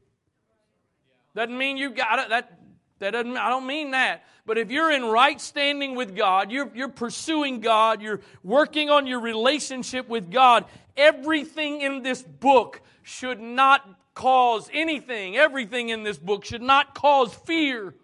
doesn't 1.34 1.56
mean 1.56 1.76
you 1.76 1.90
got 1.90 2.18
it. 2.20 2.28
That, 2.28 2.58
that 3.00 3.10
doesn't, 3.10 3.36
I 3.36 3.48
don't 3.48 3.66
mean 3.66 3.90
that. 3.90 4.24
But 4.46 4.58
if 4.58 4.70
you're 4.70 4.90
in 4.90 5.04
right 5.04 5.40
standing 5.40 5.94
with 5.94 6.14
God, 6.14 6.52
you're, 6.52 6.70
you're 6.74 6.88
pursuing 6.88 7.60
God, 7.60 8.02
you're 8.02 8.20
working 8.42 8.90
on 8.90 9.06
your 9.06 9.20
relationship 9.20 10.08
with 10.08 10.30
God, 10.30 10.66
everything 10.96 11.80
in 11.80 12.02
this 12.02 12.22
book 12.22 12.80
should 13.02 13.40
not 13.40 13.88
cause 14.14 14.70
anything, 14.72 15.36
everything 15.36 15.88
in 15.88 16.02
this 16.02 16.18
book 16.18 16.44
should 16.44 16.62
not 16.62 16.94
cause 16.94 17.34
fear, 17.34 17.94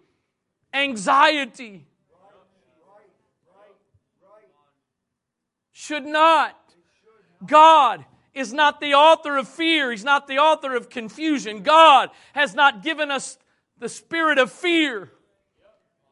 anxiety. 0.73 1.85
Should 5.71 6.05
not. 6.05 6.55
God 7.45 8.05
is 8.33 8.53
not 8.53 8.79
the 8.79 8.93
author 8.93 9.37
of 9.37 9.47
fear. 9.47 9.91
He's 9.91 10.03
not 10.03 10.27
the 10.27 10.37
author 10.37 10.75
of 10.75 10.89
confusion. 10.89 11.63
God 11.63 12.09
has 12.33 12.55
not 12.55 12.83
given 12.83 13.11
us 13.11 13.37
the 13.79 13.89
spirit 13.89 14.37
of 14.37 14.51
fear, 14.51 15.11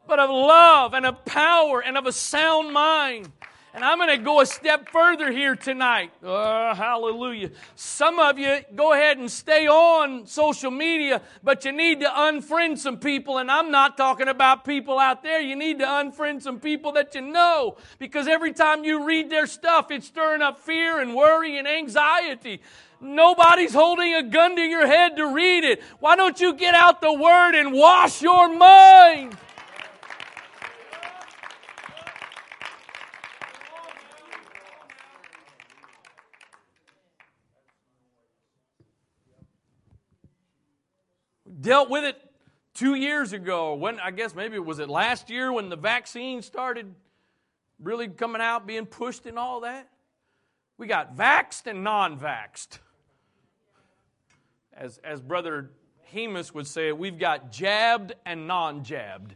but 0.07 0.20
of 0.20 0.30
love 0.30 0.93
and 0.93 1.05
of 1.05 1.24
power 1.26 1.82
and 1.82 1.97
of 1.97 2.05
a 2.05 2.11
sound 2.11 2.74
mind. 2.74 3.32
And 3.74 3.84
I'm 3.84 3.99
going 3.99 4.09
to 4.09 4.17
go 4.17 4.41
a 4.41 4.45
step 4.47 4.89
further 4.89 5.32
here 5.32 5.55
tonight. 5.55 6.11
Oh, 6.24 6.74
hallelujah. 6.74 7.51
Some 7.76 8.17
of 8.17 8.39
you 8.39 8.59
go 8.76 8.93
ahead 8.93 9.20
and 9.20 9.30
stay 9.30 9.67
on 9.67 10.26
social 10.26 10.72
media, 10.72 11.22
but 11.43 11.65
you 11.65 11.72
need 11.72 11.99
to 11.99 12.07
unfriend 12.07 12.80
some 12.80 12.97
people. 12.97 13.38
And 13.38 13.51
I'm 13.51 13.70
not 13.70 13.95
talking 13.95 14.28
about 14.28 14.65
people 14.65 14.97
out 14.97 15.22
there. 15.22 15.39
You 15.39 15.55
need 15.55 15.80
to 15.80 15.86
unfriend 15.86 16.41
some 16.41 16.59
people 16.59 16.93
that 16.93 17.13
you 17.13 17.22
know 17.22 17.78
because 17.99 18.28
every 18.28 18.53
time 18.53 18.84
you 18.84 19.05
read 19.05 19.30
their 19.30 19.45
stuff, 19.45 19.91
it's 19.91 20.07
stirring 20.07 20.41
up 20.41 20.59
fear 20.59 20.99
and 20.99 21.13
worry 21.13 21.59
and 21.59 21.67
anxiety. 21.67 22.61
Nobody's 23.01 23.74
holding 23.74 24.13
a 24.15 24.24
gun 24.24 24.55
to 24.55 24.61
your 24.61 24.86
head 24.86 25.15
to 25.17 25.34
read 25.34 25.63
it. 25.63 25.82
Why 25.99 26.15
don't 26.15 26.39
you 26.41 26.53
get 26.53 26.74
out 26.74 27.01
the 27.01 27.13
Word 27.13 27.55
and 27.55 27.72
wash 27.72 28.22
your 28.22 28.53
mind? 28.53 29.38
Dealt 41.60 41.89
with 41.89 42.03
it 42.03 42.16
two 42.74 42.95
years 42.95 43.34
ago. 43.34 43.76
When 43.76 43.99
I 43.99 44.12
guess 44.12 44.36
maybe 44.36 44.55
it 44.55 44.66
was 44.66 44.80
it 44.80 44.89
last 44.89 45.30
year 45.30 45.51
when 45.51 45.70
the 45.70 45.76
vaccine 45.76 46.41
started 46.41 46.93
really 47.80 48.07
coming 48.07 48.41
out, 48.41 48.68
being 48.68 48.86
pushed 48.86 49.26
and 49.26 49.39
all 49.39 49.62
that. 49.62 49.89
We 50.78 50.88
got 50.88 51.16
vaxed 51.16 51.68
and 51.68 51.84
non-vaxed. 51.84 52.80
As 54.74 54.97
as 54.99 55.22
Brother 55.22 55.72
Hemus 56.14 56.53
would 56.53 56.68
say, 56.68 56.91
we've 56.91 57.20
got 57.20 57.51
jabbed 57.51 58.14
and 58.26 58.47
non-jabbed. 58.47 59.36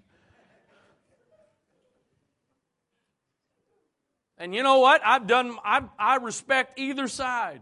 And 4.37 4.53
you 4.53 4.63
know 4.63 4.79
what? 4.79 5.01
I've 5.05 5.27
done, 5.27 5.57
I, 5.63 5.83
I 5.97 6.17
respect 6.17 6.77
either 6.77 7.07
side. 7.07 7.61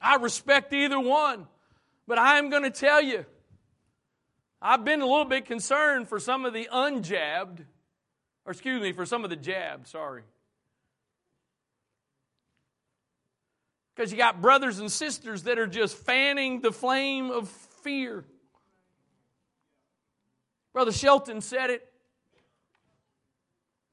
I 0.00 0.16
respect 0.16 0.74
either 0.74 1.00
one. 1.00 1.46
But 2.08 2.18
I'm 2.18 2.48
going 2.48 2.62
to 2.62 2.70
tell 2.70 3.02
you, 3.02 3.26
I've 4.62 4.82
been 4.82 5.02
a 5.02 5.06
little 5.06 5.26
bit 5.26 5.44
concerned 5.44 6.08
for 6.08 6.18
some 6.18 6.46
of 6.46 6.54
the 6.54 6.66
unjabbed, 6.72 7.60
or 8.46 8.52
excuse 8.52 8.80
me, 8.80 8.92
for 8.92 9.04
some 9.04 9.24
of 9.24 9.30
the 9.30 9.36
jabbed, 9.36 9.86
sorry. 9.88 10.22
Because 13.94 14.10
you 14.10 14.16
got 14.16 14.40
brothers 14.40 14.78
and 14.78 14.90
sisters 14.90 15.42
that 15.42 15.58
are 15.58 15.66
just 15.66 15.98
fanning 15.98 16.62
the 16.62 16.72
flame 16.72 17.30
of 17.30 17.46
fear. 17.82 18.24
Brother 20.72 20.92
Shelton 20.92 21.42
said 21.42 21.68
it. 21.68 21.86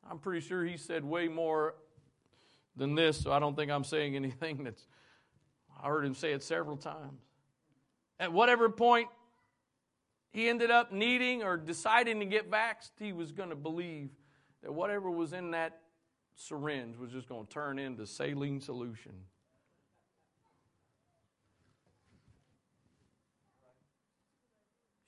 I'm 0.10 0.20
pretty 0.20 0.40
sure 0.40 0.64
he 0.64 0.78
said 0.78 1.04
way 1.04 1.28
more 1.28 1.76
than 2.78 2.96
this, 2.96 3.20
so 3.20 3.34
I 3.34 3.40
don't 3.40 3.58
think 3.58 3.72
I'm 3.72 3.84
saying 3.84 4.16
anything 4.16 4.64
that's. 4.64 4.88
I 5.84 5.90
heard 5.90 6.06
him 6.06 6.16
say 6.16 6.32
it 6.32 6.44
several 6.44 6.78
times. 6.78 7.20
At 8.20 8.32
whatever 8.32 8.70
point 8.70 9.08
he 10.32 10.50
ended 10.50 10.72
up 10.72 10.92
needing 10.92 11.44
or 11.44 11.58
deciding 11.58 12.20
to 12.20 12.26
get 12.26 12.50
vaxxed, 12.50 12.92
he 13.00 13.14
was 13.14 13.32
going 13.32 13.50
to 13.50 13.56
believe 13.56 14.10
that 14.64 14.74
whatever 14.74 15.10
was 15.10 15.34
in 15.34 15.52
that 15.52 15.80
syringe 16.36 16.98
was 16.98 17.12
just 17.12 17.30
going 17.30 17.46
to 17.46 17.54
turn 17.54 17.80
into 17.80 18.06
saline 18.06 18.60
solution. 18.60 19.14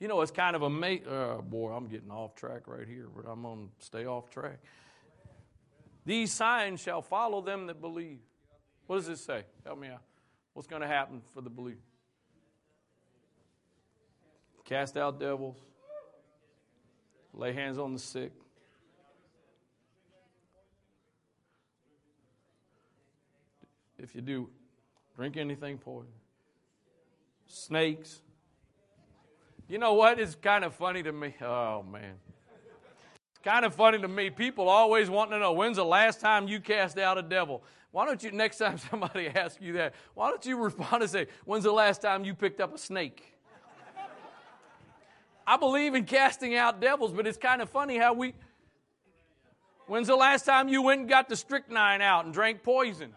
You 0.00 0.06
know, 0.06 0.20
it's 0.20 0.30
kind 0.30 0.54
of 0.54 0.62
amazing. 0.62 1.06
Oh, 1.10 1.38
uh, 1.38 1.42
boy, 1.42 1.72
I'm 1.72 1.88
getting 1.88 2.10
off 2.10 2.36
track 2.36 2.68
right 2.68 2.86
here, 2.86 3.08
but 3.14 3.28
I'm 3.28 3.42
going 3.42 3.68
to 3.78 3.84
stay 3.84 4.06
off 4.06 4.30
track. 4.30 4.60
These 6.06 6.32
signs 6.32 6.80
shall 6.80 7.02
follow 7.02 7.40
them 7.42 7.66
that 7.66 7.80
believe. 7.80 8.20
What 8.86 8.96
does 8.96 9.08
it 9.08 9.18
say? 9.18 9.42
Help 9.66 9.78
me 9.78 9.88
out. 9.88 10.02
What's 10.54 10.68
going 10.68 10.82
to 10.82 10.88
happen 10.88 11.20
for 11.34 11.40
the 11.40 11.50
believer? 11.50 11.80
Cast 14.68 14.96
out 14.96 15.18
devils, 15.18 15.56
lay 17.32 17.52
hands 17.52 17.78
on 17.78 17.94
the 17.94 17.98
sick. 17.98 18.32
If 23.98 24.14
you 24.14 24.20
do, 24.20 24.48
drink 25.16 25.36
anything 25.36 25.78
poison. 25.78 26.12
Snakes 27.46 28.20
you 29.68 29.76
know 29.76 29.92
what? 29.92 30.18
It's 30.18 30.34
kind 30.34 30.64
of 30.64 30.74
funny 30.74 31.02
to 31.02 31.12
me. 31.12 31.34
Oh, 31.42 31.82
man. 31.82 32.14
It's 33.30 33.38
kind 33.44 33.66
of 33.66 33.74
funny 33.74 33.98
to 33.98 34.08
me. 34.08 34.30
People 34.30 34.68
always 34.68 35.10
want 35.10 35.30
to 35.30 35.38
know 35.38 35.52
when's 35.52 35.76
the 35.76 35.84
last 35.84 36.20
time 36.20 36.48
you 36.48 36.58
cast 36.58 36.98
out 36.98 37.18
a 37.18 37.22
devil? 37.22 37.62
Why 37.90 38.06
don't 38.06 38.22
you, 38.22 38.32
next 38.32 38.56
time 38.56 38.78
somebody 38.90 39.28
asks 39.28 39.60
you 39.60 39.74
that, 39.74 39.94
why 40.14 40.30
don't 40.30 40.44
you 40.46 40.56
respond 40.56 41.02
and 41.02 41.10
say, 41.10 41.26
when's 41.44 41.64
the 41.64 41.72
last 41.72 42.00
time 42.00 42.24
you 42.24 42.34
picked 42.34 42.60
up 42.60 42.74
a 42.74 42.78
snake? 42.78 43.34
I 45.48 45.56
believe 45.56 45.94
in 45.94 46.04
casting 46.04 46.54
out 46.54 46.78
devils, 46.78 47.10
but 47.10 47.26
it's 47.26 47.38
kind 47.38 47.62
of 47.62 47.70
funny 47.70 47.96
how 47.96 48.12
we. 48.12 48.34
When's 49.86 50.08
the 50.08 50.14
last 50.14 50.44
time 50.44 50.68
you 50.68 50.82
went 50.82 51.00
and 51.00 51.08
got 51.08 51.30
the 51.30 51.36
strychnine 51.36 52.02
out 52.02 52.26
and 52.26 52.34
drank 52.34 52.62
poison? 52.62 53.14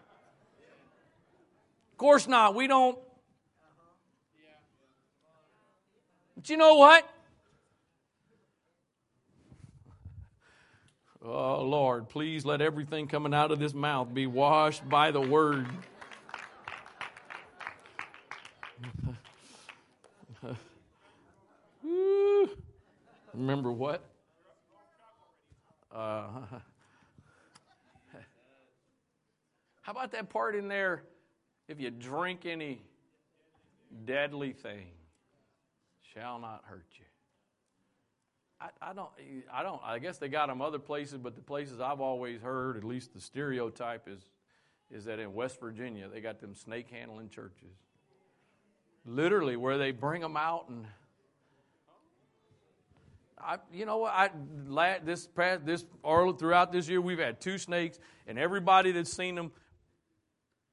Of 1.92 1.98
course 1.98 2.26
not. 2.26 2.54
We 2.54 2.68
don't 2.68 2.98
But 6.34 6.48
you 6.48 6.56
know 6.56 6.76
what? 6.76 7.06
Oh, 11.22 11.62
Lord, 11.62 12.08
please 12.08 12.46
let 12.46 12.62
everything 12.62 13.08
coming 13.08 13.34
out 13.34 13.52
of 13.52 13.58
this 13.58 13.74
mouth 13.74 14.12
be 14.12 14.26
washed 14.26 14.88
by 14.88 15.10
the 15.10 15.20
word. 15.20 15.68
Remember 23.52 23.70
what? 23.70 24.02
Uh, 25.94 25.98
how 29.82 29.92
about 29.92 30.10
that 30.12 30.30
part 30.30 30.56
in 30.56 30.68
there? 30.68 31.02
If 31.68 31.78
you 31.78 31.90
drink 31.90 32.46
any 32.46 32.80
deadly 34.06 34.54
thing 34.54 34.86
shall 36.14 36.38
not 36.38 36.62
hurt 36.64 36.86
you. 36.98 37.04
I, 38.58 38.68
I, 38.90 38.94
don't, 38.94 39.10
I 39.52 39.62
don't, 39.62 39.82
I 39.84 39.98
guess 39.98 40.16
they 40.16 40.28
got 40.28 40.46
them 40.48 40.62
other 40.62 40.78
places, 40.78 41.18
but 41.18 41.34
the 41.34 41.42
places 41.42 41.78
I've 41.78 42.00
always 42.00 42.40
heard, 42.40 42.78
at 42.78 42.84
least 42.84 43.12
the 43.12 43.20
stereotype 43.20 44.08
is, 44.08 44.30
is 44.90 45.04
that 45.04 45.18
in 45.18 45.34
West 45.34 45.60
Virginia, 45.60 46.08
they 46.08 46.22
got 46.22 46.40
them 46.40 46.54
snake 46.54 46.88
handling 46.90 47.28
churches. 47.28 47.76
Literally, 49.04 49.56
where 49.56 49.76
they 49.76 49.90
bring 49.90 50.22
them 50.22 50.38
out 50.38 50.70
and, 50.70 50.86
I, 53.44 53.58
you 53.72 53.86
know 53.86 53.98
what? 53.98 54.12
I 54.12 54.30
this 55.04 55.26
past 55.26 55.66
this 55.66 55.84
or 56.02 56.36
throughout 56.36 56.72
this 56.72 56.88
year, 56.88 57.00
we've 57.00 57.18
had 57.18 57.40
two 57.40 57.58
snakes, 57.58 57.98
and 58.26 58.38
everybody 58.38 58.92
that's 58.92 59.12
seen 59.12 59.34
them, 59.34 59.52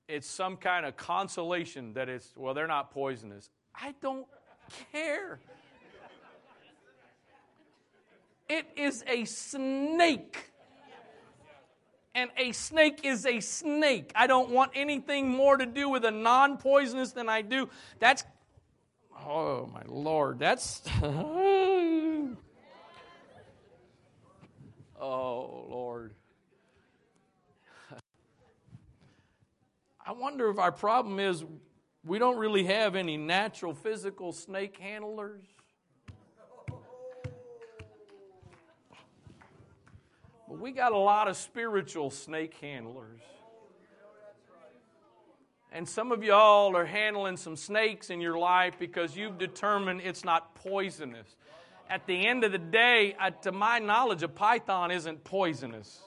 it's 0.07 0.27
some 0.27 0.57
kind 0.57 0.85
of 0.85 0.95
consolation 0.95 1.93
that 1.93 2.09
it's 2.09 2.31
well, 2.35 2.53
they're 2.53 2.67
not 2.67 2.91
poisonous. 2.91 3.49
I 3.75 3.93
don't 4.01 4.27
care. 4.91 5.39
It 8.47 8.65
is 8.75 9.03
a 9.07 9.25
snake. 9.25 10.51
And 12.15 12.31
a 12.37 12.51
snake 12.51 13.01
is 13.03 13.25
a 13.27 13.39
snake. 13.39 14.11
I 14.15 14.25
don't 14.25 14.49
want 14.49 14.71
anything 14.73 15.29
more 15.29 15.55
to 15.55 15.65
do 15.65 15.89
with 15.89 16.03
a 16.03 16.11
non 16.11 16.57
poisonous 16.57 17.11
than 17.11 17.29
I 17.29 17.43
do. 17.43 17.69
That's, 17.99 18.23
oh 19.25 19.69
my 19.71 19.83
Lord, 19.87 20.39
that's, 20.39 20.81
oh 21.03 22.35
Oh, 24.99 25.65
Lord. 25.69 26.13
I 30.05 30.11
wonder 30.11 30.49
if 30.49 30.59
our 30.59 30.71
problem 30.71 31.19
is 31.19 31.45
we 32.03 32.19
don't 32.19 32.37
really 32.37 32.65
have 32.65 32.95
any 32.95 33.15
natural 33.15 33.73
physical 33.73 34.33
snake 34.33 34.77
handlers. 34.77 35.45
But 40.47 40.59
we 40.59 40.71
got 40.71 40.91
a 40.91 40.97
lot 40.97 41.27
of 41.27 41.37
spiritual 41.37 42.09
snake 42.09 42.55
handlers. 42.55 43.21
And 45.71 45.87
some 45.87 46.11
of 46.11 46.23
y'all 46.23 46.75
are 46.75 46.85
handling 46.85 47.37
some 47.37 47.55
snakes 47.55 48.09
in 48.09 48.19
your 48.19 48.39
life 48.39 48.73
because 48.79 49.15
you've 49.15 49.37
determined 49.37 50.01
it's 50.01 50.25
not 50.25 50.55
poisonous. 50.55 51.35
At 51.89 52.05
the 52.05 52.27
end 52.27 52.43
of 52.43 52.51
the 52.51 52.59
day, 52.59 53.15
uh, 53.19 53.31
to 53.41 53.51
my 53.51 53.79
knowledge, 53.79 54.21
a 54.23 54.27
python 54.27 54.91
isn't 54.91 55.23
poisonous 55.23 56.03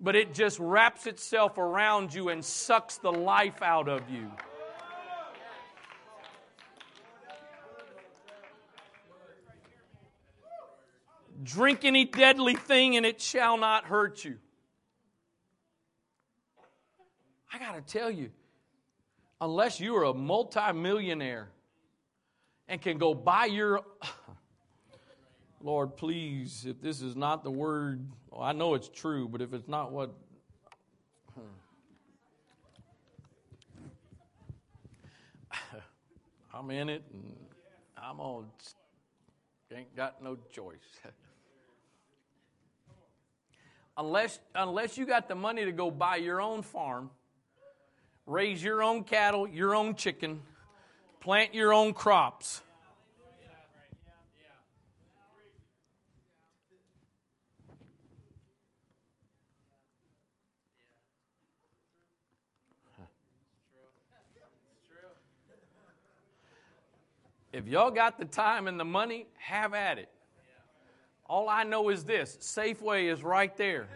but 0.00 0.14
it 0.14 0.32
just 0.32 0.58
wraps 0.60 1.06
itself 1.06 1.58
around 1.58 2.14
you 2.14 2.28
and 2.28 2.44
sucks 2.44 2.98
the 2.98 3.10
life 3.10 3.62
out 3.62 3.88
of 3.88 4.08
you. 4.08 4.30
Drink 11.42 11.84
any 11.84 12.04
deadly 12.04 12.54
thing 12.54 12.96
and 12.96 13.06
it 13.06 13.20
shall 13.20 13.56
not 13.56 13.84
hurt 13.84 14.24
you. 14.24 14.38
I 17.52 17.58
got 17.58 17.74
to 17.74 17.80
tell 17.80 18.10
you, 18.10 18.30
unless 19.40 19.80
you 19.80 19.96
are 19.96 20.04
a 20.04 20.14
multimillionaire 20.14 21.48
and 22.68 22.80
can 22.80 22.98
go 22.98 23.14
buy 23.14 23.46
your 23.46 23.82
Lord, 25.60 25.96
please, 25.96 26.66
if 26.68 26.80
this 26.80 27.02
is 27.02 27.16
not 27.16 27.42
the 27.42 27.50
word, 27.50 28.06
well, 28.30 28.42
I 28.42 28.52
know 28.52 28.74
it's 28.74 28.88
true, 28.88 29.26
but 29.28 29.42
if 29.42 29.52
it's 29.52 29.66
not 29.66 29.90
what. 29.90 30.14
I'm 36.54 36.70
in 36.70 36.88
it 36.88 37.02
and 37.12 37.34
I'm 37.96 38.20
on. 38.20 38.46
Ain't 39.74 39.96
got 39.96 40.22
no 40.22 40.38
choice. 40.50 40.76
unless, 43.98 44.38
unless 44.54 44.96
you 44.96 45.04
got 45.04 45.28
the 45.28 45.34
money 45.34 45.64
to 45.64 45.72
go 45.72 45.90
buy 45.90 46.16
your 46.16 46.40
own 46.40 46.62
farm, 46.62 47.10
raise 48.26 48.62
your 48.62 48.82
own 48.82 49.04
cattle, 49.04 49.46
your 49.46 49.74
own 49.74 49.94
chicken, 49.94 50.40
plant 51.20 51.54
your 51.54 51.72
own 51.72 51.92
crops 51.92 52.62
If 67.58 67.66
y'all 67.66 67.90
got 67.90 68.18
the 68.18 68.24
time 68.24 68.68
and 68.68 68.78
the 68.78 68.84
money, 68.84 69.26
have 69.38 69.74
at 69.74 69.98
it. 69.98 70.08
All 71.26 71.48
I 71.48 71.64
know 71.64 71.88
is 71.88 72.04
this 72.04 72.36
Safeway 72.40 73.10
is 73.12 73.24
right 73.24 73.56
there. 73.56 73.88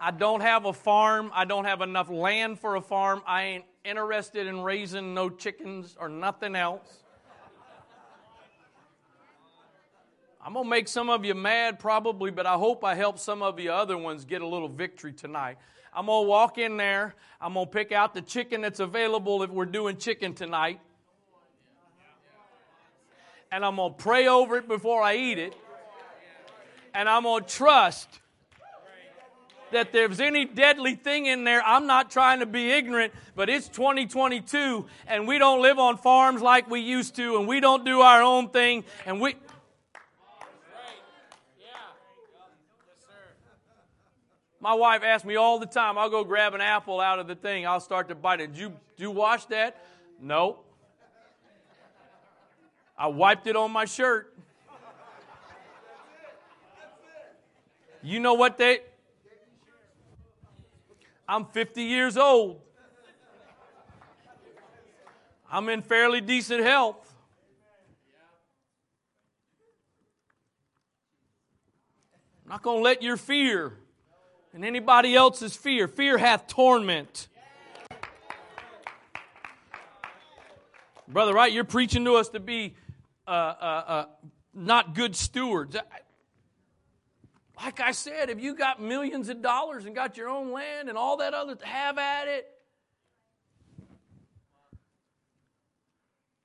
I 0.00 0.10
don't 0.10 0.40
have 0.40 0.64
a 0.64 0.72
farm. 0.72 1.30
I 1.34 1.44
don't 1.44 1.66
have 1.66 1.82
enough 1.82 2.08
land 2.08 2.58
for 2.58 2.76
a 2.76 2.80
farm. 2.80 3.22
I 3.26 3.42
ain't 3.42 3.64
interested 3.84 4.46
in 4.46 4.60
raising 4.62 5.14
no 5.14 5.30
chickens 5.30 5.96
or 5.98 6.08
nothing 6.08 6.54
else. 6.54 7.02
I'm 10.42 10.54
going 10.54 10.64
to 10.64 10.70
make 10.70 10.88
some 10.88 11.10
of 11.10 11.24
you 11.24 11.34
mad 11.34 11.78
probably, 11.78 12.30
but 12.30 12.46
I 12.46 12.54
hope 12.54 12.82
I 12.82 12.94
help 12.94 13.18
some 13.18 13.42
of 13.42 13.60
you 13.60 13.72
other 13.72 13.98
ones 13.98 14.24
get 14.24 14.40
a 14.40 14.46
little 14.46 14.68
victory 14.68 15.12
tonight. 15.12 15.58
I'm 15.92 16.06
going 16.06 16.24
to 16.24 16.28
walk 16.28 16.56
in 16.56 16.76
there. 16.76 17.14
I'm 17.40 17.54
going 17.54 17.66
to 17.66 17.72
pick 17.72 17.92
out 17.92 18.14
the 18.14 18.22
chicken 18.22 18.62
that's 18.62 18.80
available 18.80 19.42
if 19.42 19.50
we're 19.50 19.66
doing 19.66 19.96
chicken 19.96 20.34
tonight. 20.34 20.80
And 23.52 23.64
I'm 23.64 23.76
going 23.76 23.92
to 23.92 24.02
pray 24.02 24.28
over 24.28 24.56
it 24.56 24.68
before 24.68 25.02
I 25.02 25.16
eat 25.16 25.38
it. 25.38 25.54
And 26.94 27.08
I'm 27.08 27.24
going 27.24 27.44
to 27.44 27.48
trust 27.48 28.08
that 29.72 29.92
there's 29.92 30.20
any 30.20 30.44
deadly 30.44 30.94
thing 30.94 31.26
in 31.26 31.44
there. 31.44 31.62
I'm 31.64 31.86
not 31.86 32.10
trying 32.10 32.40
to 32.40 32.46
be 32.46 32.70
ignorant, 32.70 33.12
but 33.34 33.48
it's 33.48 33.68
2022 33.68 34.86
and 35.06 35.26
we 35.26 35.38
don't 35.38 35.62
live 35.62 35.78
on 35.78 35.96
farms 35.96 36.42
like 36.42 36.68
we 36.70 36.80
used 36.80 37.16
to 37.16 37.36
and 37.36 37.46
we 37.46 37.60
don't 37.60 37.84
do 37.84 38.00
our 38.00 38.22
own 38.22 38.50
thing 38.50 38.84
and 39.06 39.20
we 39.20 39.36
My 44.62 44.74
wife 44.74 45.02
asks 45.02 45.24
me 45.24 45.36
all 45.36 45.58
the 45.58 45.64
time, 45.64 45.96
I'll 45.96 46.10
go 46.10 46.22
grab 46.22 46.52
an 46.52 46.60
apple 46.60 47.00
out 47.00 47.18
of 47.18 47.26
the 47.26 47.34
thing, 47.34 47.66
I'll 47.66 47.80
start 47.80 48.10
to 48.10 48.14
bite 48.14 48.40
it. 48.40 48.52
Did 48.52 48.60
you, 48.60 48.68
did 48.68 49.02
you 49.04 49.10
wash 49.10 49.46
that? 49.46 49.82
No. 50.20 50.58
I 52.98 53.06
wiped 53.06 53.46
it 53.46 53.56
on 53.56 53.70
my 53.70 53.86
shirt. 53.86 54.36
You 58.02 58.20
know 58.20 58.34
what 58.34 58.58
they. 58.58 58.80
I'm 61.30 61.44
50 61.44 61.84
years 61.84 62.16
old. 62.16 62.60
I'm 65.48 65.68
in 65.68 65.80
fairly 65.80 66.20
decent 66.20 66.64
health. 66.64 67.14
I'm 72.42 72.50
not 72.50 72.62
going 72.62 72.78
to 72.78 72.82
let 72.82 73.00
your 73.04 73.16
fear 73.16 73.74
and 74.52 74.64
anybody 74.64 75.14
else's 75.14 75.54
fear. 75.54 75.86
Fear 75.86 76.18
hath 76.18 76.48
torment. 76.48 77.28
Brother, 81.06 81.32
right? 81.32 81.52
You're 81.52 81.62
preaching 81.62 82.04
to 82.06 82.14
us 82.14 82.30
to 82.30 82.40
be 82.40 82.74
uh, 83.28 83.30
uh, 83.30 83.84
uh, 83.86 84.04
not 84.52 84.96
good 84.96 85.14
stewards. 85.14 85.76
Like 87.62 87.80
I 87.80 87.92
said, 87.92 88.30
if 88.30 88.40
you 88.40 88.54
got 88.54 88.80
millions 88.80 89.28
of 89.28 89.42
dollars 89.42 89.84
and 89.84 89.94
got 89.94 90.16
your 90.16 90.28
own 90.28 90.52
land 90.52 90.88
and 90.88 90.96
all 90.96 91.18
that 91.18 91.34
other, 91.34 91.56
have 91.62 91.98
at 91.98 92.26
it. 92.26 92.46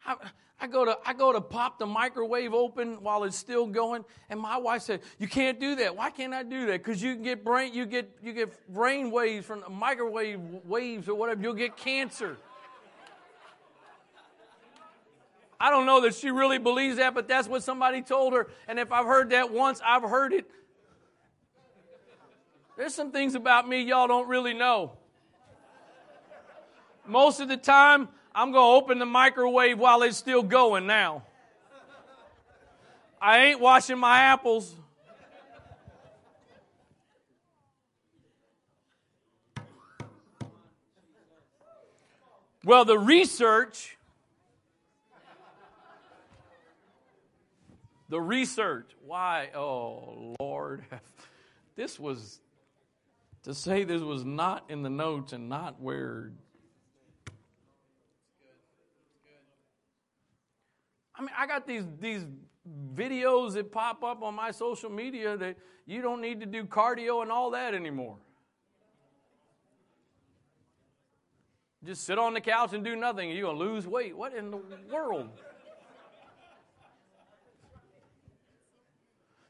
I, 0.05 0.15
I 0.59 0.67
go 0.67 0.85
to 0.85 0.97
I 1.05 1.13
go 1.13 1.31
to 1.31 1.41
pop 1.41 1.79
the 1.79 1.85
microwave 1.85 2.53
open 2.53 3.01
while 3.01 3.23
it's 3.23 3.37
still 3.37 3.65
going, 3.65 4.03
and 4.29 4.39
my 4.39 4.57
wife 4.57 4.81
said, 4.81 5.01
"You 5.17 5.27
can't 5.27 5.59
do 5.59 5.75
that. 5.77 5.95
Why 5.95 6.09
can't 6.11 6.33
I 6.33 6.43
do 6.43 6.67
that? 6.67 6.83
Because 6.83 7.01
you 7.01 7.13
can 7.13 7.23
get 7.23 7.43
brain 7.43 7.73
you 7.73 7.85
get 7.85 8.09
you 8.21 8.33
get 8.33 8.73
brain 8.73 9.09
waves 9.09 9.45
from 9.45 9.61
the 9.61 9.69
microwave 9.69 10.39
waves 10.65 11.07
or 11.07 11.15
whatever. 11.15 11.41
You'll 11.41 11.53
get 11.53 11.77
cancer." 11.77 12.37
I 15.57 15.69
don't 15.69 15.85
know 15.85 16.01
that 16.01 16.13
she 16.13 16.29
really 16.31 16.57
believes 16.57 16.97
that, 16.97 17.13
but 17.13 17.29
that's 17.29 17.47
what 17.47 17.63
somebody 17.63 18.01
told 18.01 18.33
her. 18.33 18.47
And 18.67 18.77
if 18.77 18.91
I've 18.91 19.05
heard 19.05 19.29
that 19.29 19.51
once, 19.51 19.81
I've 19.83 20.03
heard 20.03 20.33
it. 20.33 20.49
There's 22.77 22.93
some 22.93 23.11
things 23.11 23.35
about 23.35 23.67
me 23.67 23.81
y'all 23.81 24.07
don't 24.07 24.27
really 24.27 24.53
know. 24.53 24.93
Most 27.07 27.39
of 27.39 27.47
the 27.47 27.57
time, 27.57 28.09
I'm 28.33 28.51
going 28.51 28.63
to 28.63 28.83
open 28.83 28.99
the 28.99 29.05
microwave 29.05 29.79
while 29.79 30.01
it's 30.01 30.17
still 30.17 30.43
going 30.43 30.87
now. 30.87 31.23
I 33.21 33.45
ain't 33.45 33.59
washing 33.59 33.97
my 33.97 34.19
apples. 34.19 34.75
Well, 42.65 42.83
the 42.83 42.97
research, 42.97 43.95
the 48.09 48.19
research, 48.19 48.89
why, 49.05 49.51
oh 49.55 50.35
Lord, 50.39 50.83
this 51.75 51.99
was, 51.99 52.41
to 53.45 53.53
say 53.53 53.83
this 53.83 54.01
was 54.01 54.25
not 54.25 54.65
in 54.69 54.81
the 54.81 54.89
notes 54.89 55.31
and 55.31 55.47
not 55.47 55.79
where 55.79 56.31
I 61.17 61.21
mean, 61.21 61.29
I 61.37 61.47
got 61.47 61.65
these, 61.65 61.83
these 61.99 62.25
videos 62.93 63.53
that 63.53 63.71
pop 63.71 64.03
up 64.03 64.21
on 64.21 64.35
my 64.35 64.51
social 64.51 64.89
media 64.89 65.37
that 65.37 65.55
you 65.85 66.01
don't 66.01 66.21
need 66.21 66.41
to 66.41 66.45
do 66.45 66.65
cardio 66.65 67.21
and 67.21 67.31
all 67.31 67.51
that 67.51 67.73
anymore. 67.73 68.17
Just 71.85 72.03
sit 72.03 72.17
on 72.17 72.33
the 72.33 72.41
couch 72.41 72.73
and 72.73 72.83
do 72.83 72.95
nothing, 72.95 73.29
you're 73.29 73.43
going 73.43 73.57
to 73.57 73.63
lose 73.63 73.87
weight. 73.87 74.17
What 74.17 74.33
in 74.33 74.51
the 74.51 74.59
world? 74.91 75.29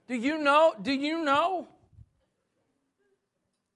Do 0.08 0.16
you 0.16 0.38
know? 0.38 0.76
Do 0.80 0.92
you 0.92 1.24
know? 1.24 1.68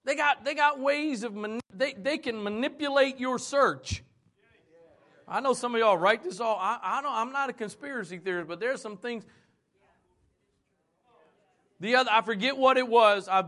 They 0.04 0.14
got, 0.14 0.44
they 0.44 0.54
got 0.54 0.80
ways 0.80 1.22
of, 1.22 1.34
mani- 1.34 1.60
they, 1.74 1.92
they 1.92 2.18
can 2.18 2.42
manipulate 2.42 3.18
your 3.18 3.38
search. 3.38 4.02
I 5.28 5.40
know 5.40 5.52
some 5.52 5.74
of 5.74 5.78
y'all 5.78 5.96
write 5.96 6.24
this 6.24 6.40
all. 6.40 6.56
I, 6.60 6.78
I 6.82 7.02
don't, 7.02 7.12
I'm 7.12 7.32
not 7.32 7.50
a 7.50 7.52
conspiracy 7.52 8.18
theorist, 8.18 8.48
but 8.48 8.58
there's 8.58 8.80
some 8.80 8.96
things. 8.96 9.24
The 11.78 11.94
other, 11.94 12.10
I 12.12 12.20
forget 12.20 12.58
what 12.58 12.76
it 12.76 12.86
was. 12.86 13.26
i 13.26 13.42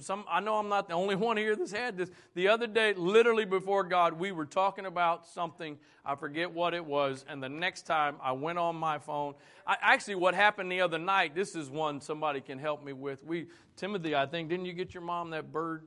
some, 0.00 0.24
I 0.28 0.40
know 0.40 0.56
I'm 0.56 0.68
not 0.68 0.88
the 0.88 0.94
only 0.94 1.14
one 1.14 1.36
here 1.36 1.54
that's 1.54 1.70
had 1.70 1.96
this. 1.96 2.10
The 2.34 2.48
other 2.48 2.66
day, 2.66 2.94
literally 2.94 3.44
before 3.44 3.84
God, 3.84 4.14
we 4.14 4.32
were 4.32 4.44
talking 4.44 4.86
about 4.86 5.26
something. 5.28 5.78
I 6.04 6.16
forget 6.16 6.50
what 6.50 6.74
it 6.74 6.84
was. 6.84 7.24
And 7.28 7.40
the 7.40 7.48
next 7.48 7.82
time 7.82 8.16
I 8.20 8.32
went 8.32 8.58
on 8.58 8.74
my 8.74 8.98
phone, 8.98 9.34
I, 9.66 9.76
actually, 9.80 10.16
what 10.16 10.34
happened 10.34 10.72
the 10.72 10.80
other 10.80 10.98
night, 10.98 11.36
this 11.36 11.54
is 11.54 11.70
one 11.70 12.00
somebody 12.00 12.40
can 12.40 12.58
help 12.58 12.84
me 12.84 12.92
with. 12.92 13.22
We, 13.22 13.46
Timothy, 13.76 14.16
I 14.16 14.26
think, 14.26 14.48
didn't 14.48 14.66
you 14.66 14.72
get 14.72 14.92
your 14.92 15.04
mom 15.04 15.30
that 15.30 15.52
bird 15.52 15.84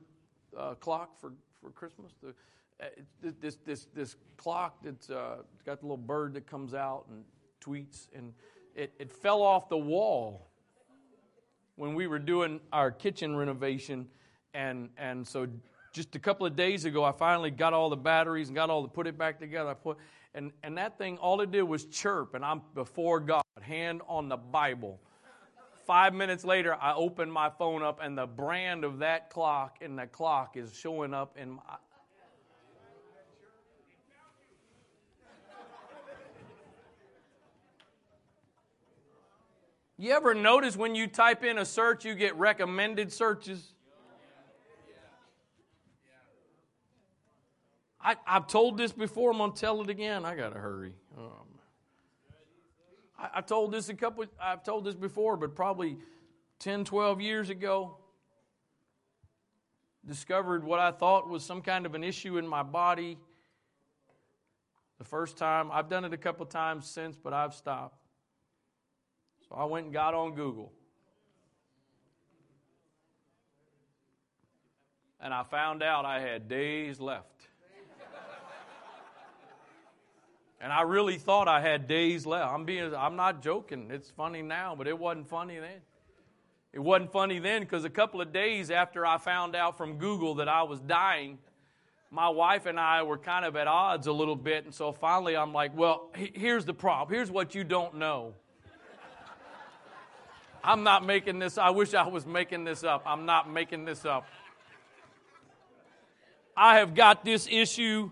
uh, 0.56 0.74
clock 0.74 1.20
for, 1.20 1.32
for 1.60 1.70
Christmas? 1.70 2.12
The, 2.22 2.34
uh, 2.80 2.86
this 3.40 3.58
this 3.66 3.86
this 3.94 4.16
clock 4.36 4.82
that's 4.82 5.10
uh, 5.10 5.36
got 5.66 5.80
the 5.80 5.86
little 5.86 5.96
bird 5.96 6.34
that 6.34 6.46
comes 6.46 6.72
out 6.72 7.04
and 7.10 7.24
tweets, 7.60 8.08
and 8.14 8.32
it, 8.74 8.92
it 8.98 9.12
fell 9.12 9.42
off 9.42 9.68
the 9.68 9.76
wall 9.76 10.48
when 11.76 11.94
we 11.94 12.06
were 12.06 12.18
doing 12.18 12.60
our 12.72 12.90
kitchen 12.90 13.36
renovation, 13.36 14.06
and 14.54 14.88
and 14.96 15.26
so 15.26 15.46
just 15.92 16.14
a 16.14 16.18
couple 16.18 16.46
of 16.46 16.56
days 16.56 16.84
ago, 16.84 17.04
I 17.04 17.12
finally 17.12 17.50
got 17.50 17.72
all 17.72 17.90
the 17.90 17.96
batteries 17.96 18.48
and 18.48 18.54
got 18.54 18.70
all 18.70 18.82
the 18.82 18.88
put 18.88 19.06
it 19.06 19.18
back 19.18 19.38
together. 19.38 19.70
I 19.70 19.74
put 19.74 19.98
and 20.34 20.52
and 20.62 20.78
that 20.78 20.96
thing, 20.96 21.18
all 21.18 21.40
it 21.40 21.50
did 21.50 21.62
was 21.62 21.84
chirp, 21.86 22.34
and 22.34 22.44
I'm 22.44 22.62
before 22.74 23.20
God, 23.20 23.42
hand 23.60 24.00
on 24.08 24.28
the 24.28 24.36
Bible. 24.36 25.00
Five 25.90 26.14
minutes 26.14 26.44
later, 26.44 26.76
I 26.80 26.94
open 26.94 27.28
my 27.28 27.50
phone 27.50 27.82
up, 27.82 27.98
and 28.00 28.16
the 28.16 28.24
brand 28.24 28.84
of 28.84 29.00
that 29.00 29.28
clock 29.28 29.78
and 29.80 29.98
the 29.98 30.06
clock 30.06 30.56
is 30.56 30.72
showing 30.72 31.12
up 31.12 31.36
in 31.36 31.50
my. 31.50 31.62
You 39.98 40.12
ever 40.12 40.32
notice 40.32 40.76
when 40.76 40.94
you 40.94 41.08
type 41.08 41.42
in 41.42 41.58
a 41.58 41.64
search, 41.64 42.04
you 42.04 42.14
get 42.14 42.36
recommended 42.36 43.12
searches? 43.12 43.72
I, 48.00 48.14
have 48.26 48.46
told 48.46 48.78
this 48.78 48.92
before. 48.92 49.32
I'm 49.32 49.38
going 49.38 49.54
to 49.54 49.60
tell 49.60 49.82
it 49.82 49.90
again. 49.90 50.24
I 50.24 50.36
got 50.36 50.52
to 50.52 50.60
hurry. 50.60 50.94
Um, 51.18 51.59
I, 53.20 53.40
told 53.42 53.72
this 53.72 53.88
a 53.88 53.94
couple. 53.94 54.24
I've 54.40 54.62
told 54.62 54.84
this 54.84 54.94
before, 54.94 55.36
but 55.36 55.54
probably 55.54 55.98
10, 56.60 56.84
12 56.84 57.20
years 57.20 57.50
ago. 57.50 57.96
Discovered 60.06 60.64
what 60.64 60.78
I 60.80 60.90
thought 60.90 61.28
was 61.28 61.44
some 61.44 61.60
kind 61.60 61.84
of 61.84 61.94
an 61.94 62.02
issue 62.02 62.38
in 62.38 62.46
my 62.46 62.62
body. 62.62 63.18
The 64.98 65.04
first 65.04 65.36
time 65.36 65.70
I've 65.70 65.88
done 65.88 66.04
it 66.04 66.14
a 66.14 66.18
couple 66.18 66.46
times 66.46 66.86
since, 66.86 67.16
but 67.16 67.32
I've 67.32 67.54
stopped. 67.54 68.06
So 69.48 69.54
I 69.54 69.64
went 69.64 69.86
and 69.86 69.92
got 69.92 70.14
on 70.14 70.34
Google. 70.34 70.72
And 75.20 75.34
I 75.34 75.42
found 75.42 75.82
out 75.82 76.06
I 76.06 76.20
had 76.20 76.48
days 76.48 76.98
left. 76.98 77.49
And 80.60 80.72
I 80.72 80.82
really 80.82 81.16
thought 81.16 81.48
I 81.48 81.60
had 81.60 81.88
days 81.88 82.26
left. 82.26 82.52
I'm 82.52 82.64
being 82.64 82.94
I'm 82.94 83.16
not 83.16 83.42
joking. 83.42 83.90
It's 83.90 84.10
funny 84.10 84.42
now, 84.42 84.74
but 84.76 84.86
it 84.86 84.98
wasn't 84.98 85.28
funny 85.28 85.58
then. 85.58 85.80
It 86.72 86.78
wasn't 86.78 87.10
funny 87.10 87.38
then 87.38 87.62
because 87.62 87.84
a 87.84 87.90
couple 87.90 88.20
of 88.20 88.32
days 88.32 88.70
after 88.70 89.04
I 89.04 89.18
found 89.18 89.56
out 89.56 89.76
from 89.76 89.98
Google 89.98 90.36
that 90.36 90.48
I 90.48 90.62
was 90.62 90.78
dying, 90.80 91.38
my 92.10 92.28
wife 92.28 92.66
and 92.66 92.78
I 92.78 93.02
were 93.02 93.18
kind 93.18 93.44
of 93.44 93.56
at 93.56 93.66
odds 93.66 94.06
a 94.06 94.12
little 94.12 94.36
bit. 94.36 94.64
And 94.64 94.74
so 94.74 94.92
finally 94.92 95.36
I'm 95.36 95.52
like, 95.52 95.76
well, 95.76 96.10
here's 96.14 96.64
the 96.64 96.74
problem. 96.74 97.14
Here's 97.14 97.30
what 97.30 97.54
you 97.54 97.64
don't 97.64 97.96
know. 97.96 98.34
I'm 100.62 100.82
not 100.82 101.06
making 101.06 101.38
this, 101.38 101.56
I 101.56 101.70
wish 101.70 101.94
I 101.94 102.06
was 102.06 102.26
making 102.26 102.64
this 102.64 102.84
up. 102.84 103.02
I'm 103.06 103.24
not 103.24 103.50
making 103.50 103.86
this 103.86 104.04
up. 104.04 104.26
I 106.56 106.78
have 106.78 106.94
got 106.94 107.24
this 107.24 107.48
issue, 107.50 108.10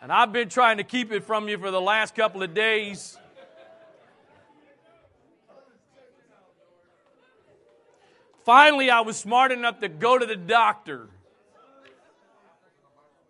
and 0.00 0.12
I've 0.12 0.32
been 0.32 0.48
trying 0.48 0.76
to 0.76 0.84
keep 0.84 1.12
it 1.12 1.24
from 1.24 1.48
you 1.48 1.58
for 1.58 1.70
the 1.70 1.80
last 1.80 2.14
couple 2.14 2.42
of 2.42 2.54
days. 2.54 3.16
Finally, 8.44 8.90
I 8.90 9.00
was 9.00 9.16
smart 9.16 9.52
enough 9.52 9.80
to 9.80 9.88
go 9.88 10.18
to 10.18 10.24
the 10.24 10.36
doctor 10.36 11.08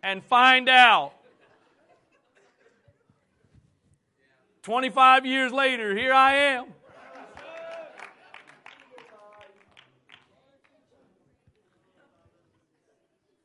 and 0.02 0.22
find 0.22 0.68
out 0.68 1.12
25 4.62 5.26
years 5.26 5.50
later, 5.50 5.96
here 5.96 6.12
I 6.12 6.34
am. 6.34 6.66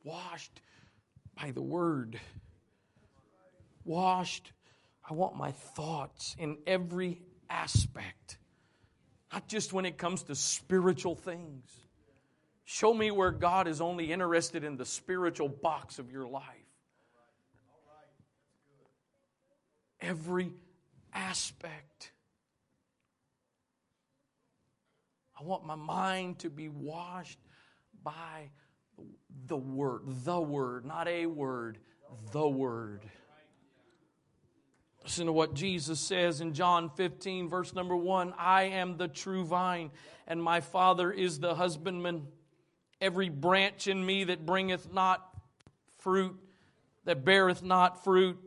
Washed 0.04 0.60
by 1.34 1.50
the 1.50 1.62
word. 1.62 2.20
Washed. 3.84 4.52
I 5.08 5.12
want 5.12 5.36
my 5.36 5.52
thoughts 5.52 6.34
in 6.38 6.58
every 6.66 7.20
aspect, 7.50 8.38
not 9.32 9.48
just 9.48 9.72
when 9.72 9.84
it 9.84 9.98
comes 9.98 10.22
to 10.24 10.34
spiritual 10.34 11.14
things. 11.14 11.70
Show 12.64 12.94
me 12.94 13.10
where 13.10 13.30
God 13.30 13.68
is 13.68 13.80
only 13.82 14.10
interested 14.10 14.64
in 14.64 14.76
the 14.78 14.86
spiritual 14.86 15.48
box 15.48 15.98
of 15.98 16.10
your 16.10 16.26
life. 16.26 16.42
Every 20.00 20.52
aspect. 21.12 22.12
I 25.38 25.44
want 25.44 25.66
my 25.66 25.74
mind 25.74 26.38
to 26.40 26.50
be 26.50 26.68
washed 26.68 27.38
by 28.02 28.50
the 29.46 29.56
Word, 29.56 30.02
the 30.24 30.40
Word, 30.40 30.86
not 30.86 31.08
a 31.08 31.26
word, 31.26 31.78
the 32.32 32.48
Word. 32.48 33.02
Listen 35.04 35.26
to 35.26 35.32
what 35.32 35.52
Jesus 35.52 36.00
says 36.00 36.40
in 36.40 36.54
John 36.54 36.88
15, 36.88 37.50
verse 37.50 37.74
number 37.74 37.94
1 37.94 38.32
I 38.38 38.64
am 38.64 38.96
the 38.96 39.06
true 39.06 39.44
vine, 39.44 39.90
and 40.26 40.42
my 40.42 40.62
Father 40.62 41.12
is 41.12 41.38
the 41.38 41.54
husbandman. 41.54 42.26
Every 43.02 43.28
branch 43.28 43.86
in 43.86 44.04
me 44.04 44.24
that 44.24 44.46
bringeth 44.46 44.90
not 44.90 45.22
fruit, 45.98 46.34
that 47.04 47.22
beareth 47.22 47.62
not 47.62 48.02
fruit, 48.02 48.38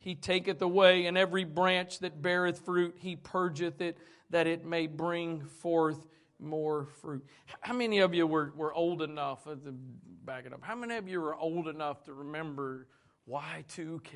he 0.00 0.14
taketh 0.14 0.60
away, 0.60 1.06
and 1.06 1.16
every 1.16 1.44
branch 1.44 2.00
that 2.00 2.20
beareth 2.20 2.58
fruit, 2.58 2.94
he 2.98 3.16
purgeth 3.16 3.80
it, 3.80 3.96
that 4.28 4.46
it 4.46 4.66
may 4.66 4.88
bring 4.88 5.46
forth 5.46 6.06
more 6.38 6.88
fruit. 7.00 7.24
How 7.62 7.72
many 7.72 8.00
of 8.00 8.12
you 8.12 8.26
were, 8.26 8.52
were 8.54 8.74
old 8.74 9.00
enough, 9.00 9.46
uh, 9.46 9.54
back 10.26 10.44
it 10.44 10.52
up, 10.52 10.62
how 10.62 10.74
many 10.74 10.96
of 10.96 11.08
you 11.08 11.22
were 11.22 11.34
old 11.34 11.68
enough 11.68 12.04
to 12.04 12.12
remember 12.12 12.86
Y2K? 13.26 14.10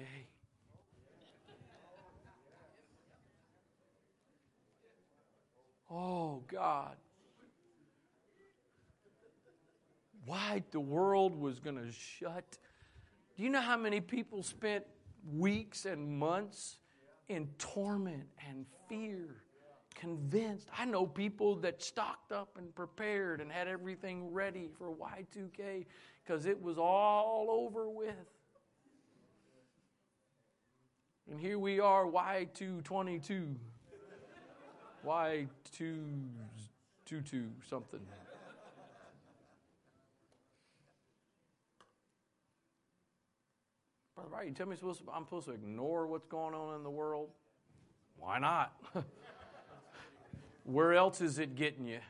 Oh, 5.96 6.42
God. 6.52 6.96
Why 10.26 10.62
the 10.72 10.80
world 10.80 11.40
was 11.40 11.60
going 11.60 11.76
to 11.76 11.90
shut. 11.92 12.58
Do 13.36 13.42
you 13.42 13.48
know 13.48 13.60
how 13.60 13.76
many 13.76 14.00
people 14.00 14.42
spent 14.42 14.84
weeks 15.32 15.86
and 15.86 16.18
months 16.18 16.78
in 17.28 17.48
torment 17.58 18.24
and 18.48 18.66
fear, 18.88 19.42
convinced. 19.94 20.68
I 20.76 20.84
know 20.84 21.06
people 21.06 21.56
that 21.56 21.82
stocked 21.82 22.32
up 22.32 22.56
and 22.58 22.74
prepared 22.74 23.40
and 23.40 23.50
had 23.50 23.68
everything 23.68 24.32
ready 24.32 24.68
for 24.78 24.94
Y2K 24.94 25.86
because 26.24 26.46
it 26.46 26.60
was 26.60 26.78
all 26.78 27.48
over 27.50 27.88
with. 27.88 28.14
And 31.28 31.40
here 31.40 31.58
we 31.58 31.80
are, 31.80 32.06
Y222, 32.06 33.56
Y222 35.06 37.48
something. 37.68 38.00
Brother 44.16 44.30
Wright, 44.30 44.48
you 44.48 44.52
tell 44.52 44.66
me 44.66 44.74
I'm 45.12 45.24
supposed 45.24 45.46
to 45.46 45.52
ignore 45.52 46.08
what's 46.08 46.26
going 46.26 46.54
on 46.54 46.74
in 46.74 46.82
the 46.82 46.90
world? 46.90 47.28
Why 48.18 48.40
not? 48.40 48.72
Where 50.64 50.94
else 50.94 51.20
is 51.20 51.38
it 51.38 51.54
getting 51.54 51.86
you? 51.86 52.00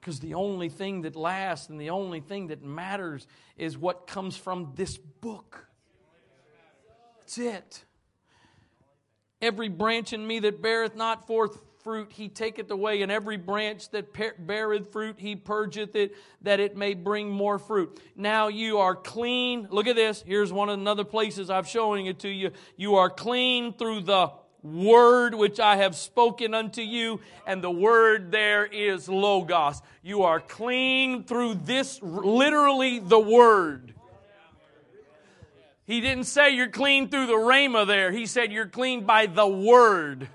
Because 0.00 0.20
the 0.20 0.34
only 0.34 0.68
thing 0.68 1.02
that 1.02 1.16
lasts 1.16 1.68
and 1.68 1.80
the 1.80 1.90
only 1.90 2.20
thing 2.20 2.46
that 2.48 2.62
matters 2.62 3.26
is 3.56 3.78
what 3.78 4.06
comes 4.06 4.36
from 4.36 4.72
this 4.76 4.98
book. 4.98 5.66
That's 7.20 7.38
it. 7.38 7.84
Every 9.42 9.68
branch 9.68 10.12
in 10.12 10.24
me 10.24 10.38
that 10.38 10.62
beareth 10.62 10.94
not 10.94 11.26
forth 11.26 11.60
fruit 11.82 12.12
he 12.12 12.28
taketh 12.28 12.70
away, 12.70 13.02
and 13.02 13.10
every 13.10 13.36
branch 13.36 13.90
that 13.90 14.14
beareth 14.46 14.92
fruit 14.92 15.16
he 15.18 15.34
purgeth 15.34 15.96
it, 15.96 16.14
that 16.42 16.60
it 16.60 16.76
may 16.76 16.94
bring 16.94 17.28
more 17.28 17.58
fruit. 17.58 18.00
Now 18.14 18.46
you 18.46 18.78
are 18.78 18.94
clean. 18.94 19.66
Look 19.68 19.88
at 19.88 19.96
this. 19.96 20.22
Here's 20.24 20.52
one 20.52 20.68
of 20.68 20.78
another 20.78 21.02
places 21.02 21.50
I'm 21.50 21.64
showing 21.64 22.06
it 22.06 22.20
to 22.20 22.28
you. 22.28 22.52
You 22.76 22.94
are 22.96 23.10
clean 23.10 23.72
through 23.72 24.02
the 24.02 24.30
word 24.62 25.34
which 25.34 25.58
I 25.58 25.76
have 25.78 25.96
spoken 25.96 26.54
unto 26.54 26.82
you, 26.82 27.20
and 27.44 27.64
the 27.64 27.70
word 27.70 28.30
there 28.30 28.64
is 28.64 29.08
logos. 29.08 29.82
You 30.04 30.22
are 30.22 30.38
clean 30.38 31.24
through 31.24 31.54
this, 31.54 32.00
literally 32.00 33.00
the 33.00 33.18
word. 33.18 33.94
He 35.84 36.00
didn't 36.00 36.24
say 36.24 36.50
you're 36.50 36.68
clean 36.68 37.08
through 37.08 37.26
the 37.26 37.32
rhema 37.32 37.86
there. 37.86 38.12
He 38.12 38.26
said 38.26 38.52
you're 38.52 38.66
clean 38.66 39.04
by 39.04 39.26
the 39.26 39.46
word. 39.46 40.28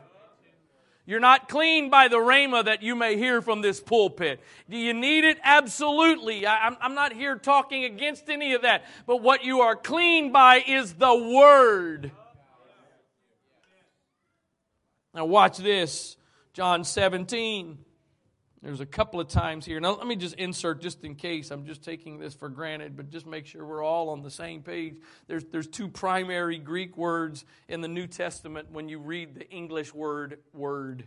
You're 1.05 1.21
not 1.21 1.47
clean 1.47 1.89
by 1.89 2.09
the 2.09 2.17
rhema 2.17 2.65
that 2.65 2.83
you 2.83 2.93
may 2.93 3.15
hear 3.15 3.41
from 3.41 3.61
this 3.61 3.79
pulpit. 3.79 4.41
Do 4.69 4.75
you 4.75 4.93
need 4.93 5.23
it? 5.23 5.37
Absolutely. 5.41 6.45
I, 6.45 6.75
am 6.81 6.95
not 6.95 7.13
here 7.13 7.37
talking 7.37 7.85
against 7.85 8.29
any 8.29 8.53
of 8.55 8.63
that. 8.63 8.83
But 9.05 9.21
what 9.21 9.45
you 9.45 9.61
are 9.61 9.77
clean 9.77 10.33
by 10.33 10.61
is 10.67 10.93
the 10.95 11.15
Word. 11.15 12.11
Now, 15.15 15.25
watch 15.25 15.57
this 15.57 16.17
John 16.51 16.83
17. 16.83 17.77
There's 18.61 18.81
a 18.81 18.85
couple 18.87 19.19
of 19.19 19.27
times 19.27 19.65
here. 19.65 19.79
Now, 19.79 19.91
let 19.95 20.07
me 20.07 20.15
just 20.15 20.33
insert 20.35 20.81
just 20.81 21.03
in 21.03 21.15
case. 21.15 21.51
I'm 21.51 21.65
just 21.65 21.83
taking 21.83 22.17
this 22.17 22.33
for 22.33 22.49
granted, 22.49 22.97
but 22.97 23.09
just 23.09 23.27
make 23.27 23.45
sure 23.45 23.63
we're 23.63 23.83
all 23.83 24.09
on 24.09 24.23
the 24.23 24.31
same 24.31 24.63
page. 24.63 24.95
There's, 25.27 25.43
there's 25.45 25.67
two 25.67 25.87
primary 25.87 26.57
Greek 26.57 26.97
words 26.97 27.45
in 27.67 27.81
the 27.81 27.87
New 27.87 28.07
Testament 28.07 28.71
when 28.71 28.89
you 28.89 28.97
read 28.97 29.35
the 29.35 29.47
English 29.49 29.93
word, 29.93 30.39
word. 30.53 31.05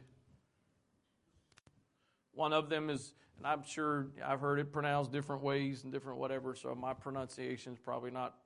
One 2.34 2.52
of 2.52 2.68
them 2.68 2.88
is, 2.88 3.14
and 3.38 3.46
I'm 3.46 3.64
sure 3.64 4.06
I've 4.24 4.40
heard 4.40 4.60
it 4.60 4.72
pronounced 4.72 5.10
different 5.10 5.42
ways 5.42 5.82
and 5.82 5.92
different 5.92 6.20
whatever, 6.20 6.54
so 6.54 6.72
my 6.76 6.94
pronunciation 6.94 7.72
is 7.72 7.80
probably 7.80 8.12
not 8.12 8.36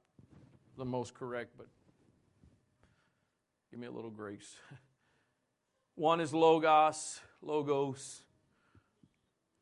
the 0.78 0.84
most 0.84 1.12
correct, 1.12 1.50
but 1.58 1.66
give 3.70 3.78
me 3.78 3.86
a 3.86 3.92
little 3.92 4.10
grace. 4.10 4.56
One 5.94 6.20
is 6.20 6.32
logos, 6.32 7.20
logos 7.42 8.23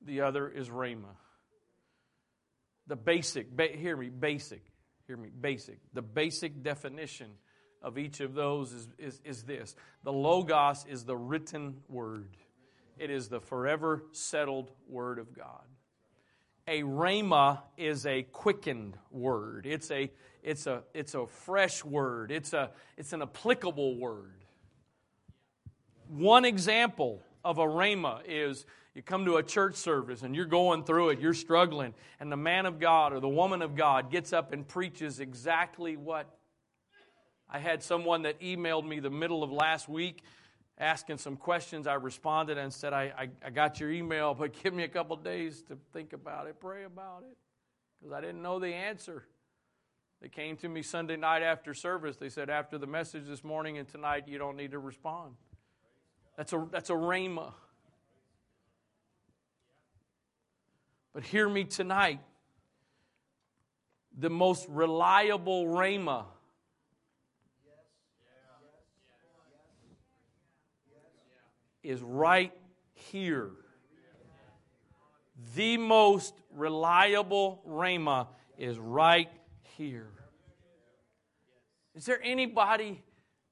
the 0.07 0.23
other 0.23 0.49
is 0.49 0.69
Rhema. 0.69 1.17
The 2.87 2.97
basic, 2.97 3.55
ba- 3.55 3.69
hear 3.77 3.97
me, 3.97 4.09
basic, 4.09 4.63
hear 5.07 5.17
me, 5.17 5.29
basic. 5.29 5.79
The 5.93 6.03
basic 6.03 6.63
definition 6.63 7.31
of 7.81 7.99
each 7.99 8.21
of 8.21 8.35
those 8.35 8.73
is, 8.73 8.89
is, 8.99 9.21
is 9.25 9.43
this 9.45 9.75
the 10.05 10.13
Logos 10.13 10.85
is 10.89 11.05
the 11.05 11.17
written 11.17 11.79
word, 11.89 12.37
it 12.99 13.11
is 13.11 13.29
the 13.29 13.41
forever 13.41 14.03
settled 14.13 14.71
word 14.89 15.19
of 15.19 15.35
God. 15.35 15.65
A 16.69 16.83
rhema 16.83 17.61
is 17.77 18.07
a 18.07 18.23
quickened 18.23 18.97
word. 19.11 19.67
It's 19.67 19.91
a, 19.91 20.13
it's 20.45 20.69
a, 20.69 20.85
it's 20.95 21.15
a 21.15 21.27
fresh 21.27 21.85
word. 21.85 22.31
It's, 22.31 22.53
a, 22.53 22.71
it's 22.97 23.13
an 23.13 23.21
applicable 23.21 23.99
word. 23.99 24.45
One 26.07 26.45
example 26.45 27.21
of 27.45 27.59
a 27.59 27.65
rhema 27.65 28.21
is 28.29 28.65
you 28.95 29.03
come 29.03 29.25
to 29.25 29.37
a 29.37 29.43
church 29.43 29.77
service 29.77 30.23
and 30.23 30.37
you're 30.37 30.45
going 30.45 30.85
through 30.85 31.11
it, 31.11 31.21
you're 31.21 31.35
struggling, 31.35 31.95
and 32.21 32.31
the 32.31 32.37
man 32.37 32.67
of 32.67 32.79
God 32.79 33.13
or 33.13 33.21
the 33.21 33.29
woman 33.29 33.63
of 33.63 33.75
God 33.75 34.11
gets 34.11 34.33
up 34.33 34.53
and 34.53 34.67
preaches 34.67 35.21
exactly 35.21 35.97
what 35.97 36.39
I 37.49 37.59
had 37.59 37.83
someone 37.83 38.23
that 38.23 38.41
emailed 38.41 38.87
me 38.87 39.01
the 39.01 39.11
middle 39.11 39.43
of 39.43 39.51
last 39.51 39.89
week 39.89 40.23
asking 40.79 41.19
some 41.19 41.37
questions, 41.37 41.87
I 41.87 41.95
responded 41.95 42.59
and 42.59 42.73
said, 42.73 42.93
I, 42.93 43.13
I, 43.17 43.29
I 43.47 43.51
got 43.51 43.79
your 43.79 43.91
email, 43.91 44.35
but 44.35 44.53
give 44.63 44.75
me 44.75 44.83
a 44.83 44.89
couple 44.89 45.17
days 45.17 45.63
to 45.69 45.79
think 45.93 46.13
about 46.13 46.47
it, 46.47 46.61
pray 46.61 46.85
about 46.85 47.25
it, 47.31 47.37
because 48.01 48.13
I 48.13 48.21
didn't 48.21 48.43
know 48.43 48.59
the 48.59 48.75
answer. 48.75 49.25
They 50.21 50.29
came 50.29 50.57
to 50.59 50.69
me 50.69 50.83
Sunday 50.83 51.17
night 51.17 51.43
after 51.43 51.75
service. 51.75 52.17
They 52.17 52.29
said, 52.29 52.49
After 52.49 52.79
the 52.79 52.87
message 52.87 53.27
this 53.27 53.43
morning 53.43 53.79
and 53.79 53.89
tonight, 53.89 54.29
you 54.29 54.39
don't 54.39 54.57
need 54.57 54.71
to 54.71 54.79
respond. 54.79 55.35
That's 56.37 56.53
a, 56.53 56.67
that's 56.71 56.91
a 56.91 56.95
rhema. 56.95 57.53
But 61.13 61.25
hear 61.25 61.49
me 61.49 61.65
tonight. 61.65 62.21
The 64.19 64.31
most 64.31 64.67
reliable 64.69 65.67
rhema 65.67 66.25
is 71.83 72.03
right 72.03 72.53
here. 72.95 73.51
The 75.55 75.77
most 75.77 76.35
reliable 76.55 77.63
rhema 77.69 78.29
is 78.59 78.79
right 78.79 79.31
here. 79.77 80.11
Is 81.95 82.07
there 82.07 82.21
anybody 82.23 83.03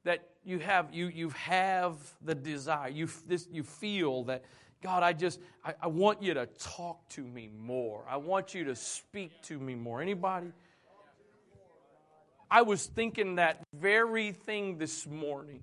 that 0.04 0.28
you 0.44 0.58
have 0.60 0.94
you 0.94 1.08
you 1.08 1.30
have 1.30 1.96
the 2.22 2.34
desire 2.34 2.88
you 2.88 3.08
this 3.26 3.46
you 3.50 3.62
feel 3.62 4.24
that 4.24 4.44
God 4.82 5.02
I 5.02 5.12
just 5.12 5.40
I, 5.64 5.74
I 5.82 5.86
want 5.88 6.22
you 6.22 6.34
to 6.34 6.46
talk 6.46 7.08
to 7.10 7.22
me 7.22 7.50
more. 7.58 8.04
I 8.08 8.16
want 8.16 8.54
you 8.54 8.64
to 8.64 8.76
speak 8.76 9.30
to 9.42 9.58
me 9.58 9.74
more. 9.74 10.00
Anybody? 10.00 10.52
I 12.50 12.62
was 12.62 12.86
thinking 12.86 13.36
that 13.36 13.62
very 13.74 14.32
thing 14.32 14.78
this 14.78 15.06
morning. 15.06 15.62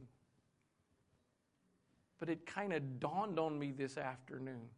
But 2.19 2.29
it 2.29 2.45
kind 2.45 2.73
of 2.73 2.99
dawned 2.99 3.37
on 3.37 3.59
me 3.59 3.71
this 3.71 3.97
afternoon. 3.97 4.69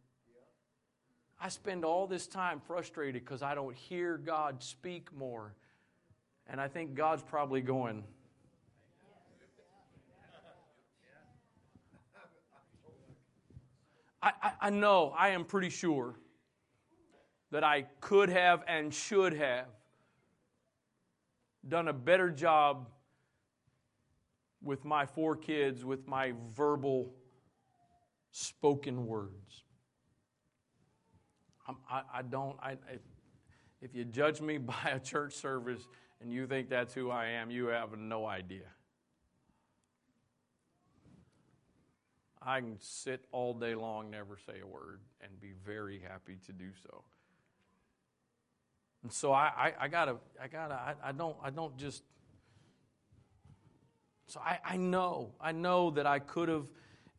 I 1.40 1.50
spend 1.50 1.86
all 1.86 2.08
this 2.08 2.28
time 2.28 2.60
frustrated 2.60 3.24
because 3.24 3.42
I 3.42 3.56
don't 3.56 3.76
hear 3.76 4.18
God 4.18 4.62
speak 4.62 5.16
more. 5.16 5.54
And 6.48 6.60
I 6.60 6.68
think 6.68 6.96
God's 6.96 7.24
probably 7.24 7.62
going, 7.62 8.04
I, 14.22 14.32
I, 14.42 14.52
I, 14.62 14.70
know, 14.70 15.14
I 15.18 15.30
am 15.30 15.46
pretty 15.46 15.70
sure 15.70 16.16
that 17.52 17.64
I 17.64 17.84
could 18.02 18.30
have 18.30 18.64
and 18.68 18.94
should 18.94 19.34
have 19.34 19.68
done 21.68 21.88
a 21.88 21.94
better 21.94 22.30
job 22.30 22.90
with 24.62 24.84
my 24.86 25.06
four 25.06 25.36
kids, 25.36 25.86
with 25.86 26.08
my 26.08 26.34
verbal 26.56 27.14
spoken 28.32 29.06
words. 29.08 29.64
I, 31.90 32.02
I 32.16 32.22
don't, 32.24 32.58
I, 32.62 32.78
if 33.82 33.96
you 33.96 34.06
judge 34.06 34.42
me 34.42 34.58
by 34.58 34.92
a 34.92 35.00
church 35.00 35.34
service 35.34 35.88
and 36.22 36.32
you 36.32 36.48
think 36.48 36.70
that's 36.70 36.94
who 36.94 37.10
I 37.10 37.28
am, 37.28 37.52
you 37.52 37.68
have 37.68 37.98
no 37.98 38.26
idea. 38.26 38.66
I 42.42 42.60
can 42.60 42.78
sit 42.80 43.26
all 43.32 43.54
day 43.54 43.76
long, 43.76 44.10
never 44.10 44.38
say 44.46 44.62
a 44.64 44.68
word, 44.68 45.02
and 45.22 45.40
be 45.42 45.52
very 45.66 46.00
happy 46.00 46.38
to 46.46 46.54
do 46.54 46.70
so. 46.84 47.04
And 49.04 49.12
so 49.12 49.32
I, 49.32 49.52
I, 49.58 49.74
I 49.82 49.88
gotta, 49.88 50.16
I 50.42 50.48
gotta, 50.48 50.74
I, 50.74 50.94
I, 51.04 51.12
don't, 51.12 51.36
I 51.44 51.50
don't 51.50 51.78
just. 51.78 52.04
So 54.28 54.40
I, 54.40 54.60
I 54.64 54.78
know, 54.78 55.32
I 55.42 55.52
know 55.52 55.92
that 55.92 56.06
I 56.06 56.20
could 56.20 56.50
have 56.50 56.66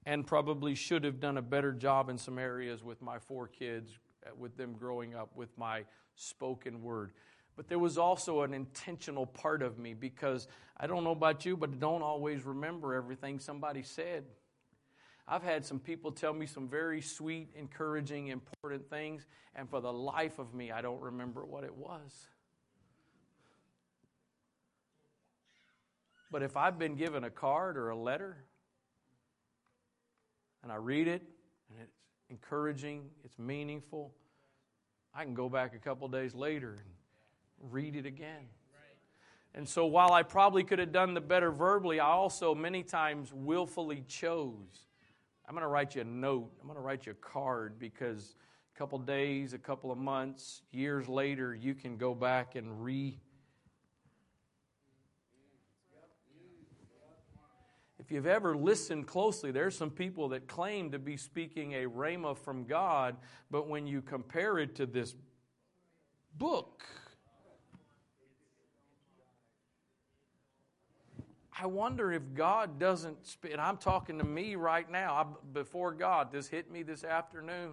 and 0.07 0.27
probably 0.27 0.75
should 0.75 1.05
have 1.05 1.21
done 1.21 1.37
a 1.37 1.43
better 1.43 1.73
job 1.73 2.09
in 2.09 2.19
some 2.19 2.39
areas 2.39 2.83
with 2.83 3.03
my 3.03 3.19
four 3.19 3.47
kids, 3.47 3.93
uh, 4.27 4.31
with 4.39 4.57
them 4.57 4.73
growing 4.73 5.15
up, 5.15 5.31
with 5.37 5.57
my 5.59 5.85
spoken 6.15 6.83
word. 6.83 7.13
But 7.57 7.69
there 7.69 7.79
was 7.79 7.99
also 7.99 8.43
an 8.43 8.55
intentional 8.55 9.27
part 9.27 9.63
of 9.63 9.79
me 9.79 9.93
because 9.93 10.49
I 10.77 10.87
don't 10.87 11.05
know 11.05 11.11
about 11.11 11.45
you, 11.45 11.57
but 11.57 11.71
I 11.71 11.75
don't 11.75 12.03
always 12.03 12.45
remember 12.45 12.95
everything 12.95 13.39
somebody 13.39 13.83
said. 13.83 14.25
I've 15.33 15.45
had 15.45 15.65
some 15.65 15.79
people 15.79 16.11
tell 16.11 16.35
me 16.35 16.45
some 16.45 16.67
very 16.67 17.01
sweet, 17.01 17.51
encouraging, 17.57 18.27
important 18.27 18.91
things, 18.91 19.27
and 19.55 19.71
for 19.71 19.81
the 19.81 19.93
life 19.93 20.41
of 20.41 20.53
me, 20.53 20.73
I 20.73 20.83
don't 20.83 21.01
remember 21.01 21.45
what 21.45 21.63
it 21.63 21.73
was. 21.73 22.27
But 26.33 26.43
if 26.43 26.57
I've 26.57 26.81
been 26.81 26.97
given 26.97 27.23
a 27.23 27.31
card 27.31 27.77
or 27.77 27.91
a 27.91 27.97
letter 27.97 28.39
and 30.65 30.73
I 30.73 30.77
read 30.77 31.07
it 31.07 31.23
and 31.71 31.81
it's 31.81 31.97
encouraging, 32.29 33.09
it's 33.25 33.39
meaningful, 33.39 34.13
I 35.15 35.23
can 35.23 35.35
go 35.35 35.49
back 35.49 35.77
a 35.77 35.79
couple 35.79 36.09
days 36.09 36.35
later 36.35 36.71
and 36.73 37.73
read 37.73 37.95
it 37.95 38.05
again. 38.05 38.49
And 39.55 39.69
so 39.69 39.87
while 39.87 40.13
I 40.13 40.25
probably 40.25 40.65
could 40.65 40.81
have 40.81 40.93
done 40.93 41.15
the 41.15 41.21
better 41.21 41.53
verbally, 41.53 42.01
I 42.01 42.11
also 42.11 42.53
many 42.53 42.83
times 42.83 43.33
willfully 43.33 44.05
chose. 44.09 44.90
I'm 45.51 45.55
going 45.57 45.63
to 45.63 45.69
write 45.69 45.97
you 45.97 46.03
a 46.03 46.05
note. 46.05 46.49
I'm 46.61 46.69
going 46.69 46.77
to 46.77 46.81
write 46.81 47.07
you 47.07 47.11
a 47.11 47.17
card 47.17 47.77
because 47.81 48.37
a 48.73 48.79
couple 48.79 49.01
days, 49.01 49.53
a 49.53 49.59
couple 49.59 49.91
of 49.91 49.99
months, 49.99 50.63
years 50.71 51.09
later, 51.09 51.57
you 51.57 51.75
can 51.75 51.97
go 51.97 52.15
back 52.15 52.55
and 52.55 52.85
re 52.85 53.19
if 57.99 58.13
you've 58.13 58.29
ever 58.29 58.57
listened 58.57 59.09
closely, 59.09 59.51
there's 59.51 59.77
some 59.77 59.91
people 59.91 60.29
that 60.29 60.47
claim 60.47 60.93
to 60.93 61.01
be 61.01 61.17
speaking 61.17 61.73
a 61.73 61.89
rhema 61.89 62.39
from 62.39 62.65
God, 62.65 63.17
but 63.51 63.67
when 63.69 63.89
you 63.89 64.03
compare 64.03 64.57
it 64.61 64.77
to 64.77 64.87
this 64.87 65.17
book, 66.39 66.85
I 71.63 71.67
wonder 71.67 72.11
if 72.11 72.23
God 72.33 72.79
doesn't 72.79 73.27
speak. 73.27 73.53
I'm 73.59 73.77
talking 73.77 74.17
to 74.19 74.25
me 74.25 74.55
right 74.55 74.91
now 74.91 75.15
I, 75.15 75.27
before 75.53 75.93
God. 75.93 76.33
This 76.33 76.49
hit 76.49 76.71
me 76.71 76.83
this 76.83 77.05
afternoon 77.05 77.73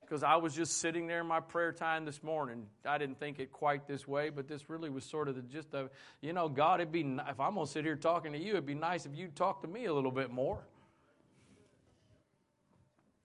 because 0.00 0.22
I 0.22 0.36
was 0.36 0.54
just 0.54 0.78
sitting 0.78 1.08
there 1.08 1.20
in 1.20 1.26
my 1.26 1.40
prayer 1.40 1.72
time 1.72 2.04
this 2.04 2.22
morning. 2.22 2.66
I 2.84 2.96
didn't 2.98 3.18
think 3.18 3.40
it 3.40 3.50
quite 3.50 3.88
this 3.88 4.06
way, 4.06 4.30
but 4.30 4.46
this 4.46 4.70
really 4.70 4.88
was 4.88 5.04
sort 5.04 5.28
of 5.28 5.34
the 5.34 5.42
just 5.42 5.74
of, 5.74 5.90
you 6.20 6.32
know, 6.32 6.48
God, 6.48 6.80
it'd 6.80 6.92
be, 6.92 7.00
if 7.00 7.40
I'm 7.40 7.54
going 7.54 7.66
to 7.66 7.72
sit 7.72 7.84
here 7.84 7.96
talking 7.96 8.32
to 8.32 8.38
you, 8.38 8.50
it'd 8.50 8.66
be 8.66 8.74
nice 8.74 9.04
if 9.04 9.16
you'd 9.16 9.34
talk 9.34 9.62
to 9.62 9.68
me 9.68 9.86
a 9.86 9.94
little 9.94 10.12
bit 10.12 10.30
more. 10.30 10.60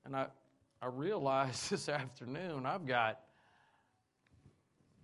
And 0.05 0.15
I, 0.15 0.25
I 0.81 0.87
realized 0.87 1.69
this 1.69 1.87
afternoon 1.87 2.65
I've 2.65 2.87
got 2.87 3.19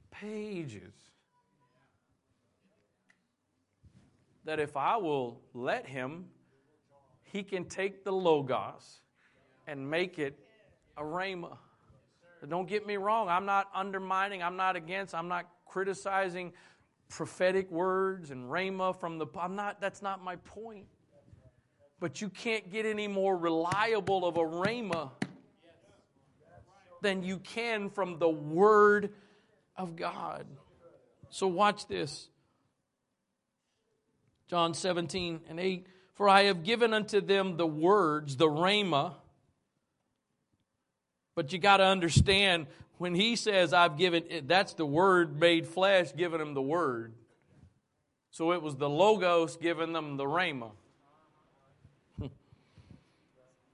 pages 0.10 0.94
that 4.46 4.60
if 4.60 4.78
I 4.78 4.98
will 4.98 5.42
let 5.54 5.86
Him, 5.86 6.26
He 7.24 7.44
can 7.44 7.66
take 7.66 8.04
the 8.04 8.12
Logos 8.12 9.02
and 9.68 9.90
make 9.90 10.20
it 10.20 10.40
a 10.98 11.04
Rhema. 11.04 11.58
Don't 12.48 12.68
get 12.68 12.86
me 12.86 12.98
wrong, 12.98 13.28
I'm 13.28 13.46
not 13.46 13.70
undermining, 13.74 14.44
I'm 14.44 14.56
not 14.56 14.76
against, 14.76 15.16
I'm 15.16 15.28
not 15.28 15.48
criticizing 15.66 16.54
prophetic 17.10 17.70
words 17.72 18.32
and 18.32 18.50
rhema 18.50 19.00
from 19.00 19.18
the 19.18 19.28
I'm 19.40 19.56
not 19.56 19.80
that's 19.80 20.02
not 20.02 20.24
my 20.24 20.36
point. 20.38 20.86
But 22.00 22.22
you 22.22 22.30
can't 22.30 22.72
get 22.72 22.86
any 22.86 23.08
more 23.08 23.38
reliable 23.38 24.26
of 24.26 24.38
a 24.38 24.42
rhema 24.42 25.12
than 27.02 27.24
you 27.24 27.38
can 27.40 27.90
from 27.90 28.20
the 28.20 28.30
word 28.30 29.14
of 29.78 29.96
God. 29.96 30.46
So 31.30 31.48
watch 31.48 31.88
this. 31.88 32.28
John 34.50 34.74
17 34.74 35.42
and 35.50 35.60
8 35.60 35.88
For 36.14 36.30
I 36.30 36.44
have 36.44 36.64
given 36.64 36.94
unto 36.94 37.22
them 37.22 37.58
the 37.58 37.68
words, 37.68 38.38
the 38.38 38.48
rhema, 38.48 39.14
but 41.36 41.52
you 41.52 41.60
got 41.60 41.78
to 41.78 41.84
understand 41.84 42.68
when 42.98 43.14
he 43.14 43.36
says, 43.36 43.74
I've 43.74 43.98
given, 43.98 44.24
that's 44.48 44.74
the 44.74 44.86
word 44.86 45.40
made 45.40 45.68
flesh 45.68 46.16
giving 46.16 46.40
them 46.40 46.54
the 46.54 46.62
word. 46.62 47.14
So 48.32 48.52
it 48.52 48.62
was 48.62 48.76
the 48.76 48.90
Logos 48.90 49.58
giving 49.58 49.94
them 49.94 50.18
the 50.18 50.26
Rhema. 50.26 50.72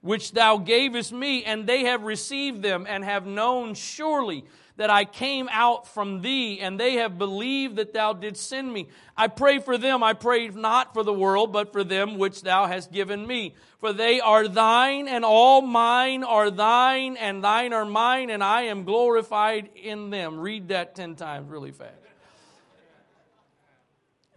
Which 0.00 0.32
thou 0.32 0.58
gavest 0.58 1.12
me, 1.12 1.44
and 1.44 1.66
they 1.66 1.84
have 1.84 2.02
received 2.02 2.62
them, 2.62 2.86
and 2.88 3.04
have 3.04 3.26
known 3.26 3.74
surely 3.74 4.44
that 4.76 4.90
I 4.90 5.04
came 5.04 5.48
out 5.50 5.86
from 5.86 6.22
thee, 6.22 6.60
and 6.60 6.78
they 6.78 6.94
have 6.94 7.18
believed 7.18 7.76
that 7.76 7.92
thou 7.92 8.12
didst 8.12 8.48
send 8.48 8.72
me. 8.72 8.88
I 9.16 9.28
pray 9.28 9.58
for 9.58 9.76
them. 9.76 10.02
I 10.02 10.14
pray 10.14 10.48
not 10.48 10.94
for 10.94 11.02
the 11.02 11.12
world, 11.12 11.52
but 11.52 11.72
for 11.72 11.84
them 11.84 12.18
which 12.18 12.42
thou 12.42 12.66
hast 12.66 12.90
given 12.90 13.26
me. 13.26 13.54
For 13.80 13.92
they 13.92 14.20
are 14.20 14.48
thine, 14.48 15.08
and 15.08 15.24
all 15.24 15.62
mine 15.62 16.24
are 16.24 16.50
thine, 16.50 17.16
and 17.16 17.44
thine 17.44 17.72
are 17.72 17.84
mine, 17.84 18.30
and 18.30 18.42
I 18.42 18.62
am 18.62 18.84
glorified 18.84 19.70
in 19.74 20.10
them. 20.10 20.38
Read 20.38 20.68
that 20.68 20.94
ten 20.94 21.16
times 21.16 21.50
really 21.50 21.72
fast. 21.72 22.01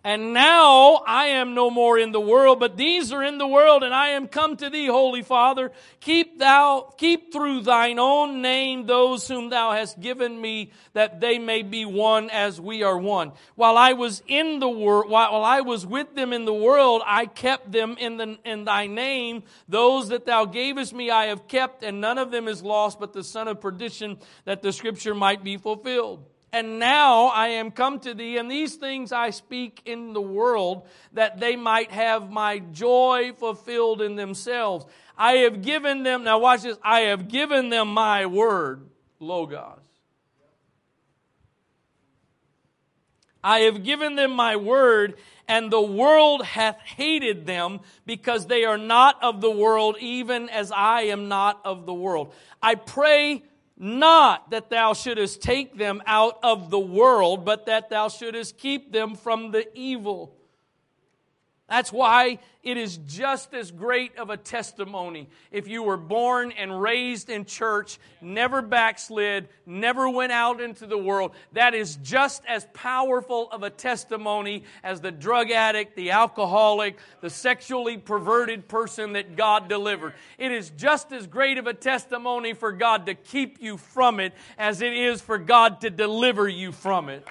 And 0.05 0.33
now 0.33 1.01
I 1.07 1.29
am 1.29 1.55
no 1.55 1.71
more 1.71 1.97
in 1.97 2.11
the 2.11 2.21
world, 2.21 2.59
but 2.59 2.77
these 2.77 3.11
are 3.11 3.23
in 3.23 3.39
the 3.39 3.47
world, 3.47 3.81
and 3.81 3.91
I 3.91 4.09
am 4.09 4.27
come 4.27 4.55
to 4.57 4.69
thee, 4.69 4.85
Holy 4.85 5.23
Father. 5.23 5.71
Keep 5.99 6.37
thou, 6.37 6.93
keep 6.95 7.33
through 7.33 7.61
thine 7.61 7.97
own 7.97 8.43
name 8.43 8.85
those 8.85 9.27
whom 9.27 9.49
thou 9.49 9.71
hast 9.71 9.99
given 9.99 10.39
me, 10.39 10.71
that 10.93 11.21
they 11.21 11.39
may 11.39 11.63
be 11.63 11.85
one 11.85 12.29
as 12.29 12.61
we 12.61 12.83
are 12.83 12.99
one. 12.99 13.31
While 13.55 13.79
I 13.79 13.93
was 13.93 14.21
in 14.27 14.59
the 14.59 14.69
world, 14.69 15.09
while 15.09 15.43
I 15.43 15.61
was 15.61 15.87
with 15.87 16.13
them 16.13 16.33
in 16.33 16.45
the 16.45 16.53
world, 16.53 17.01
I 17.03 17.25
kept 17.25 17.71
them 17.71 17.95
in 17.99 18.17
the, 18.17 18.37
in 18.45 18.65
thy 18.65 18.85
name. 18.85 19.41
Those 19.67 20.09
that 20.09 20.27
thou 20.27 20.45
gavest 20.45 20.93
me 20.93 21.09
I 21.09 21.25
have 21.25 21.47
kept, 21.47 21.81
and 21.81 21.99
none 21.99 22.19
of 22.19 22.29
them 22.29 22.47
is 22.47 22.61
lost, 22.61 22.99
but 22.99 23.13
the 23.13 23.23
son 23.23 23.47
of 23.47 23.59
perdition, 23.59 24.19
that 24.43 24.61
the 24.61 24.71
scripture 24.71 25.15
might 25.15 25.43
be 25.43 25.57
fulfilled. 25.57 26.23
And 26.55 26.79
now 26.79 27.25
I 27.25 27.47
am 27.49 27.69
come 27.69 27.99
to 27.99 28.13
thee, 28.13 28.37
and 28.37 28.49
these 28.49 28.75
things 28.75 29.11
I 29.11 29.31
speak 29.31 29.81
in 29.83 30.13
the 30.13 30.21
world, 30.21 30.87
that 31.11 31.37
they 31.37 31.57
might 31.57 31.91
have 31.91 32.31
my 32.31 32.59
joy 32.59 33.33
fulfilled 33.37 34.01
in 34.01 34.15
themselves. 34.15 34.85
I 35.17 35.33
have 35.39 35.61
given 35.61 36.03
them, 36.03 36.23
now 36.23 36.39
watch 36.39 36.61
this, 36.61 36.77
I 36.81 37.01
have 37.01 37.27
given 37.27 37.67
them 37.67 37.89
my 37.89 38.25
word, 38.25 38.87
Logos. 39.19 39.81
I 43.43 43.59
have 43.59 43.83
given 43.83 44.15
them 44.15 44.31
my 44.31 44.55
word, 44.55 45.15
and 45.49 45.69
the 45.69 45.81
world 45.81 46.45
hath 46.45 46.79
hated 46.79 47.45
them 47.45 47.81
because 48.05 48.47
they 48.47 48.63
are 48.63 48.77
not 48.77 49.21
of 49.21 49.41
the 49.41 49.51
world, 49.51 49.97
even 49.99 50.47
as 50.47 50.71
I 50.71 51.01
am 51.01 51.27
not 51.27 51.59
of 51.65 51.85
the 51.85 51.93
world. 51.93 52.33
I 52.63 52.75
pray 52.75 53.43
not 53.77 54.51
that 54.51 54.69
thou 54.69 54.93
shouldest 54.93 55.41
take 55.41 55.77
them 55.77 56.01
out 56.05 56.39
of 56.43 56.69
the 56.69 56.79
world, 56.79 57.43
but 57.45 57.65
that 57.65 57.89
thou 57.89 58.07
shouldest 58.07 58.57
keep 58.57 58.91
them 58.91 59.15
from 59.15 59.51
the 59.51 59.67
evil. 59.77 60.35
That's 61.67 61.91
why 61.91 62.37
it 62.61 62.77
is 62.77 62.97
just 63.07 63.55
as 63.55 63.71
great 63.71 64.17
of 64.17 64.29
a 64.29 64.37
testimony 64.37 65.27
if 65.51 65.67
you 65.67 65.81
were 65.81 65.97
born 65.97 66.51
and 66.51 66.79
raised 66.79 67.27
in 67.27 67.45
church, 67.45 67.97
never 68.21 68.61
backslid, 68.61 69.49
never 69.65 70.07
went 70.07 70.31
out 70.31 70.61
into 70.61 70.85
the 70.85 70.97
world. 70.97 71.31
That 71.53 71.73
is 71.73 71.95
just 72.03 72.43
as 72.47 72.67
powerful 72.73 73.49
of 73.51 73.63
a 73.63 73.71
testimony 73.71 74.63
as 74.83 75.01
the 75.01 75.11
drug 75.11 75.49
addict, 75.49 75.95
the 75.95 76.11
alcoholic, 76.11 76.99
the 77.21 77.31
sexually 77.31 77.97
perverted 77.97 78.67
person 78.67 79.13
that 79.13 79.35
God 79.35 79.67
delivered. 79.67 80.13
It 80.37 80.51
is 80.51 80.69
just 80.77 81.11
as 81.11 81.25
great 81.25 81.57
of 81.57 81.65
a 81.65 81.73
testimony 81.73 82.53
for 82.53 82.71
God 82.71 83.07
to 83.07 83.15
keep 83.15 83.59
you 83.59 83.77
from 83.77 84.19
it 84.19 84.33
as 84.59 84.83
it 84.83 84.93
is 84.93 85.19
for 85.19 85.39
God 85.39 85.81
to 85.81 85.89
deliver 85.89 86.47
you 86.47 86.71
from 86.71 87.09
it. 87.09 87.27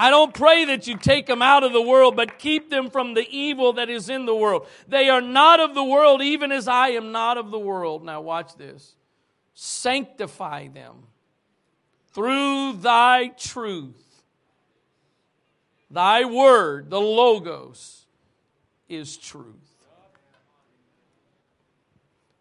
I 0.00 0.08
don't 0.08 0.32
pray 0.32 0.64
that 0.64 0.86
you 0.86 0.96
take 0.96 1.26
them 1.26 1.42
out 1.42 1.62
of 1.62 1.74
the 1.74 1.82
world, 1.82 2.16
but 2.16 2.38
keep 2.38 2.70
them 2.70 2.88
from 2.88 3.12
the 3.12 3.28
evil 3.28 3.74
that 3.74 3.90
is 3.90 4.08
in 4.08 4.24
the 4.24 4.34
world. 4.34 4.66
They 4.88 5.10
are 5.10 5.20
not 5.20 5.60
of 5.60 5.74
the 5.74 5.84
world, 5.84 6.22
even 6.22 6.52
as 6.52 6.66
I 6.68 6.92
am 6.92 7.12
not 7.12 7.36
of 7.36 7.50
the 7.50 7.58
world. 7.58 8.02
Now, 8.02 8.22
watch 8.22 8.56
this. 8.56 8.94
Sanctify 9.52 10.68
them 10.68 11.02
through 12.14 12.78
thy 12.78 13.28
truth. 13.28 14.22
Thy 15.90 16.24
word, 16.24 16.88
the 16.88 17.00
Logos, 17.00 18.06
is 18.88 19.18
truth. 19.18 19.70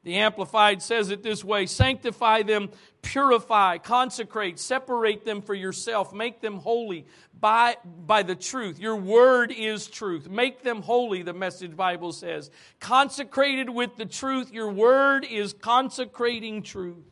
The 0.04 0.16
Amplified 0.16 0.82
says 0.82 1.12
it 1.12 1.24
this 1.24 1.44
way 1.44 1.66
Sanctify 1.66 2.44
them, 2.44 2.70
purify, 3.02 3.78
consecrate, 3.78 4.60
separate 4.60 5.26
them 5.26 5.42
for 5.42 5.54
yourself, 5.54 6.14
make 6.14 6.42
them 6.42 6.56
holy 6.58 7.06
by, 7.40 7.78
by 8.06 8.24
the 8.24 8.36
truth. 8.36 8.80
Your 8.80 8.96
word 8.96 9.52
is 9.52 9.88
truth. 9.88 10.30
Make 10.30 10.64
them 10.64 10.82
holy, 10.82 11.24
the 11.24 11.34
message 11.34 11.76
Bible 11.76 12.12
says. 12.12 12.52
Consecrated 12.80 13.70
with 13.70 13.96
the 13.96 14.06
truth, 14.06 14.52
your 14.52 14.72
word 14.72 15.26
is 15.26 15.54
consecrating 15.54 16.64
truth. 16.64 17.06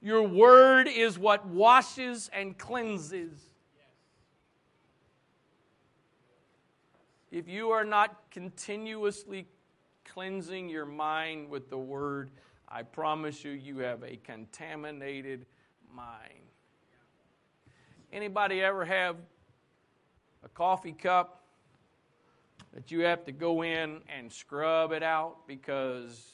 Your 0.00 0.22
word 0.22 0.88
is 0.88 1.18
what 1.18 1.46
washes 1.46 2.28
and 2.32 2.58
cleanses. 2.58 3.40
If 7.34 7.48
you 7.48 7.70
are 7.70 7.84
not 7.84 8.30
continuously 8.30 9.46
cleansing 10.04 10.68
your 10.68 10.86
mind 10.86 11.50
with 11.50 11.68
the 11.68 11.78
Word, 11.78 12.30
I 12.68 12.82
promise 12.82 13.44
you, 13.44 13.50
you 13.50 13.78
have 13.78 14.04
a 14.04 14.16
contaminated 14.16 15.46
mind. 15.92 16.44
Anybody 18.12 18.62
ever 18.62 18.84
have 18.84 19.16
a 20.44 20.48
coffee 20.48 20.92
cup 20.92 21.42
that 22.72 22.90
you 22.90 23.00
have 23.00 23.24
to 23.24 23.32
go 23.32 23.62
in 23.62 24.00
and 24.14 24.32
scrub 24.32 24.92
it 24.92 25.02
out 25.02 25.46
because 25.46 26.32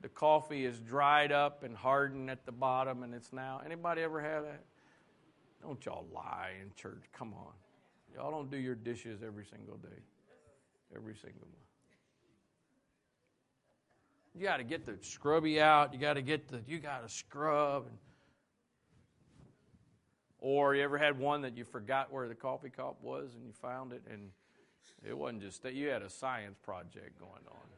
the 0.00 0.08
coffee 0.08 0.64
is 0.64 0.80
dried 0.80 1.32
up 1.32 1.62
and 1.62 1.76
hardened 1.76 2.30
at 2.30 2.44
the 2.46 2.52
bottom 2.52 3.02
and 3.02 3.14
it's 3.14 3.32
now 3.32 3.60
anybody 3.64 4.02
ever 4.02 4.20
have 4.20 4.44
that 4.44 4.62
don't 5.62 5.84
y'all 5.84 6.06
lie 6.12 6.52
in 6.60 6.70
church 6.74 7.04
come 7.12 7.32
on 7.34 7.52
y'all 8.14 8.30
don't 8.30 8.50
do 8.50 8.56
your 8.56 8.74
dishes 8.74 9.22
every 9.24 9.44
single 9.44 9.76
day 9.76 10.00
every 10.94 11.14
single 11.14 11.46
month 11.46 11.62
you 14.34 14.42
got 14.42 14.58
to 14.58 14.64
get 14.64 14.86
the 14.86 14.96
scrubby 15.02 15.60
out. 15.60 15.92
You 15.92 16.00
got 16.00 16.14
to 16.14 16.22
get 16.22 16.48
the, 16.48 16.60
you 16.66 16.78
got 16.78 17.06
to 17.06 17.12
scrub. 17.12 17.86
And, 17.86 17.98
or 20.42 20.74
you 20.74 20.82
ever 20.82 20.98
had 20.98 21.16
one 21.16 21.40
that 21.42 21.56
you 21.56 21.64
forgot 21.64 22.12
where 22.12 22.26
the 22.26 22.34
coffee 22.34 22.68
cup 22.68 22.96
was 23.00 23.36
and 23.36 23.46
you 23.46 23.52
found 23.52 23.92
it 23.92 24.02
and 24.10 24.30
it 25.08 25.16
wasn't 25.16 25.40
just 25.40 25.62
that 25.62 25.74
you 25.74 25.88
had 25.88 26.02
a 26.02 26.10
science 26.10 26.58
project 26.62 27.16
going 27.18 27.46
on. 27.48 27.68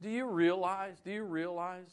Do 0.00 0.08
you 0.08 0.26
realize? 0.26 0.98
Do 1.04 1.10
you 1.10 1.24
realize? 1.24 1.90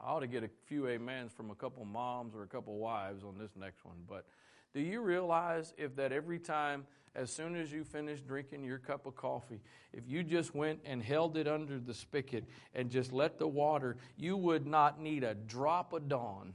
I 0.00 0.10
ought 0.10 0.20
to 0.20 0.26
get 0.26 0.42
a 0.42 0.50
few 0.66 0.88
amens 0.88 1.30
from 1.32 1.50
a 1.50 1.54
couple 1.54 1.84
moms 1.84 2.34
or 2.34 2.42
a 2.42 2.48
couple 2.48 2.76
wives 2.78 3.22
on 3.22 3.38
this 3.38 3.50
next 3.56 3.84
one, 3.84 3.98
but 4.08 4.26
do 4.74 4.80
you 4.80 5.00
realize 5.00 5.74
if 5.76 5.96
that 5.96 6.12
every 6.12 6.38
time 6.38 6.86
as 7.14 7.30
soon 7.30 7.54
as 7.56 7.70
you 7.70 7.84
finish 7.84 8.20
drinking 8.20 8.64
your 8.64 8.78
cup 8.78 9.04
of 9.04 9.14
coffee, 9.14 9.60
if 9.92 10.04
you 10.08 10.22
just 10.22 10.54
went 10.54 10.80
and 10.84 11.02
held 11.02 11.36
it 11.36 11.46
under 11.46 11.78
the 11.78 11.92
spigot 11.92 12.44
and 12.74 12.90
just 12.90 13.12
let 13.12 13.38
the 13.38 13.46
water, 13.46 13.96
you 14.16 14.36
would 14.36 14.66
not 14.66 14.98
need 14.98 15.24
a 15.24 15.34
drop 15.34 15.92
of 15.92 16.08
Dawn. 16.08 16.54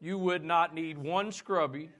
You 0.00 0.16
would 0.16 0.42
not 0.42 0.74
need 0.74 0.96
one 0.96 1.30
scrubby. 1.30 1.90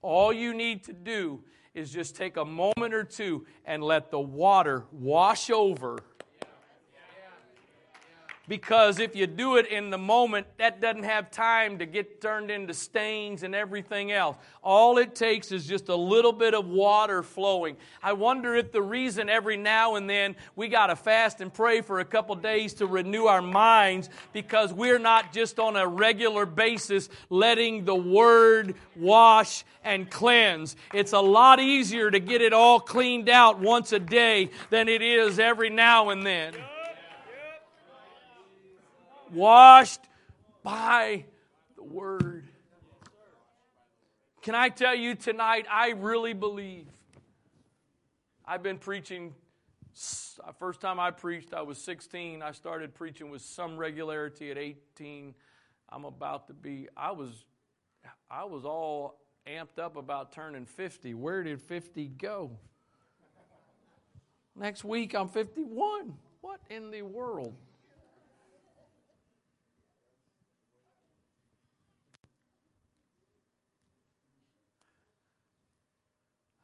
All 0.00 0.32
you 0.32 0.54
need 0.54 0.84
to 0.84 0.94
do 0.94 1.44
is 1.74 1.90
just 1.90 2.16
take 2.16 2.38
a 2.38 2.44
moment 2.44 2.94
or 2.94 3.04
two 3.04 3.46
and 3.66 3.82
let 3.82 4.10
the 4.10 4.20
water 4.20 4.84
wash 4.90 5.50
over 5.50 5.98
because 8.48 8.98
if 8.98 9.14
you 9.14 9.26
do 9.26 9.56
it 9.56 9.66
in 9.66 9.90
the 9.90 9.98
moment, 9.98 10.46
that 10.58 10.80
doesn't 10.80 11.04
have 11.04 11.30
time 11.30 11.78
to 11.78 11.86
get 11.86 12.20
turned 12.20 12.50
into 12.50 12.74
stains 12.74 13.42
and 13.42 13.54
everything 13.54 14.10
else. 14.10 14.36
All 14.62 14.98
it 14.98 15.14
takes 15.14 15.52
is 15.52 15.66
just 15.66 15.88
a 15.88 15.96
little 15.96 16.32
bit 16.32 16.54
of 16.54 16.66
water 16.66 17.22
flowing. 17.22 17.76
I 18.02 18.14
wonder 18.14 18.54
if 18.56 18.72
the 18.72 18.82
reason 18.82 19.28
every 19.28 19.56
now 19.56 19.94
and 19.94 20.10
then 20.10 20.34
we 20.56 20.68
got 20.68 20.88
to 20.88 20.96
fast 20.96 21.40
and 21.40 21.52
pray 21.52 21.80
for 21.80 22.00
a 22.00 22.04
couple 22.04 22.34
days 22.34 22.74
to 22.74 22.86
renew 22.86 23.26
our 23.26 23.42
minds 23.42 24.10
because 24.32 24.72
we're 24.72 24.98
not 24.98 25.32
just 25.32 25.58
on 25.58 25.76
a 25.76 25.86
regular 25.86 26.44
basis 26.46 27.08
letting 27.30 27.84
the 27.84 27.94
Word 27.94 28.74
wash 28.96 29.64
and 29.84 30.10
cleanse. 30.10 30.76
It's 30.92 31.12
a 31.12 31.20
lot 31.20 31.60
easier 31.60 32.10
to 32.10 32.18
get 32.18 32.42
it 32.42 32.52
all 32.52 32.80
cleaned 32.80 33.28
out 33.28 33.60
once 33.60 33.92
a 33.92 34.00
day 34.00 34.50
than 34.70 34.88
it 34.88 35.02
is 35.02 35.38
every 35.38 35.70
now 35.70 36.10
and 36.10 36.26
then 36.26 36.54
washed 39.32 40.00
by 40.62 41.24
the 41.76 41.82
Word. 41.82 42.48
Can 44.42 44.54
I 44.54 44.68
tell 44.68 44.94
you 44.94 45.14
tonight, 45.14 45.66
I 45.70 45.90
really 45.90 46.32
believe. 46.32 46.86
I've 48.44 48.62
been 48.62 48.78
preaching, 48.78 49.34
uh, 50.42 50.52
first 50.58 50.80
time 50.80 50.98
I 50.98 51.12
preached, 51.12 51.54
I 51.54 51.62
was 51.62 51.78
16. 51.78 52.42
I 52.42 52.50
started 52.50 52.92
preaching 52.94 53.30
with 53.30 53.42
some 53.42 53.76
regularity 53.76 54.50
at 54.50 54.58
18. 54.58 55.34
I'm 55.88 56.04
about 56.04 56.48
to 56.48 56.54
be, 56.54 56.88
I 56.96 57.12
was, 57.12 57.44
I 58.30 58.44
was 58.44 58.64
all 58.64 59.20
amped 59.46 59.78
up 59.78 59.96
about 59.96 60.32
turning 60.32 60.66
50. 60.66 61.14
Where 61.14 61.42
did 61.44 61.60
50 61.60 62.08
go? 62.08 62.50
Next 64.56 64.84
week 64.84 65.14
I'm 65.14 65.28
51. 65.28 66.14
What 66.40 66.60
in 66.68 66.90
the 66.90 67.02
world? 67.02 67.54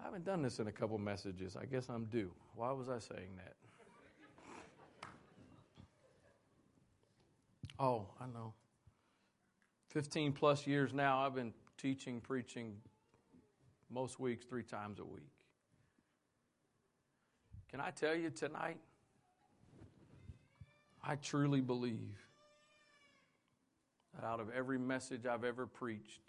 Haven't 0.08 0.24
done 0.24 0.40
this 0.40 0.58
in 0.58 0.68
a 0.68 0.72
couple 0.72 0.96
messages. 0.96 1.54
I 1.54 1.66
guess 1.66 1.90
I'm 1.90 2.06
due. 2.06 2.30
Why 2.54 2.72
was 2.72 2.88
I 2.88 2.98
saying 2.98 3.28
that? 3.36 3.56
Oh, 7.78 8.06
I 8.18 8.24
know. 8.24 8.54
15 9.90 10.32
plus 10.32 10.66
years 10.66 10.94
now, 10.94 11.26
I've 11.26 11.34
been 11.34 11.52
teaching, 11.76 12.22
preaching 12.22 12.76
most 13.90 14.18
weeks, 14.18 14.46
three 14.46 14.62
times 14.62 14.98
a 14.98 15.04
week. 15.04 15.28
Can 17.70 17.82
I 17.82 17.90
tell 17.90 18.14
you 18.14 18.30
tonight? 18.30 18.78
I 21.04 21.16
truly 21.16 21.60
believe 21.60 22.16
that 24.14 24.26
out 24.26 24.40
of 24.40 24.48
every 24.56 24.78
message 24.78 25.26
I've 25.26 25.44
ever 25.44 25.66
preached, 25.66 26.22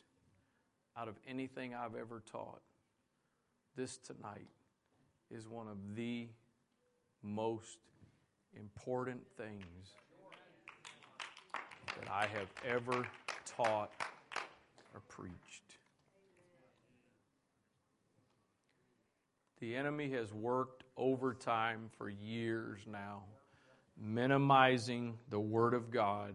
out 0.97 1.07
of 1.07 1.15
anything 1.25 1.73
I've 1.73 1.95
ever 1.95 2.21
taught, 2.29 2.59
this 3.75 3.97
tonight 3.97 4.47
is 5.31 5.47
one 5.47 5.67
of 5.67 5.77
the 5.95 6.27
most 7.21 7.77
important 8.55 9.21
things 9.37 9.93
that 11.99 12.09
I 12.11 12.25
have 12.27 12.47
ever 12.65 13.07
taught 13.45 13.91
or 14.93 15.01
preached. 15.07 15.63
The 19.59 19.75
enemy 19.75 20.09
has 20.11 20.33
worked 20.33 20.83
overtime 20.95 21.89
for 21.97 22.09
years 22.09 22.79
now, 22.89 23.23
minimizing 24.01 25.17
the 25.29 25.39
Word 25.39 25.73
of 25.73 25.91
God. 25.91 26.33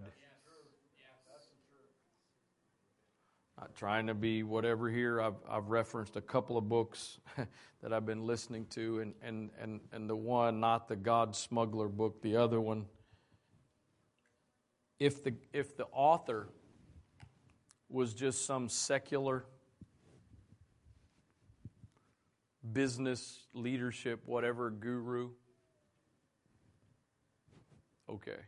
Trying 3.74 4.06
to 4.08 4.14
be 4.14 4.42
whatever 4.42 4.90
here. 4.90 5.20
I've, 5.20 5.36
I've 5.48 5.68
referenced 5.68 6.16
a 6.16 6.20
couple 6.20 6.56
of 6.56 6.68
books 6.68 7.18
that 7.82 7.92
I've 7.92 8.06
been 8.06 8.26
listening 8.26 8.66
to, 8.70 9.00
and, 9.00 9.14
and, 9.22 9.50
and, 9.60 9.80
and 9.92 10.08
the 10.08 10.16
one, 10.16 10.60
not 10.60 10.88
the 10.88 10.96
God 10.96 11.34
Smuggler 11.34 11.88
book, 11.88 12.22
the 12.22 12.36
other 12.36 12.60
one. 12.60 12.86
If 14.98 15.22
the, 15.24 15.34
if 15.52 15.76
the 15.76 15.86
author 15.92 16.48
was 17.88 18.14
just 18.14 18.46
some 18.46 18.68
secular 18.68 19.44
business, 22.72 23.46
leadership, 23.52 24.22
whatever 24.26 24.70
guru, 24.70 25.30
okay. 28.08 28.38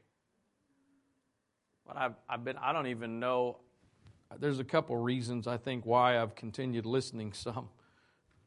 But 1.86 1.96
I've, 1.96 2.14
I've 2.28 2.44
been, 2.44 2.56
I 2.56 2.72
don't 2.72 2.88
even 2.88 3.20
know, 3.20 3.58
there's 4.38 4.58
a 4.58 4.64
couple 4.64 4.96
reasons 4.96 5.46
I 5.46 5.56
think 5.56 5.86
why 5.86 6.20
I've 6.20 6.34
continued 6.34 6.86
listening 6.86 7.32
some 7.32 7.68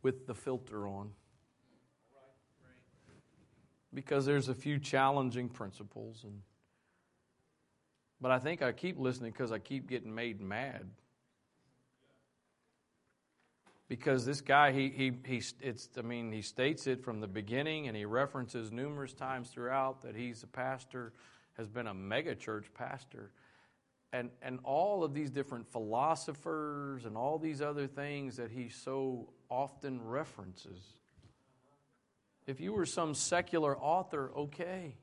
with 0.02 0.28
the 0.28 0.36
filter 0.36 0.88
on. 0.88 1.12
Because 3.94 4.26
there's 4.26 4.50
a 4.50 4.54
few 4.54 4.78
challenging 4.78 5.50
principles 5.50 6.24
and 6.24 6.42
but 8.22 8.32
I 8.32 8.40
think 8.40 8.62
I 8.62 8.74
keep 8.74 9.00
listening 9.00 9.32
because 9.32 9.52
I 9.52 9.60
keep 9.60 9.88
getting 9.88 10.14
made 10.14 10.42
mad 10.42 10.86
because 13.88 14.26
this 14.26 14.40
guy 14.40 14.72
he 14.72 14.90
he 14.90 15.12
he 15.26 15.42
it's 15.62 15.90
I 15.98 16.02
mean 16.02 16.32
he 16.32 16.42
states 16.42 16.88
it 16.88 17.04
from 17.04 17.20
the 17.20 17.28
beginning 17.28 17.88
and 17.88 17.98
he 17.98 18.06
references 18.06 18.72
numerous 18.72 19.14
times 19.14 19.50
throughout 19.50 20.02
that 20.04 20.16
he's 20.16 20.44
a 20.44 20.48
pastor 20.48 21.12
has 21.58 21.68
been 21.68 21.88
a 21.88 21.94
mega 21.94 22.36
church 22.36 22.68
pastor 22.74 23.32
and 24.12 24.30
and 24.42 24.60
all 24.64 25.04
of 25.04 25.14
these 25.14 25.30
different 25.30 25.72
philosophers 25.72 27.06
and 27.06 27.16
all 27.16 27.38
these 27.38 27.62
other 27.62 27.88
things 27.88 28.38
that 28.38 28.52
he 28.52 28.70
so 28.70 29.30
often 29.50 30.02
references 30.04 30.82
if 32.48 32.60
you 32.60 32.74
were 32.74 32.86
some 32.86 33.14
secular 33.14 33.78
author 33.78 34.32
okay 34.36 34.96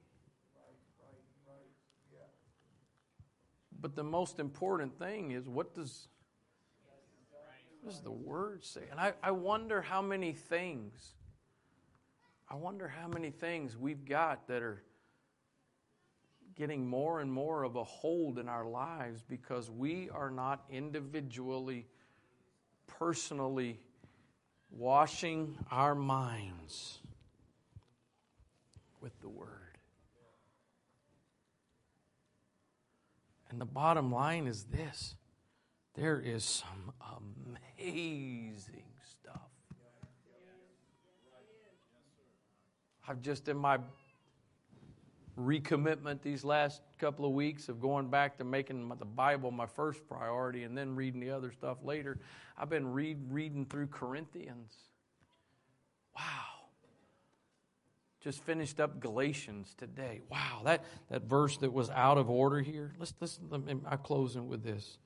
but 3.81 3.95
the 3.95 4.05
most 4.05 4.41
important 4.41 4.99
thing 4.99 5.31
is 5.31 5.49
what 5.49 5.75
does 5.75 6.09
what 7.87 7.93
does 7.93 8.01
the 8.01 8.11
word 8.11 8.65
say? 8.65 8.81
And 8.91 8.99
I, 8.99 9.13
I 9.23 9.31
wonder 9.31 9.81
how 9.81 10.03
many 10.03 10.33
things, 10.33 11.15
I 12.49 12.57
wonder 12.57 12.89
how 12.89 13.07
many 13.07 13.31
things 13.31 13.77
we've 13.77 14.05
got 14.05 14.49
that 14.49 14.61
are 14.61 14.83
getting 16.57 16.87
more 16.89 17.21
and 17.21 17.31
more 17.31 17.65
of 17.65 17.77
a 17.77 17.85
hold 17.85 18.39
in 18.39 18.49
our 18.49 18.65
lives 18.65 19.23
because 19.29 19.71
we 19.71 20.09
are 20.11 20.31
not 20.31 20.65
individually, 20.71 21.87
personally 22.87 23.79
washing 24.71 25.57
our 25.71 25.95
minds 25.95 26.99
with 29.01 29.19
the 29.21 29.29
Word. 29.29 29.51
And 33.51 33.61
the 33.61 33.67
bottom 33.67 34.11
line 34.11 34.47
is 34.47 34.65
this 34.65 35.15
there 35.95 36.21
is 36.21 36.45
some 36.45 36.93
amazing 37.79 38.85
stuff. 39.03 39.41
I've 43.09 43.23
just 43.23 43.49
in 43.49 43.57
my 43.57 43.79
recommitment 45.39 46.23
these 46.23 46.45
last 46.45 46.81
couple 46.99 47.25
of 47.25 47.33
weeks 47.33 47.69
of 47.69 47.81
going 47.81 48.09
back 48.09 48.39
to 48.39 48.45
making 48.45 48.89
the 48.99 49.05
Bible 49.05 49.51
my 49.51 49.67
first 49.67 50.07
priority 50.09 50.63
and 50.65 50.77
then 50.77 50.97
reading 50.97 51.21
the 51.21 51.31
other 51.31 51.53
stuff 51.53 51.79
later. 51.83 52.19
I've 52.57 52.71
been 52.71 52.93
read, 52.93 53.19
reading 53.31 53.67
through 53.67 53.89
Corinthians. 53.89 54.73
Wow. 56.17 56.23
Just 58.23 58.43
finished 58.45 58.81
up 58.81 58.99
Galatians 58.99 59.75
today. 59.77 60.23
Wow, 60.31 60.63
that, 60.65 60.85
that 61.11 61.25
verse 61.25 61.59
that 61.59 61.73
was 61.73 61.91
out 61.91 62.19
of 62.19 62.31
order 62.31 62.61
here. 62.61 62.95
Let's 62.99 63.15
listen. 63.21 63.51
I'm 63.87 63.99
closing 63.99 64.49
with 64.49 64.65
this. 64.65 64.99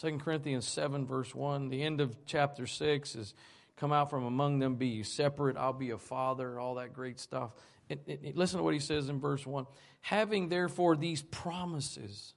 2 0.00 0.18
Corinthians 0.18 0.66
7, 0.68 1.06
verse 1.06 1.34
1, 1.34 1.70
the 1.70 1.82
end 1.82 2.00
of 2.00 2.14
chapter 2.24 2.68
6 2.68 3.16
is 3.16 3.34
come 3.76 3.92
out 3.92 4.10
from 4.10 4.24
among 4.24 4.60
them, 4.60 4.76
be 4.76 4.86
you 4.86 5.02
separate, 5.02 5.56
I'll 5.56 5.72
be 5.72 5.90
a 5.90 5.98
father, 5.98 6.60
all 6.60 6.76
that 6.76 6.92
great 6.92 7.18
stuff. 7.18 7.52
It, 7.88 8.02
it, 8.06 8.36
listen 8.36 8.58
to 8.58 8.64
what 8.64 8.74
he 8.74 8.80
says 8.80 9.08
in 9.08 9.18
verse 9.18 9.46
1 9.46 9.66
Having 10.02 10.48
therefore 10.48 10.96
these 10.96 11.22
promises, 11.22 12.34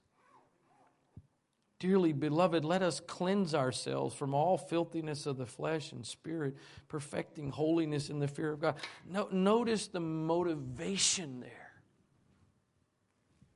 Dearly 1.82 2.12
beloved, 2.12 2.64
let 2.64 2.80
us 2.80 3.00
cleanse 3.00 3.56
ourselves 3.56 4.14
from 4.14 4.34
all 4.34 4.56
filthiness 4.56 5.26
of 5.26 5.36
the 5.36 5.46
flesh 5.46 5.90
and 5.90 6.06
spirit, 6.06 6.54
perfecting 6.86 7.50
holiness 7.50 8.08
in 8.08 8.20
the 8.20 8.28
fear 8.28 8.52
of 8.52 8.60
God. 8.60 8.76
No, 9.04 9.26
notice 9.32 9.88
the 9.88 9.98
motivation 9.98 11.40
there. 11.40 11.72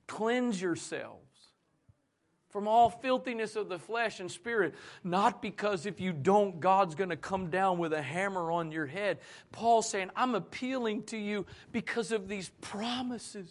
Cleanse 0.09 0.61
yourselves 0.61 1.26
from 2.51 2.69
all 2.69 2.91
filthiness 2.91 3.57
of 3.57 3.69
the 3.69 3.79
flesh 3.79 4.21
and 4.21 4.31
spirit, 4.31 4.75
not 5.05 5.43
because 5.43 5.85
if 5.87 6.01
you 6.01 6.13
don't, 6.13 6.61
God's 6.61 6.95
going 6.95 7.11
to 7.11 7.17
come 7.17 7.51
down 7.51 7.79
with 7.79 7.93
a 7.93 8.03
hammer 8.03 8.51
on 8.51 8.73
your 8.73 8.87
head. 8.87 9.19
Paul's 9.53 9.89
saying, 9.89 10.11
I'm 10.17 10.35
appealing 10.35 11.03
to 11.05 11.17
you 11.17 11.47
because 11.73 12.13
of 12.13 12.29
these 12.29 12.51
promises. 12.61 13.51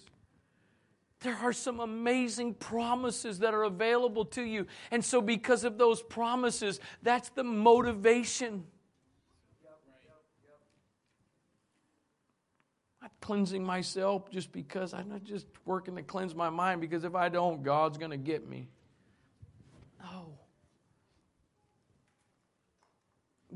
There 1.21 1.35
are 1.35 1.53
some 1.53 1.79
amazing 1.79 2.55
promises 2.55 3.39
that 3.39 3.53
are 3.53 3.63
available 3.63 4.25
to 4.25 4.43
you. 4.43 4.67
And 4.91 5.03
so, 5.03 5.21
because 5.21 5.63
of 5.63 5.77
those 5.77 6.01
promises, 6.01 6.79
that's 7.01 7.29
the 7.29 7.43
motivation. 7.43 8.65
Cleansing 13.21 13.63
myself 13.63 14.29
just 14.29 14.51
because 14.51 14.93
I'm 14.93 15.09
not 15.09 15.23
just 15.23 15.47
working 15.65 15.95
to 15.95 16.03
cleanse 16.03 16.35
my 16.35 16.51
mind, 16.51 16.79
because 16.79 17.03
if 17.03 17.15
I 17.15 17.29
don't, 17.29 17.63
God's 17.63 17.97
going 17.97 18.11
to 18.11 18.17
get 18.17 18.47
me. 18.47 18.67
No. 20.05 20.37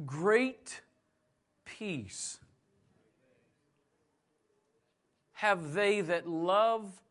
Great 0.06 0.82
peace 1.66 2.40
have 5.34 5.74
they 5.74 6.02
that 6.02 6.28
love 6.28 7.02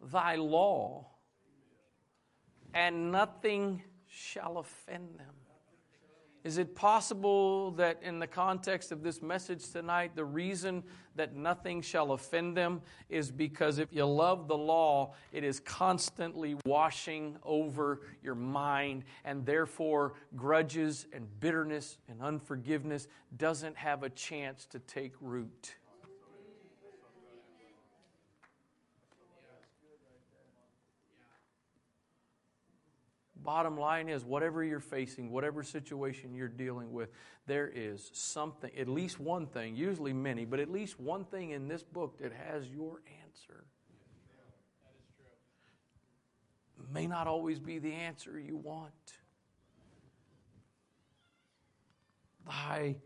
thy 0.00 0.36
law, 0.36 1.06
and 2.74 3.12
nothing 3.12 3.82
shall 4.08 4.58
offend 4.58 5.18
them. 5.18 5.45
Is 6.46 6.58
it 6.58 6.76
possible 6.76 7.72
that 7.72 7.98
in 8.04 8.20
the 8.20 8.26
context 8.28 8.92
of 8.92 9.02
this 9.02 9.20
message 9.20 9.68
tonight, 9.72 10.12
the 10.14 10.24
reason 10.24 10.84
that 11.16 11.34
nothing 11.34 11.82
shall 11.82 12.12
offend 12.12 12.56
them 12.56 12.82
is 13.08 13.32
because 13.32 13.80
if 13.80 13.92
you 13.92 14.04
love 14.04 14.46
the 14.46 14.56
law, 14.56 15.14
it 15.32 15.42
is 15.42 15.58
constantly 15.58 16.54
washing 16.64 17.36
over 17.42 18.02
your 18.22 18.36
mind, 18.36 19.02
and 19.24 19.44
therefore 19.44 20.14
grudges 20.36 21.08
and 21.12 21.26
bitterness 21.40 21.98
and 22.08 22.22
unforgiveness 22.22 23.08
doesn't 23.36 23.76
have 23.76 24.04
a 24.04 24.10
chance 24.10 24.66
to 24.66 24.78
take 24.78 25.14
root? 25.20 25.74
Bottom 33.46 33.78
line 33.78 34.08
is, 34.08 34.24
whatever 34.24 34.64
you're 34.64 34.80
facing, 34.80 35.30
whatever 35.30 35.62
situation 35.62 36.34
you're 36.34 36.48
dealing 36.48 36.92
with, 36.92 37.10
there 37.46 37.70
is 37.72 38.10
something, 38.12 38.72
at 38.76 38.88
least 38.88 39.20
one 39.20 39.46
thing, 39.46 39.76
usually 39.76 40.12
many, 40.12 40.44
but 40.44 40.58
at 40.58 40.68
least 40.68 40.98
one 40.98 41.24
thing 41.24 41.50
in 41.50 41.68
this 41.68 41.84
book 41.84 42.18
that 42.20 42.32
has 42.32 42.66
your 42.66 43.02
answer. 43.24 43.64
That 44.82 44.94
is 44.98 45.06
true. 45.16 46.86
May 46.92 47.06
not 47.06 47.28
always 47.28 47.60
be 47.60 47.78
the 47.78 47.92
answer 47.92 48.36
you 48.36 48.56
want. 48.56 48.90
Thy 52.44 52.96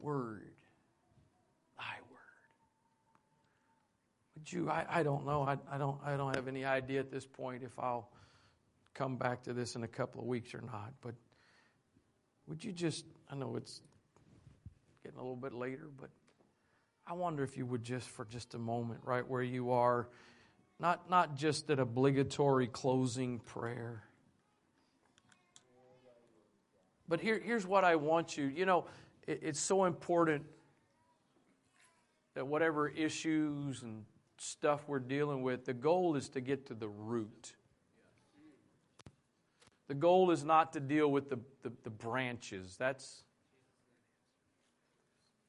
word. 0.00 0.50
Thy 1.78 1.94
word. 2.10 2.18
Would 4.34 4.52
you, 4.52 4.68
I, 4.68 4.84
I 4.90 5.02
don't 5.04 5.24
know. 5.24 5.42
I, 5.42 5.58
I, 5.72 5.78
don't, 5.78 6.00
I 6.04 6.16
don't 6.16 6.34
have 6.34 6.48
any 6.48 6.64
idea 6.64 6.98
at 6.98 7.12
this 7.12 7.24
point 7.24 7.62
if 7.62 7.78
I'll 7.78 8.10
come 8.94 9.16
back 9.16 9.42
to 9.44 9.52
this 9.52 9.76
in 9.76 9.82
a 9.82 9.88
couple 9.88 10.20
of 10.20 10.26
weeks 10.26 10.54
or 10.54 10.60
not, 10.60 10.92
but 11.00 11.14
would 12.46 12.64
you 12.64 12.72
just, 12.72 13.04
I 13.30 13.36
know 13.36 13.56
it's 13.56 13.80
getting 15.02 15.18
a 15.18 15.22
little 15.22 15.36
bit 15.36 15.54
later, 15.54 15.88
but 16.00 16.10
I 17.06 17.12
wonder 17.14 17.42
if 17.42 17.56
you 17.56 17.66
would 17.66 17.82
just, 17.82 18.08
for 18.08 18.24
just 18.24 18.54
a 18.54 18.58
moment, 18.58 19.00
right 19.04 19.26
where 19.26 19.42
you 19.42 19.70
are, 19.70 20.08
not, 20.78 21.10
not 21.10 21.36
just 21.36 21.70
an 21.70 21.78
obligatory 21.78 22.66
closing 22.66 23.38
prayer. 23.40 24.04
But 27.08 27.20
here, 27.20 27.40
here's 27.44 27.66
what 27.66 27.84
I 27.84 27.96
want 27.96 28.36
you. 28.36 28.46
You 28.46 28.66
know, 28.66 28.86
it, 29.26 29.40
it's 29.42 29.60
so 29.60 29.84
important 29.84 30.44
that 32.34 32.46
whatever 32.46 32.88
issues 32.88 33.82
and 33.82 34.04
stuff 34.38 34.84
we're 34.86 35.00
dealing 35.00 35.42
with, 35.42 35.64
the 35.64 35.74
goal 35.74 36.16
is 36.16 36.28
to 36.30 36.40
get 36.40 36.66
to 36.66 36.74
the 36.74 36.88
root. 36.88 37.52
The 39.90 39.96
goal 39.96 40.30
is 40.30 40.44
not 40.44 40.72
to 40.74 40.78
deal 40.78 41.10
with 41.10 41.30
the, 41.30 41.40
the, 41.64 41.72
the 41.82 41.90
branches. 41.90 42.76
That's 42.78 43.24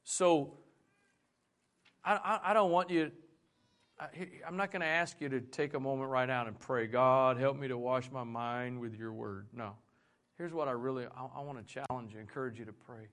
so. 0.02 0.54
I, 2.04 2.14
I, 2.14 2.50
I 2.50 2.52
don't 2.52 2.72
want 2.72 2.90
you. 2.90 3.12
I, 4.00 4.08
I'm 4.44 4.56
not 4.56 4.72
going 4.72 4.80
to 4.80 4.88
ask 4.88 5.20
you 5.20 5.28
to 5.28 5.40
take 5.40 5.74
a 5.74 5.78
moment 5.78 6.10
right 6.10 6.26
now 6.26 6.44
and 6.44 6.58
pray, 6.58 6.88
God, 6.88 7.36
help 7.36 7.56
me 7.56 7.68
to 7.68 7.78
wash 7.78 8.10
my 8.10 8.24
mind 8.24 8.80
with 8.80 8.98
your 8.98 9.12
word. 9.12 9.46
No. 9.54 9.76
Here's 10.38 10.52
what 10.52 10.66
I 10.66 10.72
really 10.72 11.04
I, 11.04 11.38
I 11.38 11.40
want 11.42 11.64
to 11.64 11.74
challenge 11.86 12.12
you, 12.12 12.18
encourage 12.18 12.58
you 12.58 12.64
to 12.64 12.72
pray. 12.72 13.10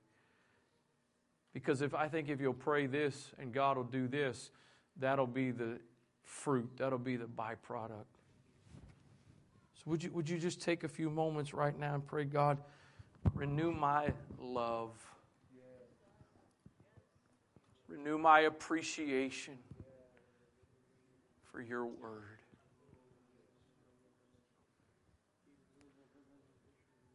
Because 1.53 1.83
if 1.83 1.93
I 1.93 2.07
think 2.07 2.29
if 2.29 2.41
you'll 2.41 2.55
pray 2.55 2.87
this 2.87 3.33
and 3.37 3.53
God 3.53 3.77
will 3.77 3.83
do 3.83 4.07
this, 4.07 4.49
that'll 4.97 5.27
be 5.27 5.51
the 5.51 5.77
fruit, 6.23 6.71
that'll 6.77 6.97
be 6.97 7.17
the 7.17 7.25
byproduct. 7.25 8.18
Would 9.89 10.03
you, 10.03 10.11
would 10.11 10.29
you 10.29 10.37
just 10.37 10.61
take 10.61 10.83
a 10.83 10.87
few 10.87 11.09
moments 11.09 11.51
right 11.51 11.77
now 11.77 11.95
and 11.95 12.05
pray, 12.05 12.23
God, 12.23 12.59
renew 13.33 13.71
my 13.71 14.13
love, 14.39 14.91
renew 17.87 18.19
my 18.19 18.41
appreciation 18.41 19.57
for 21.51 21.59
your 21.59 21.87
word. 21.87 22.37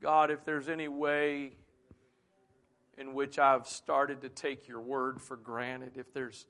God, 0.02 0.32
if 0.32 0.44
there's 0.44 0.68
any 0.68 0.88
way 0.88 1.52
in 2.98 3.14
which 3.14 3.38
I've 3.38 3.68
started 3.68 4.20
to 4.22 4.28
take 4.28 4.66
your 4.66 4.80
word 4.80 5.22
for 5.22 5.36
granted, 5.36 5.92
if 5.94 6.12
there's 6.12 6.46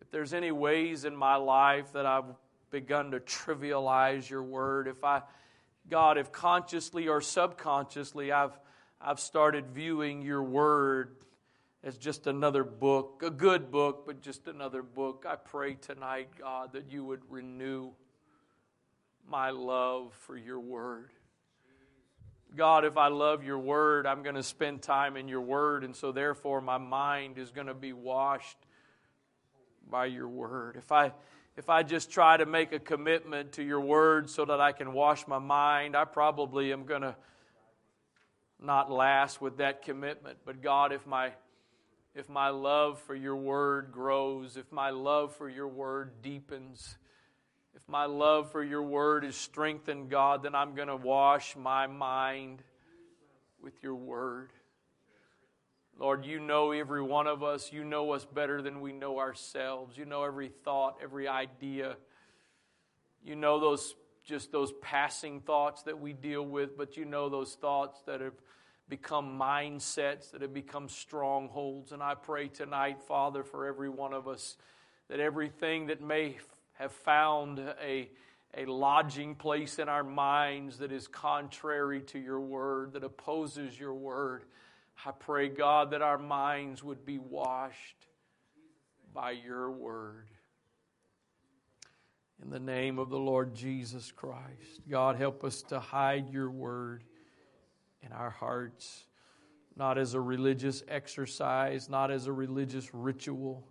if 0.00 0.10
there's 0.10 0.32
any 0.32 0.52
ways 0.52 1.04
in 1.04 1.14
my 1.14 1.36
life 1.36 1.92
that 1.92 2.06
I've 2.06 2.34
begun 2.70 3.10
to 3.10 3.20
trivialize 3.20 4.30
your 4.30 4.42
word, 4.42 4.88
if 4.88 5.04
I 5.04 5.20
God, 5.90 6.18
if 6.18 6.30
consciously 6.30 7.08
or 7.08 7.20
subconsciously 7.20 8.30
I've, 8.30 8.56
I've 9.00 9.18
started 9.18 9.72
viewing 9.72 10.22
your 10.22 10.42
word 10.42 11.16
as 11.82 11.98
just 11.98 12.28
another 12.28 12.62
book, 12.62 13.22
a 13.26 13.30
good 13.30 13.72
book, 13.72 14.04
but 14.06 14.20
just 14.20 14.46
another 14.46 14.82
book, 14.82 15.24
I 15.28 15.34
pray 15.34 15.74
tonight, 15.74 16.28
God, 16.38 16.74
that 16.74 16.92
you 16.92 17.04
would 17.04 17.22
renew 17.28 17.90
my 19.28 19.50
love 19.50 20.12
for 20.26 20.36
your 20.36 20.60
word. 20.60 21.10
God, 22.56 22.84
if 22.84 22.96
I 22.96 23.08
love 23.08 23.42
your 23.42 23.58
word, 23.58 24.06
I'm 24.06 24.22
going 24.22 24.34
to 24.34 24.42
spend 24.42 24.82
time 24.82 25.16
in 25.16 25.26
your 25.26 25.40
word, 25.40 25.82
and 25.82 25.94
so 25.96 26.12
therefore 26.12 26.60
my 26.60 26.78
mind 26.78 27.38
is 27.38 27.50
going 27.50 27.68
to 27.68 27.74
be 27.74 27.92
washed 27.92 28.58
by 29.88 30.06
your 30.06 30.28
word. 30.28 30.76
If 30.76 30.92
I 30.92 31.12
if 31.60 31.68
I 31.68 31.82
just 31.82 32.10
try 32.10 32.38
to 32.38 32.46
make 32.46 32.72
a 32.72 32.78
commitment 32.78 33.52
to 33.52 33.62
your 33.62 33.82
word 33.82 34.30
so 34.30 34.46
that 34.46 34.62
I 34.62 34.72
can 34.72 34.94
wash 34.94 35.26
my 35.26 35.38
mind, 35.38 35.94
I 35.94 36.06
probably 36.06 36.72
am 36.72 36.86
going 36.86 37.02
to 37.02 37.14
not 38.58 38.90
last 38.90 39.42
with 39.42 39.58
that 39.58 39.82
commitment. 39.82 40.38
But 40.46 40.62
God, 40.62 40.90
if 40.90 41.06
my 41.06 41.32
if 42.14 42.30
my 42.30 42.48
love 42.48 42.98
for 43.00 43.14
your 43.14 43.36
word 43.36 43.90
grows, 43.92 44.56
if 44.56 44.72
my 44.72 44.88
love 44.88 45.36
for 45.36 45.50
your 45.50 45.68
word 45.68 46.22
deepens, 46.22 46.96
if 47.74 47.86
my 47.86 48.06
love 48.06 48.50
for 48.50 48.64
your 48.64 48.82
word 48.82 49.22
is 49.22 49.36
strengthened, 49.36 50.08
God, 50.08 50.42
then 50.42 50.54
I'm 50.54 50.74
going 50.74 50.88
to 50.88 50.96
wash 50.96 51.56
my 51.56 51.86
mind 51.86 52.62
with 53.62 53.74
your 53.82 53.96
word. 53.96 54.50
Lord, 56.00 56.24
you 56.24 56.40
know 56.40 56.72
every 56.72 57.02
one 57.02 57.26
of 57.26 57.42
us. 57.42 57.72
You 57.74 57.84
know 57.84 58.12
us 58.12 58.24
better 58.24 58.62
than 58.62 58.80
we 58.80 58.90
know 58.90 59.18
ourselves. 59.18 59.98
You 59.98 60.06
know 60.06 60.24
every 60.24 60.48
thought, 60.48 60.96
every 61.02 61.28
idea. 61.28 61.98
You 63.22 63.36
know 63.36 63.60
those 63.60 63.94
just 64.24 64.50
those 64.50 64.72
passing 64.80 65.40
thoughts 65.40 65.82
that 65.82 66.00
we 66.00 66.14
deal 66.14 66.42
with, 66.42 66.78
but 66.78 66.96
you 66.96 67.04
know 67.04 67.28
those 67.28 67.54
thoughts 67.54 68.00
that 68.06 68.22
have 68.22 68.32
become 68.88 69.38
mindsets, 69.38 70.30
that 70.30 70.40
have 70.40 70.54
become 70.54 70.88
strongholds. 70.88 71.92
And 71.92 72.02
I 72.02 72.14
pray 72.14 72.48
tonight, 72.48 73.02
Father, 73.06 73.44
for 73.44 73.66
every 73.66 73.90
one 73.90 74.14
of 74.14 74.26
us, 74.26 74.56
that 75.08 75.20
everything 75.20 75.88
that 75.88 76.00
may 76.00 76.38
have 76.78 76.92
found 76.92 77.58
a, 77.58 78.08
a 78.56 78.64
lodging 78.64 79.34
place 79.34 79.78
in 79.78 79.90
our 79.90 80.04
minds 80.04 80.78
that 80.78 80.92
is 80.92 81.06
contrary 81.06 82.00
to 82.00 82.18
your 82.18 82.40
word, 82.40 82.94
that 82.94 83.04
opposes 83.04 83.78
your 83.78 83.94
word, 83.94 84.44
I 85.04 85.12
pray, 85.12 85.48
God, 85.48 85.92
that 85.92 86.02
our 86.02 86.18
minds 86.18 86.84
would 86.84 87.06
be 87.06 87.18
washed 87.18 88.06
by 89.14 89.30
your 89.30 89.70
word. 89.70 90.28
In 92.42 92.50
the 92.50 92.60
name 92.60 92.98
of 92.98 93.08
the 93.08 93.18
Lord 93.18 93.54
Jesus 93.54 94.12
Christ, 94.12 94.80
God, 94.88 95.16
help 95.16 95.42
us 95.44 95.62
to 95.64 95.80
hide 95.80 96.30
your 96.30 96.50
word 96.50 97.04
in 98.02 98.12
our 98.12 98.30
hearts, 98.30 99.04
not 99.76 99.96
as 99.96 100.14
a 100.14 100.20
religious 100.20 100.82
exercise, 100.88 101.88
not 101.88 102.10
as 102.10 102.26
a 102.26 102.32
religious 102.32 102.92
ritual, 102.94 103.66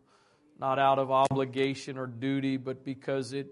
not 0.59 0.79
out 0.79 0.99
of 0.99 1.11
obligation 1.11 1.97
or 1.97 2.07
duty, 2.07 2.57
but 2.57 2.83
because 2.83 3.33
it, 3.33 3.47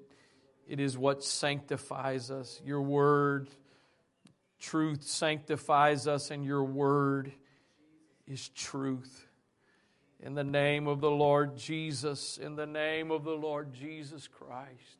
it 0.68 0.80
is 0.80 0.98
what 0.98 1.24
sanctifies 1.24 2.32
us. 2.32 2.60
Your 2.66 2.82
word, 2.82 3.49
truth 4.60 5.04
sanctifies 5.04 6.08
us, 6.08 6.32
and 6.32 6.44
your 6.44 6.64
word 6.64 7.32
is 8.28 8.49
truth. 8.49 9.28
In 10.20 10.34
the 10.34 10.44
name 10.44 10.88
of 10.88 10.99
the 10.99 11.12
Lord 11.12 11.58
Jesus, 11.58 12.38
in 12.38 12.56
the 12.56 12.66
name 12.66 13.12
of 13.12 13.24
the 13.24 13.36
Lord 13.36 13.74
Jesus 13.74 14.28
Christ. 14.28 14.98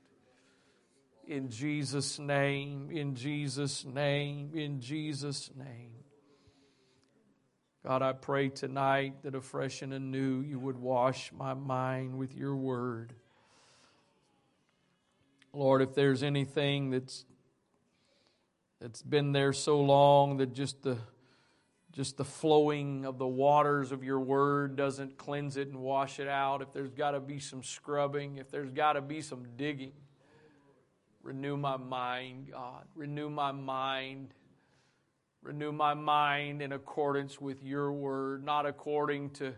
In 1.28 1.50
Jesus' 1.50 2.20
name, 2.20 2.90
in 2.92 3.16
Jesus' 3.16 3.84
name, 3.84 4.52
in 4.54 4.80
Jesus' 4.80 5.52
name. 5.58 5.92
God, 7.86 8.02
I 8.02 8.14
pray 8.14 8.50
tonight 8.50 9.24
that 9.24 9.36
afresh 9.36 9.82
and 9.82 9.94
anew 9.94 10.42
you 10.42 10.60
would 10.60 10.78
wash 10.78 11.32
my 11.32 11.54
mind 11.54 12.18
with 12.18 12.36
your 12.36 12.56
word. 12.56 13.14
Lord, 15.54 15.82
if 15.82 15.96
there's 15.96 16.22
anything 16.22 16.92
that's 16.92 17.26
that's 18.80 19.02
been 19.02 19.32
there 19.32 19.54
so 19.54 19.82
long 19.82 20.38
that 20.38 20.54
just 20.54 20.84
the 20.84 20.98
just 21.98 22.16
the 22.16 22.24
flowing 22.24 23.06
of 23.06 23.18
the 23.18 23.26
waters 23.26 23.92
of 23.92 24.04
your 24.04 24.20
word 24.20 24.76
doesn't 24.76 25.18
cleanse 25.18 25.58
it 25.58 25.70
and 25.70 25.80
wash 25.80 26.20
it 26.20 26.28
out, 26.28 26.62
if 26.62 26.72
there's 26.72 26.92
got 26.92 27.12
to 27.12 27.20
be 27.20 27.40
some 27.40 27.64
scrubbing, 27.64 28.38
if 28.38 28.52
there's 28.52 28.70
got 28.70 28.94
to 28.94 29.02
be 29.02 29.20
some 29.20 29.44
digging, 29.58 29.94
renew 31.24 31.58
my 31.58 31.76
mind, 31.76 32.50
God. 32.52 32.86
Renew 32.94 33.32
my 33.32 33.52
mind. 33.52 34.36
Renew 35.42 35.72
my 35.72 35.96
mind 35.96 36.62
in 36.62 36.74
accordance 36.74 37.42
with 37.42 37.64
your 37.64 37.92
word, 37.92 38.46
not 38.46 38.68
according 38.68 39.32
to 39.32 39.56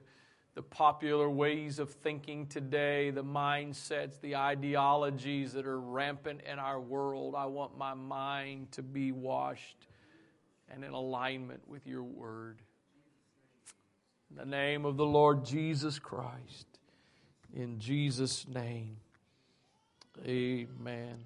the 0.56 0.62
popular 0.62 1.30
ways 1.30 1.78
of 1.78 1.90
thinking 1.90 2.48
today, 2.48 3.10
the 3.10 3.24
mindsets, 3.24 4.22
the 4.22 4.38
ideologies 4.38 5.52
that 5.52 5.66
are 5.66 5.82
rampant 5.82 6.40
in 6.50 6.58
our 6.58 6.80
world. 6.80 7.36
I 7.38 7.48
want 7.48 7.78
my 7.78 7.96
mind 7.96 8.72
to 8.72 8.82
be 8.82 9.12
washed 9.12 9.89
and 10.72 10.84
in 10.84 10.92
alignment 10.92 11.68
with 11.68 11.86
your 11.88 12.04
word. 12.04 12.62
In 14.30 14.38
the 14.38 14.46
name 14.46 14.86
of 14.86 14.98
the 14.98 15.06
Lord 15.06 15.44
Jesus 15.44 15.98
Christ, 16.00 16.68
in 17.54 17.80
Jesus' 17.80 18.48
name, 18.48 18.98
amen. 20.26 21.26